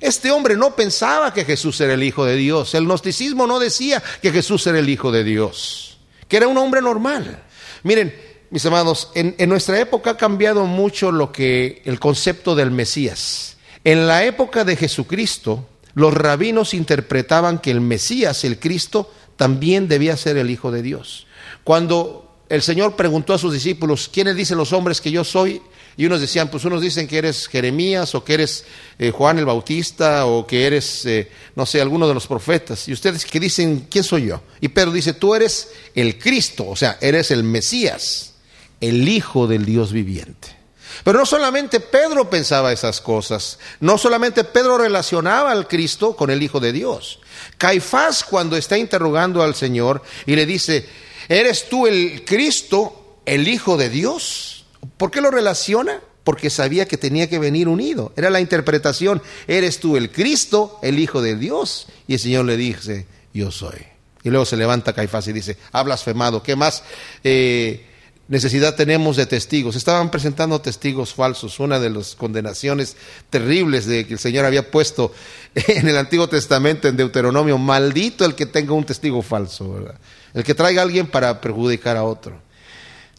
Este 0.00 0.30
hombre 0.30 0.56
no 0.56 0.76
pensaba 0.76 1.32
que 1.32 1.44
Jesús 1.44 1.80
era 1.80 1.94
el 1.94 2.02
Hijo 2.02 2.24
de 2.24 2.36
Dios. 2.36 2.74
El 2.74 2.84
gnosticismo 2.84 3.46
no 3.46 3.58
decía 3.58 4.02
que 4.22 4.30
Jesús 4.30 4.66
era 4.66 4.78
el 4.78 4.88
Hijo 4.88 5.10
de 5.10 5.24
Dios, 5.24 5.98
que 6.28 6.36
era 6.36 6.48
un 6.48 6.56
hombre 6.58 6.80
normal. 6.80 7.42
Miren, 7.82 8.14
mis 8.50 8.64
en, 8.64 9.34
en, 9.36 9.48
nuestra 9.48 9.78
época 9.78 10.10
ha 10.10 10.16
cambiado 10.16 10.64
mucho 10.64 11.12
lo 11.12 11.32
que 11.32 11.82
el 11.84 11.98
concepto 11.98 12.54
del 12.54 12.70
Mesías. 12.70 13.56
En 13.84 14.06
la 14.06 14.24
época 14.24 14.64
de 14.64 14.76
Jesucristo, 14.76 15.66
los 15.94 16.14
rabinos 16.14 16.74
interpretaban 16.74 17.58
que 17.58 17.70
el 17.70 17.80
Mesías, 17.80 18.44
el 18.44 18.58
Cristo, 18.58 19.12
también 19.36 19.88
debía 19.88 20.16
ser 20.16 20.36
el 20.36 20.50
Hijo 20.50 20.70
de 20.70 20.82
Dios. 20.82 21.26
Cuando 21.64 22.36
el 22.48 22.62
Señor 22.62 22.96
preguntó 22.96 23.34
a 23.34 23.38
sus 23.38 23.52
discípulos, 23.52 24.08
¿quiénes 24.12 24.36
dicen 24.36 24.58
los 24.58 24.72
hombres 24.72 25.00
que 25.00 25.10
yo 25.10 25.24
soy? 25.24 25.60
Y 25.98 26.06
unos 26.06 26.20
decían, 26.20 26.48
pues 26.48 26.64
unos 26.64 26.80
dicen 26.80 27.08
que 27.08 27.18
eres 27.18 27.48
Jeremías 27.48 28.14
o 28.14 28.22
que 28.22 28.34
eres 28.34 28.64
eh, 29.00 29.10
Juan 29.10 29.36
el 29.36 29.44
Bautista 29.44 30.26
o 30.26 30.46
que 30.46 30.64
eres, 30.64 31.04
eh, 31.06 31.28
no 31.56 31.66
sé, 31.66 31.80
alguno 31.80 32.06
de 32.06 32.14
los 32.14 32.28
profetas. 32.28 32.86
Y 32.86 32.92
ustedes 32.92 33.26
que 33.26 33.40
dicen, 33.40 33.88
¿quién 33.90 34.04
soy 34.04 34.26
yo? 34.26 34.40
Y 34.60 34.68
Pedro 34.68 34.92
dice, 34.92 35.12
tú 35.12 35.34
eres 35.34 35.70
el 35.96 36.16
Cristo, 36.16 36.68
o 36.68 36.76
sea, 36.76 36.98
eres 37.00 37.32
el 37.32 37.42
Mesías, 37.42 38.34
el 38.80 39.08
Hijo 39.08 39.48
del 39.48 39.64
Dios 39.64 39.92
viviente. 39.92 40.56
Pero 41.02 41.18
no 41.18 41.26
solamente 41.26 41.80
Pedro 41.80 42.30
pensaba 42.30 42.72
esas 42.72 43.00
cosas, 43.00 43.58
no 43.80 43.98
solamente 43.98 44.44
Pedro 44.44 44.78
relacionaba 44.78 45.50
al 45.50 45.66
Cristo 45.66 46.14
con 46.14 46.30
el 46.30 46.40
Hijo 46.44 46.60
de 46.60 46.72
Dios. 46.72 47.18
Caifás 47.56 48.22
cuando 48.22 48.56
está 48.56 48.78
interrogando 48.78 49.42
al 49.42 49.56
Señor 49.56 50.00
y 50.26 50.36
le 50.36 50.46
dice, 50.46 50.88
¿eres 51.28 51.68
tú 51.68 51.88
el 51.88 52.24
Cristo, 52.24 53.18
el 53.26 53.48
Hijo 53.48 53.76
de 53.76 53.90
Dios? 53.90 54.57
¿Por 54.96 55.10
qué 55.10 55.20
lo 55.20 55.30
relaciona? 55.30 56.00
Porque 56.24 56.50
sabía 56.50 56.86
que 56.86 56.96
tenía 56.96 57.28
que 57.28 57.38
venir 57.38 57.68
unido. 57.68 58.12
Era 58.16 58.30
la 58.30 58.40
interpretación, 58.40 59.22
eres 59.46 59.80
tú 59.80 59.96
el 59.96 60.10
Cristo, 60.10 60.78
el 60.82 60.98
Hijo 60.98 61.22
de 61.22 61.36
Dios. 61.36 61.86
Y 62.06 62.14
el 62.14 62.20
Señor 62.20 62.44
le 62.44 62.56
dice, 62.56 63.06
yo 63.32 63.50
soy. 63.50 63.78
Y 64.24 64.30
luego 64.30 64.44
se 64.44 64.56
levanta 64.56 64.92
Caifás 64.92 65.28
y 65.28 65.32
dice, 65.32 65.56
ha 65.72 65.82
blasfemado, 65.82 66.42
¿qué 66.42 66.56
más 66.56 66.82
eh, 67.22 67.86
necesidad 68.26 68.74
tenemos 68.74 69.16
de 69.16 69.26
testigos? 69.26 69.76
Estaban 69.76 70.10
presentando 70.10 70.60
testigos 70.60 71.14
falsos, 71.14 71.60
una 71.60 71.78
de 71.78 71.90
las 71.90 72.14
condenaciones 72.14 72.96
terribles 73.30 73.86
de 73.86 74.06
que 74.06 74.14
el 74.14 74.18
Señor 74.18 74.44
había 74.44 74.70
puesto 74.70 75.12
en 75.54 75.88
el 75.88 75.96
Antiguo 75.96 76.28
Testamento, 76.28 76.88
en 76.88 76.96
Deuteronomio, 76.96 77.58
maldito 77.58 78.24
el 78.24 78.34
que 78.34 78.46
tenga 78.46 78.72
un 78.72 78.84
testigo 78.84 79.22
falso, 79.22 79.86
el 80.34 80.44
que 80.44 80.54
traiga 80.54 80.82
a 80.82 80.84
alguien 80.84 81.06
para 81.06 81.40
perjudicar 81.40 81.96
a 81.96 82.04
otro. 82.04 82.40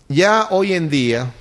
Ya 0.09 0.47
hoy 0.49 0.73
en 0.73 0.89
día, 0.89 1.31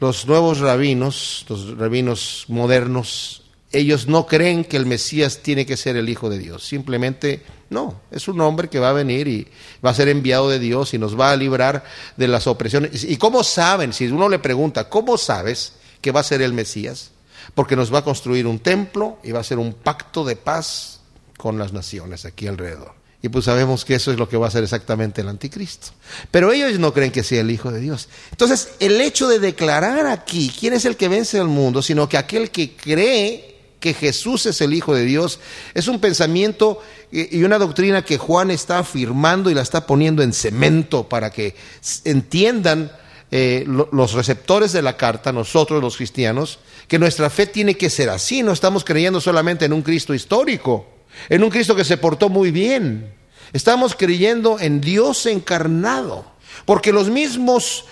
los 0.00 0.26
nuevos 0.26 0.60
rabinos, 0.60 1.44
los 1.48 1.76
rabinos 1.76 2.46
modernos, 2.48 3.42
ellos 3.72 4.08
no 4.08 4.26
creen 4.26 4.64
que 4.64 4.76
el 4.76 4.86
Mesías 4.86 5.40
tiene 5.42 5.66
que 5.66 5.76
ser 5.76 5.96
el 5.96 6.08
Hijo 6.08 6.28
de 6.28 6.38
Dios. 6.38 6.66
Simplemente 6.66 7.42
no, 7.68 8.00
es 8.10 8.26
un 8.26 8.40
hombre 8.40 8.68
que 8.68 8.80
va 8.80 8.90
a 8.90 8.94
venir 8.94 9.28
y 9.28 9.46
va 9.84 9.90
a 9.90 9.94
ser 9.94 10.08
enviado 10.08 10.48
de 10.48 10.58
Dios 10.58 10.92
y 10.94 10.98
nos 10.98 11.18
va 11.18 11.30
a 11.30 11.36
librar 11.36 11.84
de 12.16 12.26
las 12.26 12.46
opresiones. 12.46 13.04
¿Y 13.04 13.16
cómo 13.16 13.44
saben? 13.44 13.92
Si 13.92 14.06
uno 14.06 14.28
le 14.28 14.40
pregunta, 14.40 14.88
¿cómo 14.88 15.16
sabes 15.16 15.74
que 16.00 16.10
va 16.10 16.20
a 16.20 16.24
ser 16.24 16.42
el 16.42 16.52
Mesías? 16.52 17.12
Porque 17.54 17.76
nos 17.76 17.94
va 17.94 17.98
a 17.98 18.04
construir 18.04 18.46
un 18.46 18.58
templo 18.58 19.18
y 19.22 19.32
va 19.32 19.40
a 19.40 19.44
ser 19.44 19.58
un 19.58 19.74
pacto 19.74 20.24
de 20.24 20.34
paz 20.34 21.00
con 21.36 21.58
las 21.58 21.72
naciones 21.72 22.24
aquí 22.24 22.48
alrededor. 22.48 22.99
Y 23.22 23.28
pues 23.28 23.44
sabemos 23.44 23.84
que 23.84 23.94
eso 23.94 24.10
es 24.10 24.18
lo 24.18 24.28
que 24.28 24.36
va 24.36 24.46
a 24.46 24.48
hacer 24.48 24.64
exactamente 24.64 25.20
el 25.20 25.28
anticristo. 25.28 25.88
Pero 26.30 26.52
ellos 26.52 26.78
no 26.78 26.94
creen 26.94 27.12
que 27.12 27.22
sea 27.22 27.42
el 27.42 27.50
Hijo 27.50 27.70
de 27.70 27.80
Dios. 27.80 28.08
Entonces, 28.30 28.70
el 28.80 29.00
hecho 29.00 29.28
de 29.28 29.38
declarar 29.38 30.06
aquí 30.06 30.50
quién 30.58 30.72
es 30.72 30.86
el 30.86 30.96
que 30.96 31.08
vence 31.08 31.38
al 31.38 31.48
mundo, 31.48 31.82
sino 31.82 32.08
que 32.08 32.16
aquel 32.16 32.50
que 32.50 32.74
cree 32.74 33.56
que 33.78 33.94
Jesús 33.94 34.46
es 34.46 34.60
el 34.60 34.72
Hijo 34.72 34.94
de 34.94 35.04
Dios, 35.04 35.38
es 35.74 35.88
un 35.88 36.00
pensamiento 36.00 36.80
y 37.10 37.42
una 37.42 37.58
doctrina 37.58 38.04
que 38.04 38.18
Juan 38.18 38.50
está 38.50 38.78
afirmando 38.78 39.50
y 39.50 39.54
la 39.54 39.62
está 39.62 39.86
poniendo 39.86 40.22
en 40.22 40.32
cemento 40.32 41.08
para 41.08 41.30
que 41.30 41.56
entiendan 42.04 42.92
eh, 43.32 43.64
los 43.66 44.12
receptores 44.12 44.72
de 44.72 44.82
la 44.82 44.96
carta, 44.96 45.32
nosotros 45.32 45.82
los 45.82 45.96
cristianos, 45.96 46.58
que 46.88 46.98
nuestra 46.98 47.30
fe 47.30 47.46
tiene 47.46 47.76
que 47.76 47.90
ser 47.90 48.10
así, 48.10 48.42
no 48.42 48.52
estamos 48.52 48.84
creyendo 48.84 49.20
solamente 49.20 49.64
en 49.64 49.72
un 49.72 49.82
Cristo 49.82 50.14
histórico, 50.14 50.86
en 51.28 51.42
un 51.42 51.50
Cristo 51.50 51.76
que 51.76 51.84
se 51.84 51.96
portó 51.96 52.28
muy 52.28 52.50
bien, 52.50 53.14
estamos 53.52 53.94
creyendo 53.94 54.58
en 54.58 54.80
Dios 54.80 55.26
encarnado, 55.26 56.24
porque 56.64 56.92
los 56.92 57.10
mismos 57.10 57.84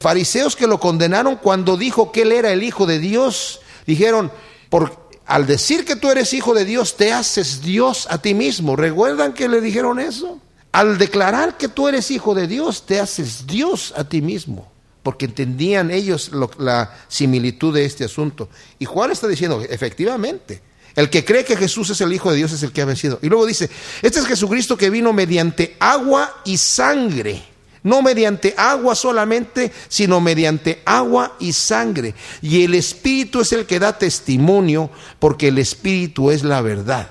fariseos 0.00 0.56
que 0.56 0.66
lo 0.66 0.80
condenaron 0.80 1.36
cuando 1.36 1.76
dijo 1.76 2.12
que 2.12 2.22
él 2.22 2.32
era 2.32 2.52
el 2.52 2.62
Hijo 2.62 2.86
de 2.86 2.98
Dios, 2.98 3.60
dijeron, 3.86 4.30
por, 4.70 5.08
al 5.26 5.46
decir 5.46 5.84
que 5.84 5.96
tú 5.96 6.10
eres 6.10 6.32
Hijo 6.32 6.54
de 6.54 6.64
Dios, 6.64 6.96
te 6.96 7.12
haces 7.12 7.62
Dios 7.62 8.06
a 8.10 8.18
ti 8.18 8.34
mismo. 8.34 8.76
¿Recuerdan 8.76 9.32
que 9.32 9.48
le 9.48 9.60
dijeron 9.60 9.98
eso? 9.98 10.38
Al 10.72 10.98
declarar 10.98 11.56
que 11.56 11.68
tú 11.68 11.88
eres 11.88 12.10
Hijo 12.10 12.34
de 12.34 12.46
Dios, 12.46 12.86
te 12.86 13.00
haces 13.00 13.46
Dios 13.46 13.92
a 13.96 14.04
ti 14.04 14.22
mismo 14.22 14.70
porque 15.08 15.24
entendían 15.24 15.90
ellos 15.90 16.30
la 16.58 16.94
similitud 17.08 17.72
de 17.72 17.86
este 17.86 18.04
asunto. 18.04 18.50
Y 18.78 18.84
Juan 18.84 19.10
está 19.10 19.26
diciendo, 19.26 19.62
efectivamente, 19.66 20.60
el 20.98 21.10
que 21.10 21.24
cree 21.24 21.44
que 21.44 21.56
Jesús 21.56 21.90
es 21.90 22.00
el 22.00 22.12
Hijo 22.12 22.28
de 22.28 22.38
Dios 22.38 22.50
es 22.50 22.64
el 22.64 22.72
que 22.72 22.82
ha 22.82 22.84
vencido. 22.84 23.20
Y 23.22 23.28
luego 23.28 23.46
dice, 23.46 23.70
este 24.02 24.18
es 24.18 24.26
Jesucristo 24.26 24.76
que 24.76 24.90
vino 24.90 25.12
mediante 25.12 25.76
agua 25.78 26.42
y 26.44 26.56
sangre. 26.56 27.40
No 27.84 28.02
mediante 28.02 28.52
agua 28.56 28.96
solamente, 28.96 29.70
sino 29.88 30.20
mediante 30.20 30.82
agua 30.84 31.36
y 31.38 31.52
sangre. 31.52 32.16
Y 32.42 32.64
el 32.64 32.74
Espíritu 32.74 33.40
es 33.40 33.52
el 33.52 33.64
que 33.64 33.78
da 33.78 33.96
testimonio, 33.96 34.90
porque 35.20 35.46
el 35.46 35.58
Espíritu 35.58 36.32
es 36.32 36.42
la 36.42 36.62
verdad. 36.62 37.08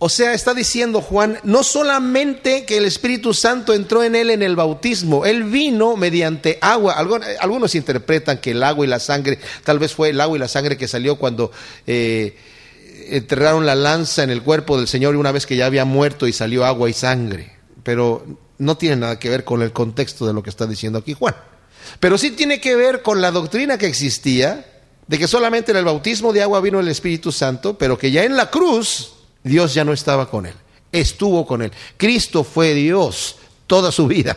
O 0.00 0.08
sea, 0.08 0.34
está 0.34 0.52
diciendo 0.52 1.00
Juan, 1.00 1.38
no 1.44 1.62
solamente 1.62 2.64
que 2.64 2.78
el 2.78 2.84
Espíritu 2.84 3.32
Santo 3.32 3.74
entró 3.74 4.02
en 4.02 4.16
él 4.16 4.30
en 4.30 4.42
el 4.42 4.56
bautismo, 4.56 5.24
él 5.24 5.44
vino 5.44 5.96
mediante 5.96 6.58
agua. 6.60 6.94
Algunos, 7.40 7.76
interpretan 7.76 8.38
que 8.38 8.50
el 8.50 8.64
agua 8.64 8.84
y 8.84 8.88
la 8.88 8.98
sangre, 8.98 9.38
tal 9.62 9.78
vez 9.78 9.94
fue 9.94 10.08
el 10.08 10.20
agua 10.20 10.36
y 10.36 10.40
la 10.40 10.48
sangre 10.48 10.76
que 10.76 10.88
salió 10.88 11.14
cuando 11.14 11.52
eh, 11.86 12.36
enterraron 13.10 13.66
la 13.66 13.74
lanza 13.74 14.22
en 14.22 14.30
el 14.30 14.42
cuerpo 14.42 14.76
del 14.76 14.88
Señor 14.88 15.14
y 15.14 15.18
una 15.18 15.32
vez 15.32 15.46
que 15.46 15.56
ya 15.56 15.66
había 15.66 15.84
muerto 15.84 16.26
y 16.26 16.32
salió 16.32 16.64
agua 16.64 16.88
y 16.88 16.92
sangre. 16.92 17.56
Pero 17.82 18.24
no 18.58 18.76
tiene 18.76 18.96
nada 18.96 19.18
que 19.18 19.30
ver 19.30 19.44
con 19.44 19.62
el 19.62 19.72
contexto 19.72 20.26
de 20.26 20.32
lo 20.32 20.42
que 20.42 20.50
está 20.50 20.66
diciendo 20.66 20.98
aquí 20.98 21.14
Juan. 21.14 21.34
Pero 22.00 22.18
sí 22.18 22.32
tiene 22.32 22.60
que 22.60 22.76
ver 22.76 23.02
con 23.02 23.20
la 23.20 23.30
doctrina 23.30 23.78
que 23.78 23.86
existía 23.86 24.66
de 25.06 25.18
que 25.18 25.26
solamente 25.26 25.70
en 25.70 25.78
el 25.78 25.84
bautismo 25.84 26.32
de 26.32 26.42
agua 26.42 26.60
vino 26.60 26.80
el 26.80 26.88
Espíritu 26.88 27.32
Santo, 27.32 27.78
pero 27.78 27.96
que 27.96 28.10
ya 28.10 28.24
en 28.24 28.36
la 28.36 28.50
cruz 28.50 29.14
Dios 29.42 29.72
ya 29.74 29.84
no 29.84 29.92
estaba 29.92 30.30
con 30.30 30.46
él, 30.46 30.54
estuvo 30.92 31.46
con 31.46 31.62
él. 31.62 31.72
Cristo 31.96 32.44
fue 32.44 32.74
Dios 32.74 33.36
toda 33.66 33.90
su 33.90 34.06
vida. 34.06 34.36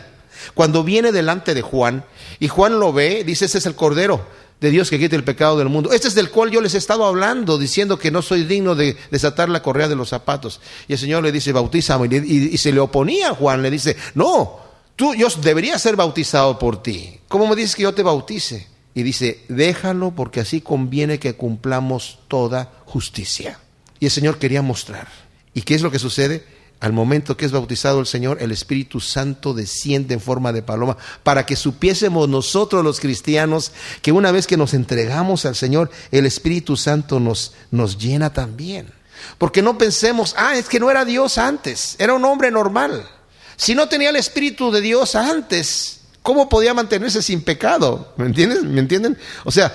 Cuando 0.54 0.84
viene 0.84 1.12
delante 1.12 1.54
de 1.54 1.62
Juan 1.62 2.06
y 2.40 2.48
Juan 2.48 2.80
lo 2.80 2.94
ve, 2.94 3.24
dice, 3.24 3.46
ese 3.46 3.58
es 3.58 3.66
el 3.66 3.76
Cordero 3.76 4.26
de 4.62 4.70
Dios 4.70 4.92
que 4.92 5.00
quita 5.00 5.16
el 5.16 5.24
pecado 5.24 5.58
del 5.58 5.70
mundo. 5.70 5.92
Este 5.92 6.08
es 6.08 6.14
del 6.14 6.30
cual 6.30 6.52
yo 6.52 6.62
les 6.62 6.76
he 6.76 6.78
estado 6.78 7.04
hablando, 7.06 7.58
diciendo 7.58 7.98
que 7.98 8.12
no 8.12 8.22
soy 8.22 8.44
digno 8.44 8.76
de 8.76 8.96
desatar 9.10 9.50
la 9.50 9.64
correa 9.64 9.88
de 9.88 9.96
los 9.96 10.10
zapatos. 10.10 10.62
Y 10.88 10.94
el 10.94 11.00
Señor 11.00 11.24
le 11.24 11.32
dice, 11.32 11.52
bautízame. 11.52 12.08
Y, 12.16 12.56
se 12.60 12.72
le 12.72 12.80
oponía 12.80 13.32
a 13.32 13.34
Juan, 13.34 13.64
le 13.64 13.72
dice, 13.72 13.98
no, 14.14 14.60
tú, 14.96 15.16
yo 15.16 15.30
debería 15.42 15.80
ser 15.80 15.96
bautizado 15.96 16.60
por 16.60 16.84
ti. 16.84 17.20
¿Cómo 17.28 17.48
me 17.48 17.56
dices 17.56 17.76
que 17.76 17.82
yo 17.82 17.94
te 17.96 18.04
bautice? 18.04 18.68
Y 18.94 19.02
dice, 19.02 19.44
déjalo 19.50 20.12
porque 20.12 20.42
así 20.42 20.62
conviene 20.62 21.18
que 21.18 21.34
cumplamos 21.34 22.20
toda 22.28 22.72
justicia. 22.86 23.60
Y 24.00 24.06
el 24.06 24.12
Señor 24.12 24.38
quería 24.38 24.62
mostrar. 24.62 25.08
¿Y 25.56 25.64
qué 25.64 25.74
es 25.74 25.82
lo 25.82 25.90
que 25.90 25.98
sucede? 25.98 26.46
Al 26.82 26.94
momento 26.94 27.38
que 27.38 27.46
es 27.46 27.52
bautizado 27.52 28.00
el 28.00 28.08
Señor, 28.08 28.40
el 28.42 28.52
Espíritu 28.52 29.00
Santo 29.00 29.54
desciende 29.54 30.16
en 30.16 30.20
forma 30.20 30.52
de 30.52 30.64
paloma 30.64 30.98
para 31.22 31.46
que 31.46 31.56
supiésemos 31.56 32.28
nosotros 32.28 32.84
los 32.84 33.00
cristianos 33.00 33.72
que 34.02 34.12
una 34.12 34.32
vez 34.32 34.48
que 34.48 34.58
nos 34.58 34.74
entregamos 34.74 35.46
al 35.46 35.56
Señor, 35.56 35.92
el 36.12 36.26
Espíritu 36.26 36.76
Santo 36.76 37.20
nos, 37.20 37.54
nos 37.70 38.00
llena 38.00 38.34
también. 38.34 38.92
Porque 39.38 39.62
no 39.62 39.78
pensemos, 39.78 40.34
ah, 40.36 40.56
es 40.56 40.68
que 40.68 40.80
no 40.80 40.90
era 40.90 41.06
Dios 41.06 41.38
antes, 41.38 41.96
era 42.00 42.16
un 42.16 42.26
hombre 42.26 42.50
normal. 42.50 43.08
Si 43.56 43.76
no 43.76 43.88
tenía 43.88 44.10
el 44.10 44.16
Espíritu 44.16 44.72
de 44.72 44.82
Dios 44.82 45.14
antes, 45.14 46.00
¿cómo 46.24 46.50
podía 46.50 46.74
mantenerse 46.74 47.22
sin 47.22 47.44
pecado? 47.44 48.12
¿Me 48.18 48.26
entienden? 48.26 48.74
¿Me 48.74 48.82
entienden? 48.82 49.20
O 49.44 49.52
sea, 49.52 49.72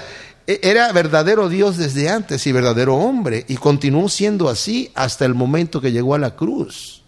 era 0.47 0.93
verdadero 0.93 1.49
Dios 1.49 1.77
desde 1.77 2.09
antes 2.09 2.47
y 2.47 2.53
verdadero 2.53 2.95
hombre, 2.95 3.45
y 3.49 3.57
continuó 3.57 4.09
siendo 4.09 4.49
así 4.49 4.91
hasta 4.95 5.25
el 5.25 5.35
momento 5.35 5.81
que 5.81 5.93
llegó 5.93 6.15
a 6.15 6.19
la 6.19 6.37
cruz. 6.37 7.03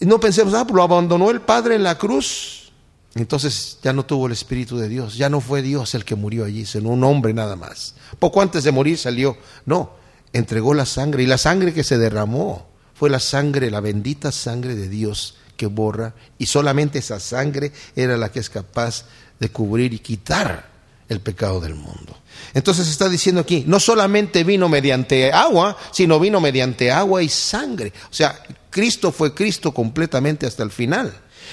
No 0.00 0.18
pensemos, 0.18 0.54
ah, 0.54 0.66
lo 0.72 0.82
abandonó 0.82 1.30
el 1.30 1.40
Padre 1.40 1.76
en 1.76 1.84
la 1.84 1.96
cruz. 1.96 2.72
Entonces 3.14 3.78
ya 3.80 3.92
no 3.92 4.04
tuvo 4.04 4.26
el 4.26 4.32
Espíritu 4.32 4.76
de 4.76 4.88
Dios, 4.88 5.16
ya 5.16 5.30
no 5.30 5.40
fue 5.40 5.62
Dios 5.62 5.94
el 5.94 6.04
que 6.04 6.16
murió 6.16 6.44
allí, 6.44 6.66
sino 6.66 6.88
un 6.88 7.04
hombre 7.04 7.32
nada 7.32 7.54
más. 7.54 7.94
Poco 8.18 8.42
antes 8.42 8.64
de 8.64 8.72
morir 8.72 8.98
salió, 8.98 9.36
no, 9.66 9.92
entregó 10.32 10.74
la 10.74 10.84
sangre, 10.84 11.22
y 11.22 11.26
la 11.26 11.38
sangre 11.38 11.72
que 11.72 11.84
se 11.84 11.96
derramó 11.96 12.66
fue 12.92 13.08
la 13.10 13.20
sangre, 13.20 13.70
la 13.70 13.80
bendita 13.80 14.32
sangre 14.32 14.74
de 14.74 14.88
Dios 14.88 15.36
que 15.56 15.66
borra, 15.66 16.14
y 16.38 16.46
solamente 16.46 16.98
esa 16.98 17.20
sangre 17.20 17.70
era 17.94 18.16
la 18.16 18.32
que 18.32 18.40
es 18.40 18.50
capaz 18.50 19.04
de 19.38 19.48
cubrir 19.48 19.94
y 19.94 20.00
quitar 20.00 20.73
el 21.08 21.20
pecado 21.20 21.60
del 21.60 21.74
mundo. 21.74 22.16
Entonces 22.54 22.88
está 22.88 23.08
diciendo 23.08 23.40
aquí, 23.40 23.64
no 23.66 23.80
solamente 23.80 24.44
vino 24.44 24.68
mediante 24.68 25.32
agua, 25.32 25.76
sino 25.92 26.20
vino 26.20 26.40
mediante 26.40 26.90
agua 26.90 27.22
y 27.22 27.28
sangre. 27.28 27.92
O 28.10 28.14
sea, 28.14 28.40
Cristo 28.70 29.12
fue 29.12 29.34
Cristo 29.34 29.72
completamente 29.72 30.46
hasta 30.46 30.62
el 30.62 30.70
final. 30.70 31.12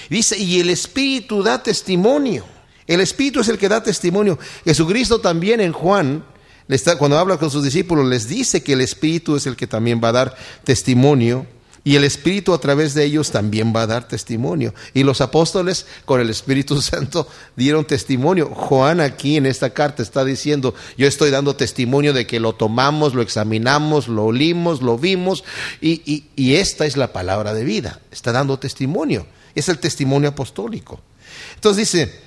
Dice, 0.10 0.38
y 0.38 0.60
el 0.60 0.70
Espíritu 0.70 1.44
da 1.44 1.62
testimonio. 1.62 2.46
El 2.88 3.02
Espíritu 3.02 3.40
es 3.40 3.48
el 3.48 3.58
que 3.58 3.70
da 3.70 3.82
testimonio. 3.82 4.38
Jesucristo 4.66 5.22
también 5.22 5.60
en 5.62 5.74
Juan, 5.74 6.26
cuando 6.98 7.18
habla 7.18 7.38
con 7.38 7.50
sus 7.50 7.64
discípulos, 7.64 8.08
les 8.08 8.28
dice 8.28 8.64
que 8.64 8.74
el 8.74 8.82
Espíritu 8.82 9.36
es 9.36 9.46
el 9.48 9.56
que 9.56 9.68
también 9.68 10.02
va 10.04 10.10
a 10.10 10.14
dar 10.14 10.36
testimonio 10.64 11.46
y 11.84 11.96
el 11.96 12.04
Espíritu 12.04 12.54
a 12.54 12.62
través 12.62 12.94
de 12.94 13.04
ellos 13.04 13.32
también 13.32 13.74
va 13.76 13.84
a 13.84 13.88
dar 13.88 14.08
testimonio. 14.08 14.74
Y 14.94 15.04
los 15.04 15.20
apóstoles 15.20 15.88
con 16.06 16.22
el 16.22 16.30
Espíritu 16.30 16.80
Santo 16.82 17.28
dieron 17.56 17.86
testimonio. 17.86 18.48
Juan 18.54 19.02
aquí 19.02 19.38
en 19.38 19.48
esta 19.48 19.72
carta 19.72 20.04
está 20.04 20.24
diciendo, 20.24 20.76
yo 20.96 21.08
estoy 21.08 21.32
dando 21.32 21.56
testimonio 21.56 22.14
de 22.14 22.28
que 22.28 22.40
lo 22.40 22.54
tomamos, 22.54 23.16
lo 23.16 23.24
examinamos, 23.24 24.08
lo 24.08 24.26
olimos, 24.26 24.82
lo 24.82 24.98
vimos, 24.98 25.44
y, 25.82 26.26
esta 26.38 26.86
es 26.86 26.98
la 26.98 27.14
palabra 27.14 27.54
de 27.54 27.64
vida. 27.64 28.00
Está 28.12 28.32
dando 28.32 28.60
testimonio. 28.60 29.26
Es 29.56 29.68
el 29.68 29.80
testimonio 29.80 30.30
apostólico. 30.30 31.02
Entonces 31.56 31.92
dice, 31.92 32.20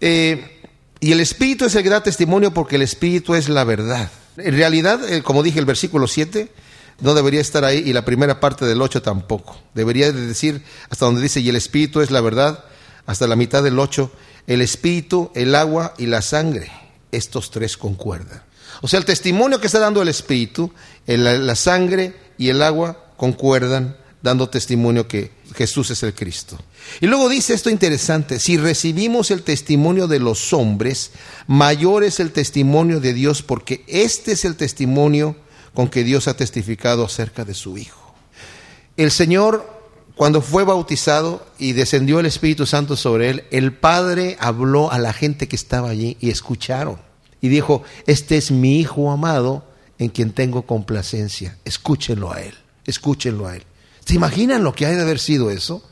eh, 0.00 0.60
y 1.00 1.12
el 1.12 1.20
Espíritu 1.20 1.64
es 1.64 1.74
el 1.74 1.82
que 1.82 1.90
da 1.90 2.02
testimonio 2.02 2.54
porque 2.54 2.76
el 2.76 2.82
Espíritu 2.82 3.34
es 3.34 3.48
la 3.48 3.64
verdad. 3.64 4.10
En 4.36 4.54
realidad, 4.54 5.12
eh, 5.12 5.22
como 5.22 5.42
dije 5.42 5.58
el 5.58 5.64
versículo 5.64 6.06
7, 6.06 6.50
no 7.00 7.14
debería 7.14 7.40
estar 7.40 7.64
ahí 7.64 7.82
y 7.84 7.92
la 7.92 8.04
primera 8.04 8.40
parte 8.40 8.64
del 8.64 8.80
8 8.80 9.02
tampoco. 9.02 9.58
Debería 9.74 10.12
decir 10.12 10.62
hasta 10.88 11.06
donde 11.06 11.22
dice, 11.22 11.40
y 11.40 11.48
el 11.48 11.56
espíritu 11.56 12.00
es 12.00 12.10
la 12.10 12.20
verdad, 12.20 12.64
hasta 13.06 13.26
la 13.26 13.36
mitad 13.36 13.62
del 13.62 13.78
8, 13.78 14.10
el 14.46 14.62
espíritu, 14.62 15.30
el 15.34 15.54
agua 15.54 15.94
y 15.98 16.06
la 16.06 16.22
sangre. 16.22 16.70
Estos 17.12 17.50
tres 17.50 17.76
concuerdan. 17.76 18.42
O 18.82 18.88
sea, 18.88 18.98
el 18.98 19.04
testimonio 19.04 19.60
que 19.60 19.66
está 19.66 19.78
dando 19.78 20.02
el 20.02 20.08
espíritu, 20.08 20.72
la 21.06 21.56
sangre 21.56 22.14
y 22.36 22.48
el 22.48 22.62
agua 22.62 23.04
concuerdan, 23.16 23.96
dando 24.22 24.48
testimonio 24.48 25.06
que 25.06 25.30
Jesús 25.54 25.90
es 25.90 26.02
el 26.02 26.14
Cristo. 26.14 26.58
Y 27.00 27.06
luego 27.06 27.28
dice 27.28 27.54
esto 27.54 27.70
interesante, 27.70 28.38
si 28.38 28.58
recibimos 28.58 29.30
el 29.30 29.42
testimonio 29.42 30.08
de 30.08 30.18
los 30.18 30.52
hombres, 30.52 31.12
mayor 31.46 32.04
es 32.04 32.20
el 32.20 32.32
testimonio 32.32 33.00
de 33.00 33.14
Dios, 33.14 33.42
porque 33.42 33.84
este 33.86 34.32
es 34.32 34.44
el 34.44 34.56
testimonio 34.56 35.36
con 35.76 35.90
que 35.90 36.04
Dios 36.04 36.26
ha 36.26 36.34
testificado 36.34 37.04
acerca 37.04 37.44
de 37.44 37.52
su 37.52 37.76
Hijo. 37.76 38.14
El 38.96 39.10
Señor, 39.10 39.70
cuando 40.14 40.40
fue 40.40 40.64
bautizado 40.64 41.46
y 41.58 41.74
descendió 41.74 42.18
el 42.18 42.24
Espíritu 42.24 42.64
Santo 42.64 42.96
sobre 42.96 43.28
él, 43.28 43.44
el 43.50 43.74
Padre 43.74 44.38
habló 44.40 44.90
a 44.90 44.98
la 44.98 45.12
gente 45.12 45.48
que 45.48 45.54
estaba 45.54 45.90
allí 45.90 46.16
y 46.18 46.30
escucharon. 46.30 46.98
Y 47.42 47.48
dijo, 47.48 47.82
este 48.06 48.38
es 48.38 48.50
mi 48.50 48.80
Hijo 48.80 49.10
amado 49.10 49.66
en 49.98 50.08
quien 50.08 50.32
tengo 50.32 50.62
complacencia. 50.62 51.58
Escúchenlo 51.66 52.32
a 52.32 52.40
Él, 52.40 52.54
escúchenlo 52.86 53.46
a 53.46 53.56
Él. 53.56 53.64
¿Se 54.02 54.14
imaginan 54.14 54.64
lo 54.64 54.74
que 54.74 54.86
ha 54.86 54.90
de 54.90 55.02
haber 55.02 55.18
sido 55.18 55.50
eso? 55.50 55.86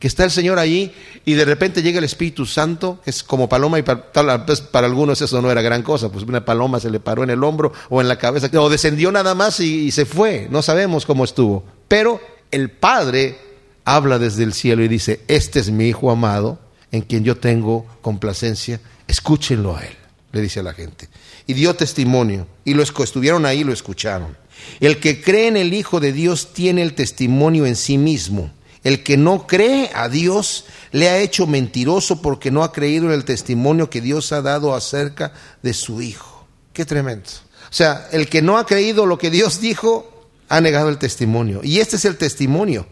Que 0.00 0.08
está 0.08 0.24
el 0.24 0.30
Señor 0.32 0.58
allí 0.58 0.90
y 1.26 1.34
de 1.34 1.44
repente 1.44 1.82
llega 1.82 1.98
el 1.98 2.04
Espíritu 2.04 2.46
Santo, 2.46 2.98
que 3.04 3.10
es 3.10 3.22
como 3.22 3.48
paloma 3.48 3.78
y 3.78 3.82
para, 3.82 4.46
algunos 4.72 5.20
eso 5.20 5.42
no 5.42 5.50
era 5.50 5.60
gran 5.60 5.82
cosa, 5.82 6.10
pues 6.10 6.24
una 6.24 6.44
paloma 6.44 6.80
se 6.80 6.90
le 6.90 6.98
paró 6.98 7.22
en 7.22 7.30
el 7.30 7.44
hombro 7.44 7.72
o 7.90 8.00
en 8.00 8.08
la 8.08 8.18
cabeza, 8.18 8.48
o 8.58 8.70
descendió 8.70 9.12
nada 9.12 9.34
más 9.34 9.60
y, 9.60 9.86
y 9.86 9.90
se 9.90 10.06
fue, 10.06 10.48
no 10.50 10.62
sabemos 10.62 11.04
cómo 11.04 11.22
estuvo. 11.22 11.64
Pero 11.86 12.18
el 12.50 12.70
Padre 12.70 13.38
habla 13.84 14.18
desde 14.18 14.42
el 14.42 14.54
cielo 14.54 14.82
y 14.82 14.88
dice, 14.88 15.20
este 15.28 15.60
es 15.60 15.70
mi 15.70 15.88
Hijo 15.88 16.10
amado, 16.10 16.58
en 16.92 17.02
quien 17.02 17.22
yo 17.22 17.36
tengo 17.36 17.86
complacencia, 18.00 18.80
escúchenlo 19.06 19.76
a 19.76 19.84
Él, 19.84 19.94
le 20.32 20.40
dice 20.40 20.60
a 20.60 20.62
la 20.62 20.72
gente. 20.72 21.08
Y 21.46 21.52
dio 21.52 21.74
testimonio, 21.74 22.46
y 22.64 22.74
que 22.74 23.02
estuvieron 23.02 23.44
ahí 23.44 23.64
lo 23.64 23.72
escucharon. 23.72 24.34
El 24.80 24.98
que 24.98 25.20
cree 25.20 25.48
en 25.48 25.58
el 25.58 25.74
Hijo 25.74 26.00
de 26.00 26.12
Dios 26.12 26.54
tiene 26.54 26.80
el 26.82 26.94
testimonio 26.94 27.66
en 27.66 27.76
sí 27.76 27.98
mismo. 27.98 28.50
El 28.82 29.02
que 29.02 29.16
no 29.16 29.46
cree 29.46 29.90
a 29.94 30.08
Dios 30.08 30.64
le 30.92 31.08
ha 31.08 31.18
hecho 31.18 31.46
mentiroso 31.46 32.22
porque 32.22 32.50
no 32.50 32.62
ha 32.62 32.72
creído 32.72 33.06
en 33.06 33.12
el 33.12 33.24
testimonio 33.24 33.90
que 33.90 34.00
Dios 34.00 34.32
ha 34.32 34.40
dado 34.40 34.74
acerca 34.74 35.32
de 35.62 35.74
su 35.74 36.00
Hijo. 36.00 36.46
Qué 36.72 36.84
tremendo. 36.84 37.28
O 37.70 37.72
sea, 37.72 38.08
el 38.12 38.28
que 38.28 38.42
no 38.42 38.58
ha 38.58 38.66
creído 38.66 39.06
lo 39.06 39.18
que 39.18 39.30
Dios 39.30 39.60
dijo, 39.60 40.28
ha 40.48 40.60
negado 40.60 40.88
el 40.88 40.98
testimonio. 40.98 41.60
Y 41.62 41.78
este 41.78 41.96
es 41.96 42.04
el 42.04 42.16
testimonio, 42.16 42.86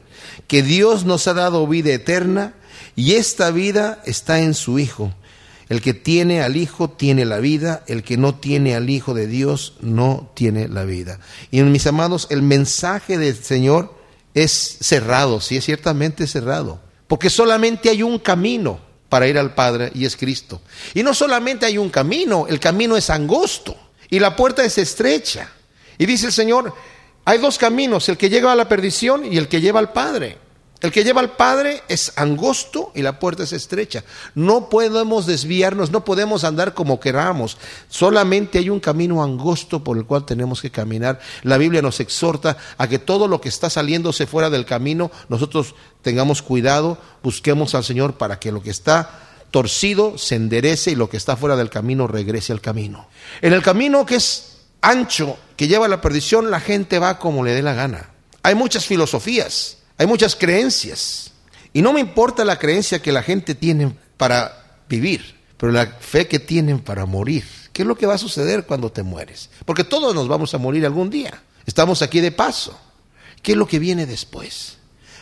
que 0.46 0.62
Dios 0.62 1.04
nos 1.04 1.26
ha 1.26 1.34
dado 1.34 1.66
vida 1.66 1.92
eterna 1.92 2.54
y 2.94 3.14
esta 3.14 3.50
vida 3.50 4.02
está 4.04 4.40
en 4.40 4.54
su 4.54 4.78
Hijo. 4.78 5.12
El 5.68 5.82
que 5.82 5.92
tiene 5.92 6.42
al 6.42 6.56
Hijo 6.56 6.88
tiene 6.88 7.24
la 7.24 7.38
vida, 7.38 7.82
el 7.88 8.02
que 8.02 8.16
no 8.16 8.36
tiene 8.36 8.74
al 8.74 8.88
Hijo 8.88 9.12
de 9.12 9.26
Dios 9.26 9.74
no 9.80 10.30
tiene 10.34 10.68
la 10.68 10.84
vida. 10.84 11.18
Y 11.50 11.60
mis 11.62 11.86
amados, 11.86 12.26
el 12.30 12.42
mensaje 12.42 13.18
del 13.18 13.36
Señor 13.36 13.97
es 14.34 14.78
cerrado, 14.80 15.40
sí, 15.40 15.56
es 15.56 15.64
ciertamente 15.64 16.26
cerrado, 16.26 16.80
porque 17.06 17.30
solamente 17.30 17.90
hay 17.90 18.02
un 18.02 18.18
camino 18.18 18.80
para 19.08 19.26
ir 19.26 19.38
al 19.38 19.54
Padre 19.54 19.90
y 19.94 20.04
es 20.04 20.16
Cristo. 20.16 20.60
Y 20.94 21.02
no 21.02 21.14
solamente 21.14 21.66
hay 21.66 21.78
un 21.78 21.90
camino, 21.90 22.46
el 22.48 22.60
camino 22.60 22.96
es 22.96 23.10
angosto 23.10 23.76
y 24.10 24.18
la 24.18 24.36
puerta 24.36 24.64
es 24.64 24.78
estrecha. 24.78 25.50
Y 25.96 26.06
dice 26.06 26.26
el 26.26 26.32
Señor, 26.32 26.74
hay 27.24 27.38
dos 27.38 27.58
caminos, 27.58 28.08
el 28.08 28.16
que 28.16 28.30
lleva 28.30 28.52
a 28.52 28.56
la 28.56 28.68
perdición 28.68 29.30
y 29.30 29.36
el 29.36 29.48
que 29.48 29.60
lleva 29.60 29.80
al 29.80 29.92
Padre. 29.92 30.38
El 30.80 30.92
que 30.92 31.02
lleva 31.02 31.20
al 31.20 31.32
Padre 31.32 31.82
es 31.88 32.12
angosto 32.14 32.92
y 32.94 33.02
la 33.02 33.18
puerta 33.18 33.42
es 33.42 33.52
estrecha. 33.52 34.04
No 34.36 34.68
podemos 34.68 35.26
desviarnos, 35.26 35.90
no 35.90 36.04
podemos 36.04 36.44
andar 36.44 36.72
como 36.72 37.00
queramos. 37.00 37.58
Solamente 37.88 38.58
hay 38.58 38.70
un 38.70 38.78
camino 38.78 39.24
angosto 39.24 39.82
por 39.82 39.96
el 39.96 40.04
cual 40.04 40.24
tenemos 40.24 40.62
que 40.62 40.70
caminar. 40.70 41.18
La 41.42 41.58
Biblia 41.58 41.82
nos 41.82 41.98
exhorta 41.98 42.56
a 42.76 42.86
que 42.86 43.00
todo 43.00 43.26
lo 43.26 43.40
que 43.40 43.48
está 43.48 43.70
saliéndose 43.70 44.28
fuera 44.28 44.50
del 44.50 44.66
camino, 44.66 45.10
nosotros 45.28 45.74
tengamos 46.02 46.42
cuidado, 46.42 46.96
busquemos 47.24 47.74
al 47.74 47.82
Señor 47.82 48.14
para 48.14 48.38
que 48.38 48.52
lo 48.52 48.62
que 48.62 48.70
está 48.70 49.10
torcido 49.50 50.16
se 50.16 50.36
enderece 50.36 50.92
y 50.92 50.94
lo 50.94 51.10
que 51.10 51.16
está 51.16 51.36
fuera 51.36 51.56
del 51.56 51.70
camino 51.70 52.06
regrese 52.06 52.52
al 52.52 52.60
camino. 52.60 53.08
En 53.42 53.52
el 53.52 53.62
camino 53.62 54.06
que 54.06 54.14
es 54.14 54.58
ancho, 54.80 55.38
que 55.56 55.66
lleva 55.66 55.86
a 55.86 55.88
la 55.88 56.00
perdición, 56.00 56.52
la 56.52 56.60
gente 56.60 57.00
va 57.00 57.18
como 57.18 57.42
le 57.42 57.52
dé 57.52 57.62
la 57.62 57.74
gana. 57.74 58.10
Hay 58.44 58.54
muchas 58.54 58.86
filosofías 58.86 59.77
hay 59.98 60.06
muchas 60.06 60.34
creencias. 60.36 61.32
Y 61.72 61.82
no 61.82 61.92
me 61.92 62.00
importa 62.00 62.44
la 62.44 62.58
creencia 62.58 63.02
que 63.02 63.12
la 63.12 63.22
gente 63.22 63.54
tiene 63.54 63.94
para 64.16 64.78
vivir, 64.88 65.36
pero 65.56 65.72
la 65.72 65.86
fe 65.86 66.26
que 66.26 66.38
tienen 66.38 66.80
para 66.80 67.04
morir. 67.04 67.44
¿Qué 67.72 67.82
es 67.82 67.88
lo 67.88 67.96
que 67.96 68.06
va 68.06 68.14
a 68.14 68.18
suceder 68.18 68.64
cuando 68.64 68.90
te 68.90 69.02
mueres? 69.02 69.50
Porque 69.66 69.84
todos 69.84 70.14
nos 70.14 70.26
vamos 70.28 70.54
a 70.54 70.58
morir 70.58 70.86
algún 70.86 71.10
día. 71.10 71.42
Estamos 71.66 72.00
aquí 72.00 72.20
de 72.20 72.32
paso. 72.32 72.78
¿Qué 73.42 73.52
es 73.52 73.58
lo 73.58 73.68
que 73.68 73.78
viene 73.78 74.06
después? 74.06 74.78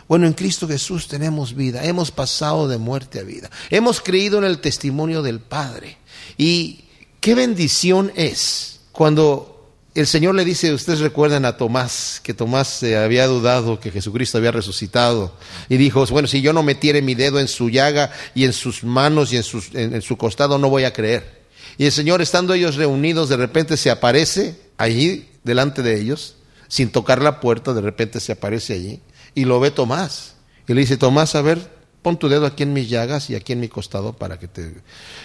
Bueno, 0.08 0.26
en 0.26 0.34
Cristo 0.34 0.68
Jesús 0.68 1.08
tenemos 1.08 1.54
vida, 1.54 1.84
hemos 1.84 2.12
pasado 2.12 2.68
de 2.68 2.78
muerte 2.78 3.18
a 3.18 3.24
vida, 3.24 3.50
hemos 3.70 4.00
creído 4.00 4.38
en 4.38 4.44
el 4.44 4.60
testimonio 4.60 5.20
del 5.20 5.40
Padre. 5.40 5.98
Y 6.38 6.84
qué 7.20 7.34
bendición 7.34 8.12
es 8.14 8.80
cuando 8.92 9.55
el 9.96 10.06
Señor 10.06 10.34
le 10.34 10.44
dice, 10.44 10.72
ustedes 10.72 11.00
recuerdan 11.00 11.44
a 11.44 11.56
Tomás, 11.56 12.20
que 12.22 12.34
Tomás 12.34 12.82
había 12.82 13.26
dudado 13.26 13.80
que 13.80 13.90
Jesucristo 13.90 14.38
había 14.38 14.52
resucitado 14.52 15.34
y 15.68 15.76
dijo, 15.78 16.04
bueno, 16.06 16.28
si 16.28 16.42
yo 16.42 16.52
no 16.52 16.62
metiere 16.62 17.02
mi 17.02 17.14
dedo 17.14 17.40
en 17.40 17.48
su 17.48 17.70
llaga 17.70 18.12
y 18.34 18.44
en 18.44 18.52
sus 18.52 18.84
manos 18.84 19.32
y 19.32 19.36
en, 19.38 19.94
en 19.94 20.02
su 20.02 20.16
costado, 20.16 20.58
no 20.58 20.68
voy 20.68 20.84
a 20.84 20.92
creer. 20.92 21.42
Y 21.78 21.86
el 21.86 21.92
Señor, 21.92 22.22
estando 22.22 22.54
ellos 22.54 22.76
reunidos, 22.76 23.28
de 23.28 23.36
repente 23.36 23.76
se 23.76 23.90
aparece 23.90 24.56
allí 24.76 25.28
delante 25.44 25.82
de 25.82 25.98
ellos, 25.98 26.36
sin 26.68 26.90
tocar 26.90 27.22
la 27.22 27.40
puerta, 27.40 27.72
de 27.72 27.80
repente 27.80 28.20
se 28.20 28.32
aparece 28.32 28.74
allí 28.74 29.00
y 29.34 29.44
lo 29.44 29.60
ve 29.60 29.70
Tomás. 29.70 30.34
Y 30.68 30.74
le 30.74 30.80
dice, 30.80 30.96
Tomás, 30.96 31.34
a 31.34 31.42
ver, 31.42 31.75
pon 32.06 32.16
tu 32.16 32.28
dedo 32.28 32.46
aquí 32.46 32.62
en 32.62 32.72
mis 32.72 32.88
llagas 32.88 33.30
y 33.30 33.34
aquí 33.34 33.52
en 33.52 33.58
mi 33.58 33.66
costado 33.66 34.12
para 34.12 34.38
que 34.38 34.46
te... 34.46 34.72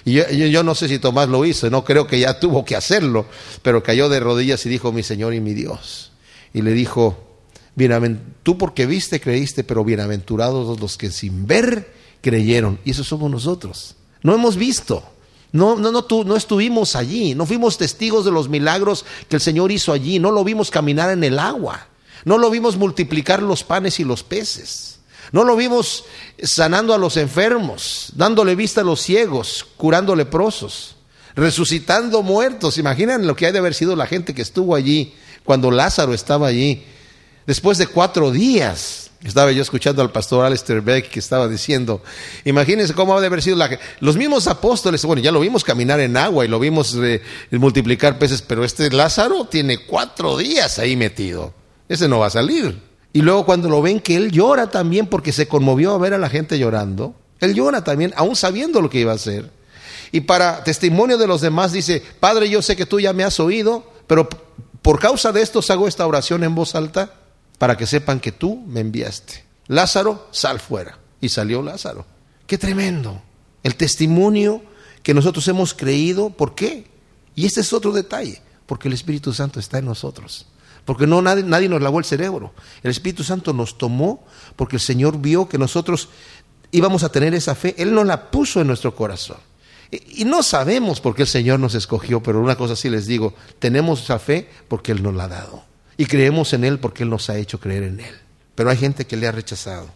Y 0.04 0.14
yo, 0.50 0.64
no 0.64 0.74
sé 0.74 0.88
si 0.88 0.98
Tomás 0.98 1.30
lo 1.30 1.46
hizo, 1.46 1.70
no 1.70 1.86
creo 1.86 2.08
que 2.08 2.20
ya 2.20 2.40
tuvo 2.40 2.66
que 2.66 2.76
hacerlo, 2.76 3.28
pero 3.62 3.84
cayó 3.84 4.10
de 4.10 4.20
rodillas 4.20 4.66
y 4.66 4.70
dijo, 4.70 4.92
mi 4.92 5.04
Señor 5.04 5.36
y 5.36 5.42
mi 5.42 5.54
Dios. 5.54 6.12
Y 6.56 6.64
le 6.64 6.72
dijo, 6.72 7.38
tú 8.42 8.58
porque 8.58 8.88
viste 8.88 9.22
creíste, 9.22 9.64
pero 9.64 9.86
bienaventurados 9.86 10.80
los 10.80 10.98
que 10.98 11.12
sin 11.12 11.46
ver 11.46 11.94
creyeron. 12.20 12.80
Y 12.84 12.92
eso 12.92 13.04
somos 13.04 13.30
nosotros. 13.30 13.96
No 14.24 14.34
hemos 14.34 14.56
visto. 14.56 15.04
No, 15.52 15.76
no, 15.76 15.92
no, 15.92 16.04
no 16.26 16.36
estuvimos 16.36 16.96
allí, 16.96 17.36
no 17.36 17.46
fuimos 17.46 17.78
testigos 17.78 18.26
de 18.26 18.32
los 18.32 18.50
milagros 18.50 19.06
que 19.30 19.36
el 19.36 19.42
Señor 19.44 19.72
hizo 19.72 19.94
allí, 19.94 20.18
no 20.18 20.32
lo 20.32 20.44
vimos 20.44 20.72
caminar 20.72 21.12
en 21.12 21.24
el 21.24 21.38
agua, 21.38 21.90
no 22.26 22.40
lo 22.40 22.50
vimos 22.50 22.76
multiplicar 22.76 23.44
los 23.44 23.64
panes 23.64 24.00
y 24.00 24.04
los 24.04 24.24
peces. 24.24 25.01
No 25.32 25.44
lo 25.46 25.56
vimos 25.56 26.06
sanando 26.42 26.94
a 26.94 26.98
los 26.98 27.16
enfermos, 27.18 28.12
dándole 28.16 28.56
vista 28.56 28.82
a 28.82 28.84
los 28.84 29.02
ciegos, 29.02 29.66
curando 29.78 30.16
leprosos, 30.16 30.96
resucitando 31.36 32.22
muertos. 32.22 32.78
Imaginan 32.78 33.26
lo 33.26 33.36
que 33.36 33.48
ha 33.48 33.52
de 33.52 33.60
haber 33.60 33.74
sido 33.74 33.96
la 33.96 34.08
gente 34.08 34.34
que 34.34 34.42
estuvo 34.42 34.76
allí 34.76 35.14
cuando 35.46 35.72
Lázaro 35.72 36.14
estaba 36.14 36.48
allí. 36.48 36.84
Después 37.48 37.78
de 37.78 37.88
cuatro 37.88 38.32
días, 38.32 39.12
estaba 39.24 39.52
yo 39.52 39.62
escuchando 39.62 40.02
al 40.02 40.12
pastor 40.12 40.46
Alistair 40.46 40.82
Beck 40.82 41.10
que 41.10 41.20
estaba 41.20 41.48
diciendo, 41.48 42.04
imagínense 42.44 42.94
cómo 42.94 43.16
ha 43.16 43.22
de 43.22 43.28
haber 43.28 43.42
sido 43.42 43.56
la, 43.56 43.80
los 44.00 44.18
mismos 44.18 44.48
apóstoles, 44.48 45.04
bueno, 45.06 45.22
ya 45.22 45.32
lo 45.32 45.40
vimos 45.40 45.64
caminar 45.64 46.00
en 46.02 46.18
agua 46.18 46.44
y 46.44 46.48
lo 46.48 46.60
vimos 46.60 46.96
eh, 47.02 47.22
multiplicar 47.52 48.20
peces, 48.20 48.42
pero 48.42 48.66
este 48.66 48.92
Lázaro 48.92 49.46
tiene 49.46 49.80
cuatro 49.86 50.38
días 50.38 50.78
ahí 50.78 50.96
metido. 50.96 51.54
Ese 51.88 52.08
no 52.08 52.20
va 52.20 52.28
a 52.28 52.32
salir. 52.32 52.91
Y 53.14 53.22
luego 53.22 53.46
cuando 53.46 53.70
lo 53.70 53.82
ven 53.82 54.00
que 54.00 54.16
él 54.16 54.32
llora 54.32 54.70
también 54.70 55.08
porque 55.08 55.34
se 55.34 55.48
conmovió 55.48 55.94
a 55.94 55.98
ver 55.98 56.14
a 56.14 56.18
la 56.18 56.30
gente 56.30 56.58
llorando, 56.58 57.16
él 57.40 57.54
llora 57.54 57.84
también, 57.84 58.14
aún 58.16 58.36
sabiendo 58.36 58.82
lo 58.82 58.90
que 58.90 59.00
iba 59.00 59.12
a 59.12 59.16
hacer. 59.16 59.52
Y 60.12 60.22
para 60.22 60.64
testimonio 60.64 61.18
de 61.18 61.28
los 61.28 61.42
demás 61.42 61.72
dice, 61.72 62.02
Padre, 62.20 62.50
yo 62.50 62.62
sé 62.62 62.76
que 62.76 62.86
tú 62.86 63.00
ya 63.00 63.14
me 63.14 63.24
has 63.24 63.40
oído, 63.40 63.92
pero 64.08 64.30
por 64.82 65.00
causa 65.00 65.32
de 65.32 65.42
esto 65.42 65.62
hago 65.70 65.88
esta 65.88 66.08
oración 66.08 66.44
en 66.44 66.56
voz 66.56 66.76
alta 66.76 67.14
para 67.58 67.78
que 67.78 67.86
sepan 67.86 68.20
que 68.20 68.32
tú 68.32 68.64
me 68.68 68.80
enviaste. 68.80 69.44
Lázaro, 69.68 70.28
sal 70.32 70.60
fuera. 70.60 70.98
Y 71.20 71.30
salió 71.30 71.62
Lázaro. 71.62 72.06
Qué 72.48 72.58
tremendo. 72.58 73.22
El 73.64 73.76
testimonio 73.76 74.64
que 75.04 75.14
nosotros 75.14 75.48
hemos 75.48 75.74
creído, 75.74 76.32
¿por 76.32 76.56
qué? 76.56 76.88
Y 77.36 77.46
este 77.46 77.62
es 77.62 77.72
otro 77.72 77.92
detalle, 77.92 78.42
porque 78.66 78.88
el 78.88 78.94
Espíritu 78.94 79.34
Santo 79.34 79.60
está 79.60 79.78
en 79.78 79.86
nosotros 79.86 80.48
porque 80.86 81.08
no 81.08 81.22
nadie, 81.22 81.44
nadie, 81.44 81.70
nos 81.70 81.82
lavó 81.82 82.00
el 82.00 82.06
cerebro. 82.06 82.54
El 82.84 82.92
Espíritu 82.92 83.24
Santo 83.24 83.54
nos 83.54 83.78
tomó 83.78 84.26
porque 84.56 84.78
el 84.78 84.82
Señor 84.82 85.20
vio 85.20 85.48
que 85.48 85.58
nosotros 85.58 86.10
íbamos 86.72 87.04
a 87.04 87.12
tener 87.12 87.34
esa 87.34 87.56
fe. 87.56 87.76
Él 87.78 87.94
nos 87.94 88.06
la 88.06 88.32
puso 88.32 88.62
en 88.62 88.68
nuestro 88.68 88.96
corazón. 88.96 89.38
Y, 89.92 90.24
no 90.24 90.42
sabemos 90.42 91.02
por 91.02 91.16
qué 91.16 91.24
el 91.24 91.28
Señor 91.28 91.60
nos 91.60 91.76
escogió, 91.76 92.24
pero 92.24 92.40
una 92.40 92.56
cosa 92.56 92.76
sí 92.78 92.90
les 92.90 93.08
digo, 93.08 93.34
tenemos 93.60 94.02
esa 94.04 94.20
fe 94.20 94.50
porque 94.70 94.94
Él 94.94 95.04
nos 95.04 95.14
la 95.14 95.26
ha 95.26 95.28
dado. 95.28 95.66
Y 95.98 96.06
creemos 96.06 96.54
en 96.54 96.64
Él 96.64 96.80
porque 96.80 97.04
Él 97.04 97.10
nos 97.10 97.30
ha 97.30 97.38
hecho 97.38 97.60
creer 97.60 97.84
en 97.84 98.00
Él. 98.00 98.16
Pero 98.56 98.70
hay 98.70 98.78
gente 98.78 99.06
que 99.06 99.18
le 99.18 99.28
ha 99.28 99.32
rechazado. 99.32 99.90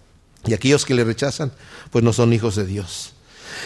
Y 0.46 0.54
aquellos 0.54 0.86
que 0.86 0.94
le 0.94 1.04
rechazan, 1.04 1.52
pues 1.92 2.04
no 2.04 2.12
son 2.12 2.34
hijos 2.34 2.56
de 2.56 2.66
Dios. 2.66 3.14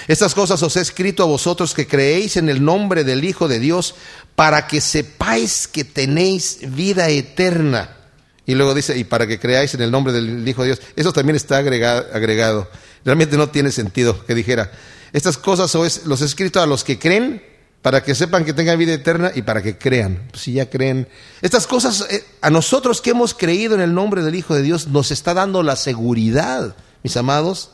Estas 0.07 0.35
cosas 0.35 0.61
os 0.61 0.75
he 0.77 0.81
escrito 0.81 1.23
a 1.23 1.27
vosotros 1.27 1.73
que 1.73 1.87
creéis 1.87 2.37
en 2.37 2.47
el 2.47 2.63
nombre 2.63 3.03
del 3.03 3.23
Hijo 3.23 3.47
de 3.47 3.59
Dios, 3.59 3.95
para 4.39 4.67
que 4.67 4.79
sepáis 4.79 5.67
que 5.67 5.83
tenéis 5.83 6.59
vida 6.61 7.09
eterna. 7.09 7.97
Y 8.45 8.55
luego 8.55 8.73
dice, 8.73 8.97
y 8.97 9.03
para 9.03 9.27
que 9.27 9.37
creáis 9.37 9.73
en 9.73 9.81
el 9.81 9.91
nombre 9.91 10.13
del 10.13 10.47
Hijo 10.47 10.61
de 10.61 10.67
Dios. 10.69 10.81
Eso 10.95 11.11
también 11.11 11.35
está 11.35 11.57
agregado. 11.57 12.69
Realmente 13.03 13.35
no 13.35 13.49
tiene 13.49 13.69
sentido 13.69 14.25
que 14.25 14.33
dijera, 14.33 14.71
estas 15.11 15.37
cosas 15.37 15.75
os 15.75 16.05
los 16.05 16.21
he 16.21 16.25
escrito 16.25 16.61
a 16.61 16.65
los 16.65 16.85
que 16.85 16.97
creen, 16.97 17.43
para 17.81 18.01
que 18.01 18.15
sepan 18.15 18.45
que 18.45 18.53
tengan 18.53 18.79
vida 18.79 18.93
eterna 18.93 19.33
y 19.35 19.41
para 19.41 19.61
que 19.61 19.77
crean. 19.77 20.29
Pues 20.31 20.43
si 20.43 20.53
ya 20.53 20.69
creen. 20.69 21.09
Estas 21.41 21.67
cosas, 21.67 22.07
eh, 22.09 22.23
a 22.39 22.49
nosotros 22.49 23.01
que 23.01 23.09
hemos 23.09 23.33
creído 23.33 23.75
en 23.75 23.81
el 23.81 23.93
nombre 23.93 24.23
del 24.23 24.35
Hijo 24.35 24.55
de 24.55 24.61
Dios, 24.61 24.87
nos 24.87 25.11
está 25.11 25.33
dando 25.33 25.63
la 25.63 25.75
seguridad, 25.75 26.77
mis 27.03 27.17
amados, 27.17 27.71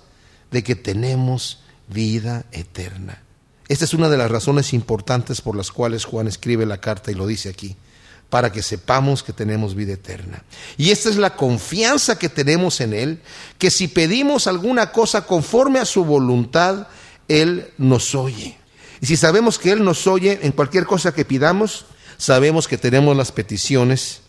de 0.49 0.63
que 0.63 0.73
tenemos 0.73 1.59
vida 1.87 2.45
eterna. 2.51 3.21
Esta 3.67 3.85
es 3.85 3.93
una 3.93 4.09
de 4.09 4.17
las 4.17 4.29
razones 4.29 4.73
importantes 4.73 5.41
por 5.41 5.55
las 5.55 5.71
cuales 5.71 6.05
Juan 6.05 6.27
escribe 6.27 6.65
la 6.65 6.79
carta 6.79 7.11
y 7.11 7.15
lo 7.15 7.25
dice 7.25 7.49
aquí, 7.49 7.75
para 8.29 8.51
que 8.51 8.61
sepamos 8.61 9.23
que 9.23 9.33
tenemos 9.33 9.75
vida 9.75 9.93
eterna. 9.93 10.43
Y 10.77 10.91
esta 10.91 11.09
es 11.09 11.15
la 11.15 11.35
confianza 11.35 12.19
que 12.19 12.29
tenemos 12.29 12.79
en 12.81 12.93
Él, 12.93 13.21
que 13.57 13.71
si 13.71 13.87
pedimos 13.87 14.47
alguna 14.47 14.91
cosa 14.91 15.25
conforme 15.25 15.79
a 15.79 15.85
su 15.85 16.05
voluntad, 16.05 16.87
Él 17.27 17.71
nos 17.77 18.13
oye. 18.13 18.57
Y 19.01 19.07
si 19.07 19.17
sabemos 19.17 19.57
que 19.57 19.71
Él 19.71 19.83
nos 19.83 20.05
oye 20.05 20.39
en 20.43 20.51
cualquier 20.51 20.85
cosa 20.85 21.13
que 21.13 21.25
pidamos, 21.25 21.85
sabemos 22.17 22.67
que 22.67 22.77
tenemos 22.77 23.17
las 23.17 23.31
peticiones 23.31 24.21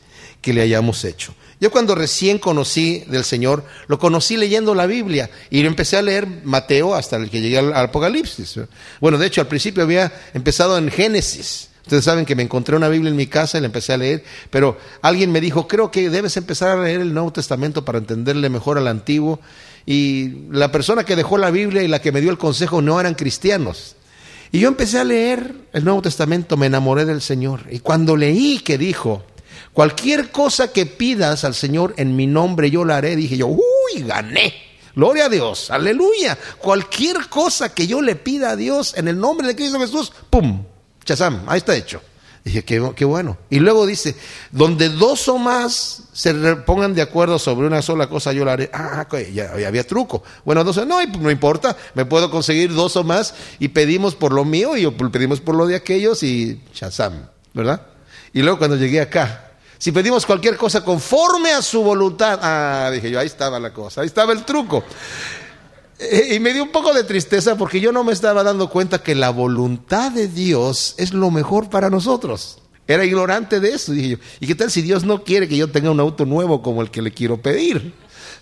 que 0.47 0.53
le 0.53 0.63
hayamos 0.63 1.05
hecho. 1.05 1.35
Yo 1.61 1.73
cuando 1.73 1.97
recién 1.97 2.39
conocí 2.39 3.03
del 3.09 3.25
Señor, 3.25 3.65
lo 3.89 3.99
conocí 3.99 4.37
leyendo 4.37 4.77
la 4.77 4.87
Biblia 4.87 5.29
y 5.51 5.67
empecé 5.67 5.97
a 5.97 6.03
leer 6.03 6.25
Mateo 6.45 6.95
hasta 6.95 7.17
el 7.17 7.31
que 7.31 7.41
llegué 7.41 7.59
al, 7.59 7.75
Apocalipsis. 7.75 8.61
Bueno, 9.01 9.19
de 9.19 9.27
hecho 9.27 9.41
al 9.41 9.49
principio 9.49 9.83
había 9.83 10.13
empezado 10.35 10.79
en 10.79 10.89
Génesis. 10.89 11.71
Ustedes 11.83 12.05
saben 12.05 12.25
que 12.25 12.37
me 12.37 12.45
encontré 12.45 12.77
una 12.77 12.89
Biblia 12.89 13.11
en 13.11 13.17
mi 13.17 13.27
casa 13.27 13.59
y 13.59 13.61
la 13.61 13.67
empecé 13.67 13.93
a 13.93 13.97
leer, 13.97 14.23
pero 14.49 14.79
alguien 15.03 15.33
me 15.33 15.41
dijo, 15.41 15.67
creo 15.67 15.91
que 15.91 16.11
debes 16.11 16.37
empezar 16.37 16.79
a 16.79 16.81
leer 16.81 17.01
el 17.01 17.13
Nuevo 17.13 17.33
Testamento 17.33 17.85
para 17.85 17.99
entenderle 17.99 18.49
mejor 18.49 18.79
al 18.79 18.87
Antiguo. 18.87 19.41
Y 19.85 20.47
la 20.53 20.71
persona 20.71 21.03
que 21.03 21.17
dejó 21.17 21.39
la 21.39 21.51
Biblia 21.51 21.83
y 21.83 21.89
la 21.89 22.01
que 22.01 22.13
me 22.13 22.21
dio 22.21 22.31
el 22.31 22.39
consejo 22.39 22.83
no 22.83 23.01
eran 23.01 23.15
cristianos. 23.17 23.97
Y 24.53 24.61
yo 24.61 24.69
empecé 24.69 25.01
a 25.01 25.05
leer 25.05 25.57
el 25.73 25.85
Nuevo 25.85 26.03
Testamento, 26.03 26.57
me 26.57 26.67
enamoré 26.67 27.05
del 27.05 27.21
Señor. 27.21 27.63
Y 27.69 27.81
cuando 27.81 28.17
leí 28.17 28.61
que 28.61 28.79
dijo, 28.79 29.25
cualquier 29.77 30.31
cosa 30.31 30.73
que 30.73 30.87
pidas 30.87 31.45
al 31.45 31.55
Señor 31.55 31.93
en 31.99 32.17
mi 32.17 32.27
nombre, 32.27 32.71
yo 32.71 32.83
la 32.83 32.97
haré, 32.97 33.15
dije 33.15 33.37
yo, 33.37 33.49
uy, 33.49 34.03
gané. 34.05 34.55
Gloria 34.95 35.27
a 35.27 35.29
Dios, 35.29 35.71
aleluya. 35.71 36.39
Cualquier 36.57 37.29
cosa 37.29 37.75
que 37.75 37.87
yo 37.87 38.01
le 38.01 38.17
pida 38.17 38.53
a 38.53 38.57
Dios 38.57 38.95
en 38.97 39.07
el 39.07 39.21
nombre 39.21 39.47
de 39.47 39.55
Cristo 39.55 39.79
Jesús, 39.79 40.11
¡pum! 40.31 40.65
Chazam, 41.05 41.45
ahí 41.47 41.59
está 41.59 41.77
hecho. 41.77 42.01
Dije, 42.43 42.65
qué, 42.65 42.91
qué, 42.97 43.05
bueno. 43.05 43.37
Y 43.51 43.59
luego 43.59 43.85
dice, 43.85 44.17
donde 44.51 44.89
dos 44.89 45.29
o 45.29 45.37
más 45.37 46.05
se 46.15 46.33
pongan 46.57 46.95
de 46.95 47.03
acuerdo 47.03 47.39
sobre 47.39 47.67
una 47.67 47.83
sola 47.83 48.09
cosa, 48.09 48.33
yo 48.33 48.47
la 48.47 48.55
haré. 48.55 48.71
Ah, 48.73 49.07
ya, 49.31 49.53
había 49.53 49.87
truco. 49.87 50.23
Bueno, 50.47 50.65
dos, 50.65 50.79
no, 50.87 51.05
no 51.05 51.31
importa, 51.31 51.77
me 51.93 52.07
puedo 52.07 52.31
conseguir 52.31 52.73
dos 52.73 52.97
o 52.97 53.05
más 53.05 53.35
y 53.59 53.69
pedimos 53.69 54.15
por 54.15 54.33
lo 54.33 54.47
mío 54.47 54.75
y 54.79 54.91
pedimos 54.91 55.43
por 55.43 55.55
lo 55.55 55.67
de 55.67 55.77
aquellos 55.77 56.23
y 56.23 56.63
chazam, 56.73 57.29
¿verdad? 57.53 57.83
Y 58.33 58.41
luego 58.41 58.57
cuando 58.57 58.77
llegué 58.77 59.03
acá, 59.03 59.46
si 59.79 59.93
pedimos 59.93 60.25
cualquier 60.25 60.57
cosa 60.57 60.85
conforme 60.85 61.53
a 61.53 61.63
su 61.63 61.83
voluntad, 61.83 62.39
ah, 62.43 62.91
dije 62.93 63.11
yo, 63.11 63.21
ahí 63.21 63.27
estaba 63.27 63.61
la 63.61 63.73
cosa, 63.73 64.01
ahí 64.01 64.07
estaba 64.07 64.33
el 64.33 64.45
truco. 64.45 64.85
Eh, 65.99 66.35
y 66.35 66.41
me 66.41 66.53
dio 66.53 66.63
un 66.63 66.73
poco 66.73 66.93
de 66.93 67.05
tristeza 67.05 67.57
porque 67.57 67.81
yo 67.81 67.93
no 67.93 68.05
me 68.05 68.13
estaba 68.13 68.43
dando 68.43 68.69
cuenta 68.69 69.03
que 69.03 69.15
la 69.15 69.31
voluntad 69.31 70.13
de 70.13 70.29
Dios 70.29 70.95
es 70.99 71.15
lo 71.15 71.31
mejor 71.31 71.71
para 71.71 71.91
nosotros. 71.91 72.59
Era 72.87 73.05
ignorante 73.05 73.61
de 73.61 73.71
eso. 73.71 73.93
Dije 73.93 74.09
yo, 74.11 74.17
¿y 74.41 74.47
qué 74.47 74.55
tal 74.55 74.71
si 74.71 74.83
Dios 74.83 75.05
no 75.05 75.25
quiere 75.25 75.49
que 75.49 75.57
yo 75.57 75.71
tenga 75.71 75.91
un 75.91 76.01
auto 76.01 76.25
nuevo 76.25 76.63
como 76.63 76.83
el 76.83 76.91
que 76.91 77.03
le 77.03 77.13
quiero 77.13 77.41
pedir? 77.41 77.95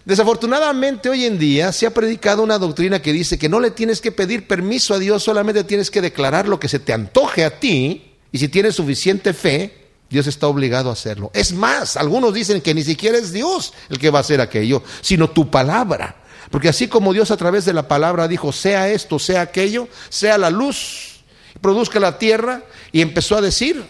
Desafortunadamente 0.05 1.09
hoy 1.09 1.25
en 1.25 1.39
día 1.39 1.73
se 1.73 1.87
ha 1.87 1.95
predicado 1.95 2.43
una 2.43 2.59
doctrina 2.59 3.01
que 3.01 3.13
dice 3.13 3.39
que 3.39 3.49
no 3.49 3.59
le 3.59 3.71
tienes 3.71 4.03
que 4.03 4.13
pedir 4.13 4.47
permiso 4.47 4.93
a 4.93 4.99
Dios, 4.99 5.23
solamente 5.23 5.65
tienes 5.65 5.91
que 5.91 6.03
declarar 6.03 6.47
lo 6.47 6.61
que 6.61 6.69
se 6.69 6.79
te 6.79 6.93
antoje 6.93 7.43
a 7.43 7.59
ti 7.59 8.13
y 8.31 8.39
si 8.39 8.49
tienes 8.49 8.75
suficiente 8.75 9.33
fe, 9.33 9.84
Dios 10.15 10.29
está 10.29 10.47
obligado 10.47 10.91
a 10.91 10.93
hacerlo. 10.93 11.33
Es 11.35 11.53
más, 11.53 11.97
algunos 11.97 12.33
dicen 12.33 12.61
que 12.61 12.73
ni 12.73 12.85
siquiera 12.85 13.19
es 13.19 13.33
Dios 13.33 13.75
el 13.89 13.99
que 13.99 14.11
va 14.11 14.19
a 14.19 14.21
hacer 14.21 14.41
aquello, 14.41 14.85
sino 15.01 15.29
tu 15.29 15.51
palabra. 15.51 16.23
Porque 16.53 16.69
así 16.69 16.87
como 16.87 17.13
Dios 17.13 17.33
a 17.33 17.37
través 17.37 17.65
de 17.65 17.73
la 17.73 17.89
palabra 17.89 18.29
dijo, 18.29 18.53
sea 18.53 18.89
esto, 18.89 19.19
sea 19.19 19.41
aquello, 19.41 19.89
sea 20.11 20.39
la 20.39 20.51
luz, 20.51 21.25
produzca 21.61 21.99
la 21.99 22.17
tierra, 22.17 22.63
y 22.93 23.01
empezó 23.01 23.37
a 23.37 23.41
decir, 23.41 23.85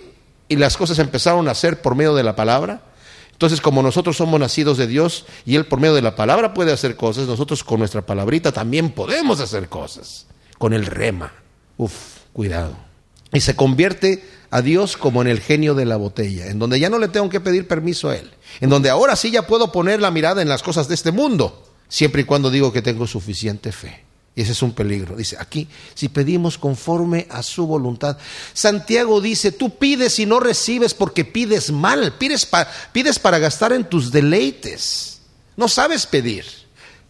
y 0.49 0.57
las 0.57 0.79
cosas 0.79 0.99
empezaron 0.99 1.47
a 1.47 1.51
hacer 1.51 1.83
por 1.83 1.95
medio 1.95 2.15
de 2.15 2.23
la 2.23 2.35
palabra. 2.35 2.81
Entonces, 3.33 3.61
como 3.61 3.83
nosotros 3.83 4.17
somos 4.17 4.41
nacidos 4.41 4.79
de 4.79 4.87
Dios 4.87 5.27
y 5.45 5.57
Él 5.57 5.67
por 5.67 5.79
medio 5.79 5.95
de 5.95 6.01
la 6.01 6.17
palabra 6.17 6.55
puede 6.55 6.73
hacer 6.73 6.97
cosas, 6.97 7.27
nosotros 7.27 7.63
con 7.65 7.81
nuestra 7.81 8.01
palabrita 8.01 8.51
también 8.51 8.93
podemos 8.93 9.41
hacer 9.41 9.69
cosas. 9.69 10.25
Con 10.57 10.73
el 10.73 10.87
rema. 10.87 11.35
Uf, 11.77 11.93
cuidado. 12.33 12.75
Y 13.31 13.41
se 13.41 13.55
convierte 13.55 14.25
a 14.51 14.63
Dios 14.63 14.97
como 14.97 15.23
en 15.23 15.29
el 15.29 15.41
genio 15.41 15.75
de 15.75 15.85
la 15.85 15.97
botella, 15.97 16.47
en 16.47 16.59
donde 16.59 16.81
ya 16.81 16.91
no 16.91 16.99
le 16.99 17.09
tengo 17.09 17.29
que 17.29 17.41
pedir 17.41 17.67
permiso 17.69 18.11
a 18.11 18.17
Él, 18.17 18.31
en 18.61 18.71
donde 18.71 18.91
ahora 18.91 19.17
sí 19.17 19.31
ya 19.31 19.47
puedo 19.47 19.73
poner 19.73 20.01
la 20.01 20.11
mirada 20.11 20.43
en 20.43 20.49
las 20.49 20.63
cosas 20.63 20.89
de 20.89 20.95
este 20.95 21.13
mundo 21.13 21.65
siempre 21.89 22.23
y 22.23 22.25
cuando 22.25 22.51
digo 22.51 22.73
que 22.73 22.83
tengo 22.83 23.07
suficiente 23.07 23.71
fe. 23.71 24.05
Y 24.37 24.43
ese 24.43 24.51
es 24.51 24.63
un 24.63 24.73
peligro. 24.73 25.15
Dice 25.15 25.37
aquí, 25.39 25.69
si 25.95 26.09
pedimos 26.09 26.59
conforme 26.59 27.29
a 27.31 27.41
su 27.45 27.69
voluntad. 27.69 28.19
Santiago 28.53 29.21
dice, 29.21 29.53
tú 29.53 29.79
pides 29.79 30.19
y 30.19 30.27
no 30.27 30.41
recibes 30.41 30.93
porque 30.93 31.25
pides 31.25 31.71
mal, 31.71 32.15
pides, 32.19 32.49
pides 32.91 33.21
para 33.21 33.39
gastar 33.39 33.73
en 33.73 33.85
tus 33.85 34.11
deleites. 34.11 35.21
No 35.57 35.69
sabes 35.69 36.07
pedir. 36.07 36.45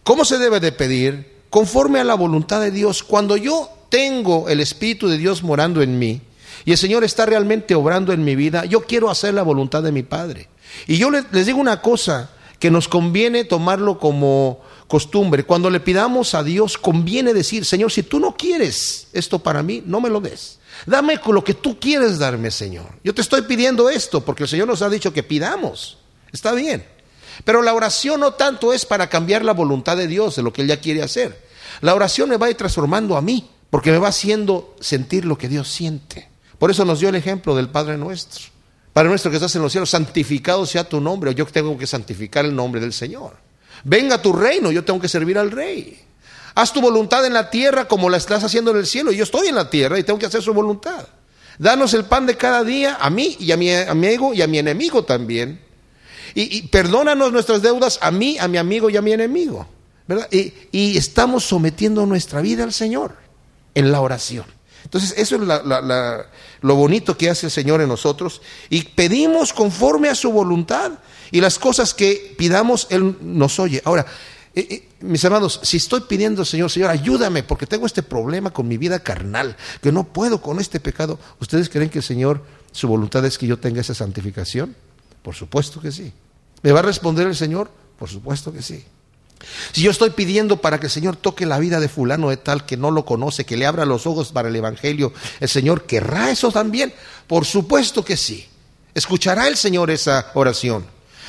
¿Cómo 0.03 0.23
se 0.23 0.37
debe 0.37 0.59
de 0.59 0.71
pedir? 0.71 1.33
Conforme 1.49 1.99
a 1.99 2.03
la 2.03 2.13
voluntad 2.13 2.61
de 2.61 2.69
Dios. 2.69 3.01
Cuando 3.01 3.37
yo 3.37 3.71
tengo 3.89 4.47
el 4.47 4.59
Espíritu 4.59 5.07
de 5.07 5.17
Dios 5.17 5.41
morando 5.41 5.81
en 5.81 5.97
mí 5.97 6.21
y 6.65 6.71
el 6.71 6.77
Señor 6.77 7.03
está 7.03 7.25
realmente 7.25 7.75
obrando 7.75 8.11
en 8.11 8.23
mi 8.23 8.35
vida, 8.35 8.65
yo 8.65 8.81
quiero 8.81 9.09
hacer 9.09 9.33
la 9.33 9.43
voluntad 9.43 9.83
de 9.83 9.91
mi 9.91 10.03
Padre. 10.03 10.49
Y 10.87 10.97
yo 10.97 11.09
les 11.11 11.45
digo 11.45 11.59
una 11.59 11.81
cosa, 11.81 12.31
que 12.59 12.71
nos 12.71 12.87
conviene 12.87 13.43
tomarlo 13.43 13.99
como 13.99 14.61
costumbre. 14.87 15.43
Cuando 15.43 15.69
le 15.69 15.79
pidamos 15.79 16.33
a 16.33 16.43
Dios, 16.43 16.77
conviene 16.77 17.33
decir, 17.33 17.65
Señor, 17.65 17.91
si 17.91 18.03
tú 18.03 18.19
no 18.19 18.35
quieres 18.35 19.07
esto 19.13 19.39
para 19.39 19.63
mí, 19.63 19.83
no 19.85 20.01
me 20.01 20.09
lo 20.09 20.21
des. 20.21 20.59
Dame 20.85 21.19
lo 21.25 21.43
que 21.43 21.53
tú 21.53 21.79
quieres 21.79 22.19
darme, 22.19 22.51
Señor. 22.51 22.87
Yo 23.03 23.13
te 23.13 23.21
estoy 23.21 23.43
pidiendo 23.43 23.89
esto 23.89 24.21
porque 24.21 24.43
el 24.43 24.49
Señor 24.49 24.67
nos 24.67 24.81
ha 24.81 24.89
dicho 24.89 25.13
que 25.13 25.23
pidamos. 25.23 25.97
Está 26.31 26.53
bien. 26.53 26.85
Pero 27.43 27.61
la 27.61 27.73
oración 27.73 28.21
no 28.21 28.33
tanto 28.33 28.73
es 28.73 28.85
para 28.85 29.09
cambiar 29.09 29.43
la 29.43 29.53
voluntad 29.53 29.97
de 29.97 30.07
Dios, 30.07 30.35
de 30.35 30.43
lo 30.43 30.53
que 30.53 30.61
Él 30.61 30.67
ya 30.67 30.79
quiere 30.79 31.03
hacer. 31.03 31.45
La 31.81 31.93
oración 31.93 32.29
me 32.29 32.37
va 32.37 32.47
a 32.47 32.49
ir 32.49 32.57
transformando 32.57 33.17
a 33.17 33.21
mí, 33.21 33.49
porque 33.69 33.91
me 33.91 33.97
va 33.97 34.07
haciendo 34.07 34.75
sentir 34.79 35.25
lo 35.25 35.37
que 35.37 35.49
Dios 35.49 35.67
siente. 35.67 36.29
Por 36.65 36.71
eso 36.71 36.83
nos 36.83 36.99
dio 36.99 37.09
el 37.09 37.15
ejemplo 37.15 37.55
del 37.55 37.69
Padre 37.69 37.95
nuestro. 37.95 38.45
Padre 38.91 39.09
nuestro 39.09 39.29
que 39.29 39.37
estás 39.37 39.55
en 39.55 39.61
los 39.61 39.71
cielos, 39.71 39.87
santificado 39.87 40.65
sea 40.65 40.83
tu 40.83 40.99
nombre. 40.99 41.35
Yo 41.35 41.45
tengo 41.45 41.77
que 41.77 41.85
santificar 41.85 42.43
el 42.43 42.55
nombre 42.55 42.81
del 42.81 42.91
Señor. 42.91 43.37
Venga 43.83 44.19
tu 44.19 44.33
reino, 44.33 44.71
yo 44.71 44.83
tengo 44.83 44.99
que 44.99 45.07
servir 45.07 45.37
al 45.37 45.51
rey. 45.51 45.95
Haz 46.55 46.73
tu 46.73 46.81
voluntad 46.81 47.23
en 47.23 47.33
la 47.33 47.51
tierra 47.51 47.87
como 47.87 48.09
la 48.09 48.17
estás 48.17 48.43
haciendo 48.43 48.71
en 48.71 48.77
el 48.77 48.87
cielo. 48.87 49.11
Yo 49.11 49.25
estoy 49.25 49.49
en 49.49 49.53
la 49.53 49.69
tierra 49.69 49.99
y 49.99 50.03
tengo 50.03 50.17
que 50.17 50.25
hacer 50.25 50.41
su 50.41 50.55
voluntad. 50.55 51.07
Danos 51.59 51.93
el 51.93 52.05
pan 52.05 52.25
de 52.25 52.35
cada 52.35 52.63
día 52.63 52.97
a 52.99 53.11
mí 53.11 53.37
y 53.39 53.51
a 53.51 53.57
mi 53.57 53.71
amigo 53.71 54.33
y 54.33 54.41
a 54.41 54.47
mi 54.47 54.57
enemigo 54.57 55.03
también. 55.03 55.61
Y, 56.33 56.63
perdónanos 56.69 57.31
nuestras 57.31 57.61
deudas 57.61 57.99
a 58.01 58.09
mí, 58.09 58.39
a 58.39 58.47
mi 58.47 58.57
amigo 58.57 58.89
y 58.89 58.97
a 58.97 59.03
mi 59.03 59.11
enemigo. 59.11 59.67
Y, 60.31 60.51
y, 60.71 60.97
estamos 60.97 61.43
sometiendo 61.43 62.07
nuestra 62.07 62.41
vida 62.41 62.63
al 62.63 62.73
Señor 62.73 63.15
en 63.75 63.91
la 63.91 64.01
oración. 64.01 64.54
Entonces, 64.85 65.15
eso 65.17 65.35
es 65.35 65.41
lo 66.61 66.75
bonito 66.75 67.17
que 67.17 67.29
hace 67.29 67.47
el 67.47 67.51
Señor 67.51 67.81
en 67.81 67.89
nosotros. 67.89 68.41
Y 68.69 68.83
pedimos 68.83 69.51
conforme 69.51 70.09
a 70.09 70.15
su 70.15 70.31
voluntad. 70.31 70.93
Y 71.31 71.41
las 71.41 71.59
cosas 71.59 71.93
que 71.93 72.35
pidamos, 72.37 72.87
Él 72.91 73.17
nos 73.19 73.59
oye. 73.59 73.81
Ahora, 73.83 74.05
eh, 74.53 74.67
eh, 74.69 74.89
mis 75.01 75.25
amados, 75.25 75.59
si 75.63 75.77
estoy 75.77 76.01
pidiendo, 76.01 76.45
Señor, 76.45 76.71
Señor, 76.71 76.91
ayúdame, 76.91 77.43
porque 77.43 77.65
tengo 77.65 77.85
este 77.87 78.03
problema 78.03 78.51
con 78.51 78.67
mi 78.67 78.77
vida 78.77 78.99
carnal, 78.99 79.57
que 79.81 79.91
no 79.91 80.05
puedo 80.05 80.41
con 80.41 80.59
este 80.59 80.79
pecado. 80.79 81.19
¿Ustedes 81.41 81.67
creen 81.67 81.89
que 81.89 81.99
el 81.99 82.03
Señor, 82.03 82.41
su 82.71 82.87
voluntad 82.87 83.25
es 83.25 83.37
que 83.37 83.47
yo 83.47 83.57
tenga 83.57 83.81
esa 83.81 83.95
santificación? 83.95 84.75
Por 85.23 85.35
supuesto 85.35 85.81
que 85.81 85.91
sí. 85.91 86.13
¿Me 86.61 86.71
va 86.71 86.79
a 86.79 86.83
responder 86.83 87.27
el 87.27 87.35
Señor? 87.35 87.69
Por 87.97 88.09
supuesto 88.09 88.53
que 88.53 88.61
sí. 88.61 88.85
Si 89.71 89.81
yo 89.81 89.91
estoy 89.91 90.11
pidiendo 90.11 90.57
para 90.57 90.79
que 90.79 90.87
el 90.87 90.91
Señor 90.91 91.15
toque 91.15 91.45
la 91.45 91.59
vida 91.59 91.79
de 91.79 91.89
fulano 91.89 92.29
de 92.29 92.37
tal 92.37 92.65
que 92.65 92.77
no 92.77 92.91
lo 92.91 93.05
conoce, 93.05 93.45
que 93.45 93.57
le 93.57 93.65
abra 93.65 93.85
los 93.85 94.07
ojos 94.07 94.31
para 94.31 94.49
el 94.49 94.55
Evangelio, 94.55 95.13
¿el 95.39 95.49
Señor 95.49 95.85
querrá 95.85 96.31
eso 96.31 96.51
también? 96.51 96.93
Por 97.27 97.45
supuesto 97.45 98.03
que 98.03 98.17
sí. 98.17 98.47
Escuchará 98.93 99.47
el 99.47 99.57
Señor 99.57 99.91
esa 99.91 100.31
oración. 100.33 100.85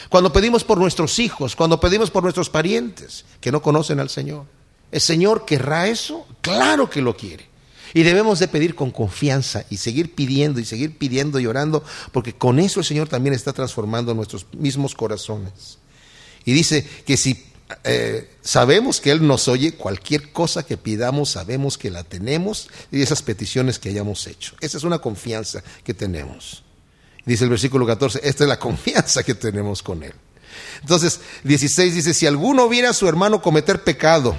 Cuando 0.08 0.32
pedimos 0.32 0.62
por 0.62 0.78
nuestros 0.78 1.18
hijos, 1.18 1.56
cuando 1.56 1.80
pedimos 1.80 2.10
por 2.10 2.22
nuestros 2.22 2.48
parientes 2.48 3.24
que 3.40 3.50
no 3.50 3.60
conocen 3.60 3.98
al 3.98 4.08
Señor, 4.08 4.44
¿el 4.92 5.00
Señor 5.00 5.44
querrá 5.44 5.88
eso? 5.88 6.26
Claro 6.40 6.88
que 6.88 7.02
lo 7.02 7.16
quiere. 7.16 7.48
Y 7.92 8.02
debemos 8.02 8.38
de 8.38 8.48
pedir 8.48 8.74
con 8.74 8.90
confianza 8.90 9.64
y 9.70 9.78
seguir 9.78 10.14
pidiendo 10.14 10.60
y 10.60 10.64
seguir 10.64 10.96
pidiendo 10.96 11.40
y 11.40 11.46
orando, 11.46 11.82
porque 12.12 12.34
con 12.34 12.58
eso 12.58 12.80
el 12.80 12.86
Señor 12.86 13.08
también 13.08 13.34
está 13.34 13.52
transformando 13.52 14.14
nuestros 14.14 14.46
mismos 14.52 14.94
corazones. 14.94 15.78
Y 16.44 16.52
dice 16.52 16.88
que 17.04 17.16
si 17.16 17.46
eh, 17.84 18.30
sabemos 18.42 19.00
que 19.00 19.10
Él 19.10 19.26
nos 19.26 19.48
oye, 19.48 19.72
cualquier 19.72 20.30
cosa 20.32 20.64
que 20.64 20.76
pidamos, 20.76 21.30
sabemos 21.30 21.76
que 21.78 21.90
la 21.90 22.04
tenemos 22.04 22.68
y 22.92 23.02
esas 23.02 23.22
peticiones 23.22 23.78
que 23.78 23.88
hayamos 23.88 24.26
hecho. 24.26 24.54
Esa 24.60 24.78
es 24.78 24.84
una 24.84 24.98
confianza 24.98 25.62
que 25.82 25.94
tenemos. 25.94 26.62
Dice 27.24 27.44
el 27.44 27.50
versículo 27.50 27.86
14, 27.86 28.20
esta 28.22 28.44
es 28.44 28.48
la 28.48 28.58
confianza 28.60 29.22
que 29.22 29.34
tenemos 29.34 29.82
con 29.82 30.02
Él. 30.02 30.14
Entonces, 30.80 31.20
16 31.44 31.94
dice, 31.94 32.14
si 32.14 32.26
alguno 32.26 32.68
viera 32.68 32.90
a 32.90 32.94
su 32.94 33.08
hermano 33.08 33.42
cometer 33.42 33.82
pecado, 33.82 34.36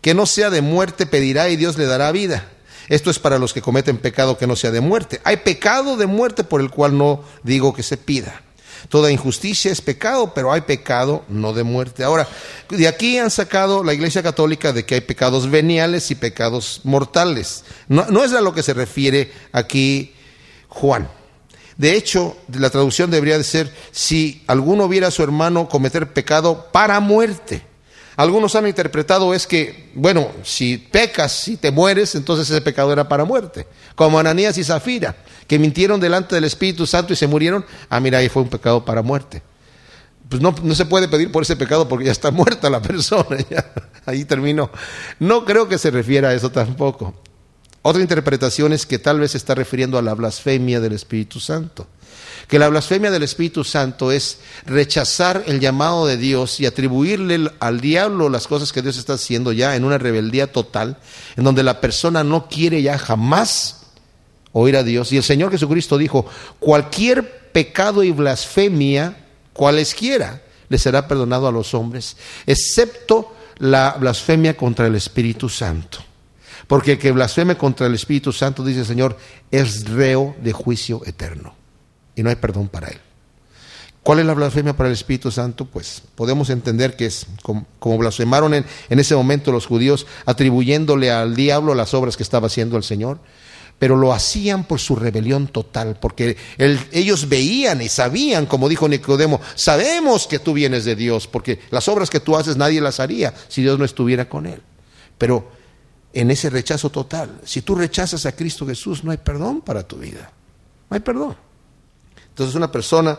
que 0.00 0.14
no 0.14 0.26
sea 0.26 0.50
de 0.50 0.60
muerte, 0.60 1.06
pedirá 1.06 1.48
y 1.48 1.56
Dios 1.56 1.78
le 1.78 1.86
dará 1.86 2.12
vida. 2.12 2.48
Esto 2.88 3.10
es 3.10 3.18
para 3.18 3.38
los 3.38 3.52
que 3.52 3.62
cometen 3.62 3.98
pecado 3.98 4.38
que 4.38 4.46
no 4.46 4.56
sea 4.56 4.70
de 4.70 4.80
muerte. 4.80 5.20
Hay 5.24 5.38
pecado 5.38 5.96
de 5.96 6.06
muerte 6.06 6.44
por 6.44 6.60
el 6.60 6.70
cual 6.70 6.96
no 6.96 7.24
digo 7.42 7.74
que 7.74 7.82
se 7.82 7.96
pida. 7.96 8.42
Toda 8.88 9.10
injusticia 9.10 9.70
es 9.70 9.80
pecado, 9.80 10.32
pero 10.34 10.52
hay 10.52 10.62
pecado 10.62 11.24
no 11.28 11.52
de 11.52 11.62
muerte. 11.62 12.04
Ahora, 12.04 12.28
de 12.68 12.88
aquí 12.88 13.18
han 13.18 13.30
sacado 13.30 13.84
la 13.84 13.94
Iglesia 13.94 14.22
Católica 14.22 14.72
de 14.72 14.84
que 14.84 14.94
hay 14.94 15.00
pecados 15.00 15.50
veniales 15.50 16.10
y 16.10 16.14
pecados 16.14 16.80
mortales. 16.84 17.64
No, 17.88 18.24
es 18.24 18.32
a 18.32 18.40
lo 18.40 18.54
que 18.54 18.62
se 18.62 18.74
refiere 18.74 19.32
aquí 19.52 20.14
Juan. 20.68 21.08
De 21.76 21.94
hecho, 21.94 22.36
la 22.52 22.70
traducción 22.70 23.10
debería 23.10 23.38
de 23.38 23.44
ser, 23.44 23.72
si 23.92 24.42
alguno 24.48 24.88
viera 24.88 25.08
a 25.08 25.12
su 25.12 25.22
hermano 25.22 25.68
cometer 25.68 26.12
pecado 26.12 26.66
para 26.72 26.98
muerte. 26.98 27.67
Algunos 28.18 28.56
han 28.56 28.66
interpretado 28.66 29.32
es 29.32 29.46
que, 29.46 29.92
bueno, 29.94 30.32
si 30.42 30.76
pecas, 30.76 31.30
si 31.30 31.56
te 31.56 31.70
mueres, 31.70 32.16
entonces 32.16 32.50
ese 32.50 32.60
pecado 32.60 32.92
era 32.92 33.08
para 33.08 33.24
muerte. 33.24 33.68
Como 33.94 34.18
Ananías 34.18 34.58
y 34.58 34.64
Zafira, 34.64 35.14
que 35.46 35.56
mintieron 35.56 36.00
delante 36.00 36.34
del 36.34 36.42
Espíritu 36.42 36.84
Santo 36.84 37.12
y 37.12 37.16
se 37.16 37.28
murieron. 37.28 37.64
Ah, 37.88 38.00
mira, 38.00 38.18
ahí 38.18 38.28
fue 38.28 38.42
un 38.42 38.48
pecado 38.48 38.84
para 38.84 39.02
muerte. 39.02 39.40
Pues 40.28 40.42
no, 40.42 40.52
no 40.64 40.74
se 40.74 40.84
puede 40.86 41.06
pedir 41.06 41.30
por 41.30 41.44
ese 41.44 41.54
pecado 41.54 41.86
porque 41.86 42.06
ya 42.06 42.10
está 42.10 42.30
muerta 42.32 42.68
la 42.68 42.82
persona. 42.82 43.36
ahí 44.04 44.24
terminó. 44.24 44.68
No 45.20 45.44
creo 45.44 45.68
que 45.68 45.78
se 45.78 45.92
refiera 45.92 46.30
a 46.30 46.34
eso 46.34 46.50
tampoco. 46.50 47.14
Otra 47.82 48.02
interpretación 48.02 48.72
es 48.72 48.84
que 48.84 48.98
tal 48.98 49.20
vez 49.20 49.30
se 49.30 49.38
está 49.38 49.54
refiriendo 49.54 49.96
a 49.96 50.02
la 50.02 50.14
blasfemia 50.14 50.80
del 50.80 50.94
Espíritu 50.94 51.38
Santo 51.38 51.86
que 52.48 52.58
la 52.58 52.68
blasfemia 52.68 53.10
del 53.10 53.22
Espíritu 53.22 53.62
Santo 53.62 54.10
es 54.10 54.38
rechazar 54.64 55.44
el 55.46 55.60
llamado 55.60 56.06
de 56.06 56.16
Dios 56.16 56.58
y 56.60 56.66
atribuirle 56.66 57.50
al 57.60 57.80
diablo 57.80 58.30
las 58.30 58.48
cosas 58.48 58.72
que 58.72 58.80
Dios 58.80 58.96
está 58.96 59.12
haciendo 59.12 59.52
ya 59.52 59.76
en 59.76 59.84
una 59.84 59.98
rebeldía 59.98 60.50
total, 60.50 60.96
en 61.36 61.44
donde 61.44 61.62
la 61.62 61.82
persona 61.82 62.24
no 62.24 62.48
quiere 62.48 62.80
ya 62.80 62.96
jamás 62.98 63.82
oír 64.52 64.76
a 64.76 64.82
Dios. 64.82 65.12
Y 65.12 65.18
el 65.18 65.22
Señor 65.22 65.50
Jesucristo 65.50 65.98
dijo, 65.98 66.24
cualquier 66.58 67.50
pecado 67.52 68.02
y 68.02 68.12
blasfemia, 68.12 69.26
cualesquiera, 69.52 70.40
le 70.70 70.78
será 70.78 71.06
perdonado 71.06 71.48
a 71.48 71.52
los 71.52 71.74
hombres, 71.74 72.16
excepto 72.46 73.30
la 73.58 73.96
blasfemia 74.00 74.56
contra 74.56 74.86
el 74.86 74.94
Espíritu 74.94 75.50
Santo. 75.50 75.98
Porque 76.66 76.92
el 76.92 76.98
que 76.98 77.12
blasfeme 77.12 77.58
contra 77.58 77.86
el 77.86 77.94
Espíritu 77.94 78.32
Santo, 78.32 78.64
dice 78.64 78.80
el 78.80 78.86
Señor, 78.86 79.18
es 79.50 79.86
reo 79.86 80.34
de 80.40 80.52
juicio 80.52 81.02
eterno 81.04 81.57
y 82.18 82.22
no 82.24 82.30
hay 82.30 82.36
perdón 82.36 82.68
para 82.68 82.88
él. 82.88 82.98
¿Cuál 84.02 84.18
es 84.18 84.26
la 84.26 84.34
blasfemia 84.34 84.76
para 84.76 84.88
el 84.88 84.94
Espíritu 84.94 85.30
Santo? 85.30 85.66
Pues 85.66 86.02
podemos 86.16 86.50
entender 86.50 86.96
que 86.96 87.06
es 87.06 87.26
como, 87.42 87.98
blasfemaron 87.98 88.54
en, 88.54 88.64
ese 88.88 89.14
momento 89.14 89.52
los 89.52 89.66
judíos, 89.66 90.04
atribuyéndole 90.26 91.12
al 91.12 91.36
diablo 91.36 91.74
las 91.74 91.94
obras 91.94 92.16
que 92.16 92.24
estaba 92.24 92.48
haciendo 92.48 92.76
el 92.76 92.82
Señor, 92.82 93.20
pero 93.78 93.96
lo 93.96 94.12
hacían 94.12 94.64
por 94.64 94.80
su 94.80 94.96
rebelión 94.96 95.46
total, 95.46 95.96
porque 96.00 96.36
ellos 96.90 97.28
veían 97.28 97.82
y 97.82 97.88
sabían, 97.88 98.46
como 98.46 98.68
dijo 98.68 98.88
Nicodemo, 98.88 99.40
sabemos 99.54 100.26
que 100.26 100.40
tú 100.40 100.54
vienes 100.54 100.84
de 100.84 100.96
Dios, 100.96 101.28
porque 101.28 101.60
las 101.70 101.86
obras 101.86 102.10
que 102.10 102.18
tú 102.18 102.36
haces 102.36 102.56
nadie 102.56 102.80
las 102.80 102.98
haría 102.98 103.32
si 103.46 103.62
Dios 103.62 103.78
no 103.78 103.84
estuviera 103.84 104.28
con 104.28 104.46
él. 104.46 104.60
Pero 105.18 105.52
en 106.12 106.32
ese 106.32 106.50
rechazo 106.50 106.90
total, 106.90 107.40
si 107.44 107.62
tú 107.62 107.76
rechazas 107.76 108.26
a 108.26 108.32
Cristo 108.32 108.66
Jesús, 108.66 109.04
no 109.04 109.12
hay 109.12 109.18
perdón 109.18 109.60
para 109.60 109.86
tu 109.86 109.98
vida, 109.98 110.32
no 110.90 110.96
hay 110.96 111.00
perdón. 111.00 111.47
Entonces 112.38 112.54
una 112.54 112.70
persona, 112.70 113.18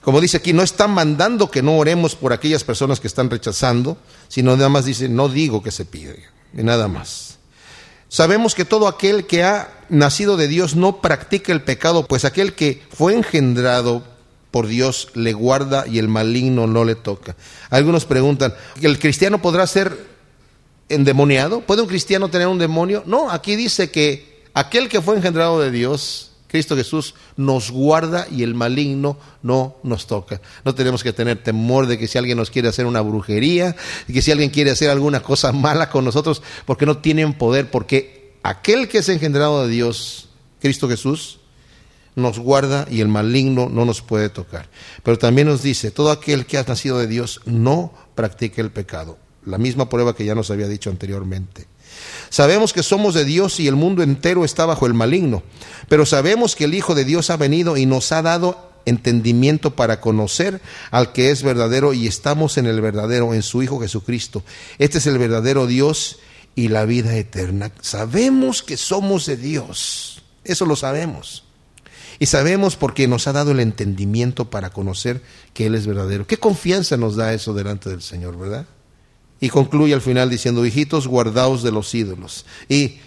como 0.00 0.22
dice 0.22 0.38
aquí, 0.38 0.54
no 0.54 0.62
está 0.62 0.88
mandando 0.88 1.50
que 1.50 1.60
no 1.60 1.76
oremos 1.76 2.14
por 2.16 2.32
aquellas 2.32 2.64
personas 2.64 2.98
que 2.98 3.06
están 3.06 3.28
rechazando, 3.28 3.98
sino 4.28 4.56
nada 4.56 4.70
más 4.70 4.86
dice, 4.86 5.06
no 5.06 5.28
digo 5.28 5.62
que 5.62 5.70
se 5.70 5.84
pide, 5.84 6.24
y 6.56 6.62
nada 6.62 6.88
más. 6.88 7.36
Sabemos 8.08 8.54
que 8.54 8.64
todo 8.64 8.88
aquel 8.88 9.26
que 9.26 9.44
ha 9.44 9.84
nacido 9.90 10.38
de 10.38 10.48
Dios 10.48 10.76
no 10.76 11.02
practica 11.02 11.52
el 11.52 11.60
pecado, 11.60 12.06
pues 12.06 12.24
aquel 12.24 12.54
que 12.54 12.82
fue 12.90 13.12
engendrado 13.12 14.02
por 14.50 14.66
Dios 14.66 15.10
le 15.12 15.34
guarda 15.34 15.84
y 15.86 15.98
el 15.98 16.08
maligno 16.08 16.66
no 16.66 16.86
le 16.86 16.94
toca. 16.94 17.36
Algunos 17.68 18.06
preguntan, 18.06 18.54
¿el 18.80 18.98
cristiano 18.98 19.42
podrá 19.42 19.66
ser 19.66 20.06
endemoniado? 20.88 21.60
¿Puede 21.60 21.82
un 21.82 21.88
cristiano 21.88 22.30
tener 22.30 22.46
un 22.46 22.58
demonio? 22.58 23.02
No, 23.04 23.30
aquí 23.30 23.56
dice 23.56 23.90
que 23.90 24.42
aquel 24.54 24.88
que 24.88 25.02
fue 25.02 25.16
engendrado 25.16 25.60
de 25.60 25.70
Dios 25.70 26.30
Cristo 26.54 26.76
Jesús 26.76 27.16
nos 27.36 27.72
guarda 27.72 28.28
y 28.30 28.44
el 28.44 28.54
maligno 28.54 29.18
no 29.42 29.74
nos 29.82 30.06
toca. 30.06 30.40
No 30.64 30.72
tenemos 30.72 31.02
que 31.02 31.12
tener 31.12 31.42
temor 31.42 31.88
de 31.88 31.98
que 31.98 32.06
si 32.06 32.16
alguien 32.16 32.38
nos 32.38 32.48
quiere 32.52 32.68
hacer 32.68 32.86
una 32.86 33.00
brujería, 33.00 33.74
que 34.06 34.22
si 34.22 34.30
alguien 34.30 34.50
quiere 34.50 34.70
hacer 34.70 34.88
alguna 34.88 35.18
cosa 35.18 35.50
mala 35.50 35.90
con 35.90 36.04
nosotros, 36.04 36.44
porque 36.64 36.86
no 36.86 36.98
tienen 36.98 37.34
poder, 37.34 37.72
porque 37.72 38.34
aquel 38.44 38.86
que 38.86 38.98
es 38.98 39.08
engendrado 39.08 39.66
de 39.66 39.72
Dios, 39.72 40.28
Cristo 40.60 40.88
Jesús, 40.88 41.40
nos 42.14 42.38
guarda 42.38 42.86
y 42.88 43.00
el 43.00 43.08
maligno 43.08 43.68
no 43.68 43.84
nos 43.84 44.00
puede 44.00 44.28
tocar. 44.28 44.68
Pero 45.02 45.18
también 45.18 45.48
nos 45.48 45.60
dice, 45.60 45.90
todo 45.90 46.12
aquel 46.12 46.46
que 46.46 46.56
ha 46.56 46.62
nacido 46.62 47.00
de 47.00 47.08
Dios 47.08 47.40
no 47.46 47.92
practica 48.14 48.62
el 48.62 48.70
pecado. 48.70 49.18
La 49.44 49.58
misma 49.58 49.88
prueba 49.88 50.14
que 50.14 50.24
ya 50.24 50.36
nos 50.36 50.52
había 50.52 50.68
dicho 50.68 50.88
anteriormente. 50.88 51.66
Sabemos 52.30 52.72
que 52.72 52.82
somos 52.82 53.14
de 53.14 53.24
Dios 53.24 53.60
y 53.60 53.68
el 53.68 53.76
mundo 53.76 54.02
entero 54.02 54.44
está 54.44 54.66
bajo 54.66 54.86
el 54.86 54.94
maligno, 54.94 55.42
pero 55.88 56.06
sabemos 56.06 56.56
que 56.56 56.64
el 56.64 56.74
Hijo 56.74 56.94
de 56.94 57.04
Dios 57.04 57.30
ha 57.30 57.36
venido 57.36 57.76
y 57.76 57.86
nos 57.86 58.12
ha 58.12 58.22
dado 58.22 58.70
entendimiento 58.86 59.74
para 59.74 60.00
conocer 60.00 60.60
al 60.90 61.12
que 61.12 61.30
es 61.30 61.42
verdadero 61.42 61.94
y 61.94 62.06
estamos 62.06 62.58
en 62.58 62.66
el 62.66 62.80
verdadero, 62.80 63.34
en 63.34 63.42
su 63.42 63.62
Hijo 63.62 63.80
Jesucristo. 63.80 64.42
Este 64.78 64.98
es 64.98 65.06
el 65.06 65.18
verdadero 65.18 65.66
Dios 65.66 66.18
y 66.54 66.68
la 66.68 66.84
vida 66.84 67.16
eterna. 67.16 67.72
Sabemos 67.80 68.62
que 68.62 68.76
somos 68.76 69.26
de 69.26 69.36
Dios, 69.36 70.22
eso 70.44 70.66
lo 70.66 70.76
sabemos. 70.76 71.44
Y 72.18 72.26
sabemos 72.26 72.76
porque 72.76 73.08
nos 73.08 73.26
ha 73.26 73.32
dado 73.32 73.50
el 73.50 73.60
entendimiento 73.60 74.48
para 74.48 74.70
conocer 74.70 75.20
que 75.52 75.66
Él 75.66 75.74
es 75.74 75.86
verdadero. 75.86 76.26
¿Qué 76.26 76.36
confianza 76.36 76.96
nos 76.96 77.16
da 77.16 77.34
eso 77.34 77.54
delante 77.54 77.90
del 77.90 78.02
Señor, 78.02 78.38
verdad? 78.38 78.66
Y 79.40 79.48
concluye 79.48 79.94
al 79.94 80.00
final 80.00 80.30
diciendo, 80.30 80.64
hijitos, 80.64 81.06
guardaos 81.06 81.62
de 81.62 81.72
los 81.72 81.94
ídolos. 81.94 82.46
Y 82.68 82.98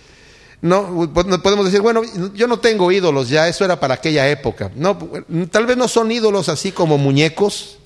no 0.62 1.12
podemos 1.44 1.66
decir, 1.66 1.82
bueno, 1.82 2.02
yo 2.34 2.48
no 2.48 2.60
tengo 2.60 2.92
ídolos 2.92 3.30
ya, 3.30 3.48
eso 3.48 3.64
era 3.64 3.80
para 3.80 3.96
aquella 3.96 4.30
época. 4.30 4.72
No, 4.76 4.98
tal 5.52 5.66
vez 5.66 5.78
no 5.78 5.88
son 5.88 6.12
ídolos 6.12 6.50
así 6.50 6.72
como 6.72 6.98
muñecos, 6.98 7.78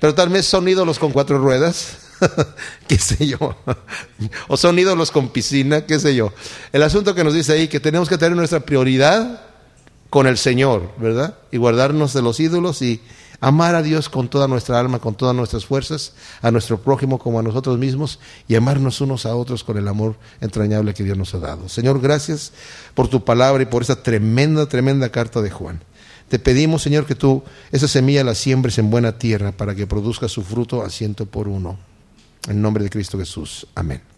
pero 0.00 0.14
tal 0.14 0.28
vez 0.28 0.46
son 0.46 0.68
ídolos 0.68 0.98
con 0.98 1.12
cuatro 1.12 1.38
ruedas, 1.38 1.98
qué 2.86 2.98
sé 2.98 3.26
yo, 3.26 3.56
o 4.48 4.56
son 4.56 4.78
ídolos 4.78 5.10
con 5.10 5.30
piscina, 5.30 5.86
qué 5.86 5.98
sé 5.98 6.14
yo. 6.14 6.32
El 6.72 6.82
asunto 6.82 7.14
que 7.14 7.24
nos 7.24 7.34
dice 7.34 7.52
ahí 7.54 7.68
que 7.68 7.80
tenemos 7.80 8.08
que 8.08 8.18
tener 8.18 8.36
nuestra 8.36 8.60
prioridad 8.60 9.42
con 10.10 10.26
el 10.26 10.36
Señor, 10.36 10.92
¿verdad? 10.98 11.38
Y 11.50 11.56
guardarnos 11.56 12.12
de 12.12 12.20
los 12.20 12.38
ídolos 12.40 12.82
y 12.82 13.00
amar 13.42 13.74
a 13.74 13.82
Dios 13.82 14.08
con 14.08 14.28
toda 14.28 14.46
nuestra 14.46 14.78
alma, 14.78 15.00
con 15.00 15.16
todas 15.16 15.34
nuestras 15.34 15.66
fuerzas, 15.66 16.12
a 16.40 16.50
nuestro 16.52 16.80
prójimo 16.80 17.18
como 17.18 17.40
a 17.40 17.42
nosotros 17.42 17.76
mismos 17.76 18.20
y 18.46 18.54
amarnos 18.54 19.00
unos 19.00 19.26
a 19.26 19.34
otros 19.34 19.64
con 19.64 19.76
el 19.76 19.88
amor 19.88 20.14
entrañable 20.40 20.94
que 20.94 21.02
Dios 21.02 21.18
nos 21.18 21.34
ha 21.34 21.40
dado. 21.40 21.68
Señor, 21.68 22.00
gracias 22.00 22.52
por 22.94 23.08
tu 23.08 23.24
palabra 23.24 23.64
y 23.64 23.66
por 23.66 23.82
esa 23.82 24.00
tremenda, 24.00 24.66
tremenda 24.66 25.10
carta 25.10 25.42
de 25.42 25.50
Juan. 25.50 25.82
Te 26.28 26.38
pedimos, 26.38 26.82
Señor, 26.82 27.04
que 27.04 27.16
tú 27.16 27.42
esa 27.72 27.88
semilla 27.88 28.22
la 28.22 28.36
siembres 28.36 28.78
en 28.78 28.90
buena 28.90 29.18
tierra 29.18 29.50
para 29.50 29.74
que 29.74 29.88
produzca 29.88 30.28
su 30.28 30.42
fruto 30.42 30.82
a 30.82 30.88
ciento 30.88 31.26
por 31.26 31.48
uno. 31.48 31.76
En 32.48 32.62
nombre 32.62 32.84
de 32.84 32.90
Cristo 32.90 33.18
Jesús. 33.18 33.66
Amén. 33.74 34.11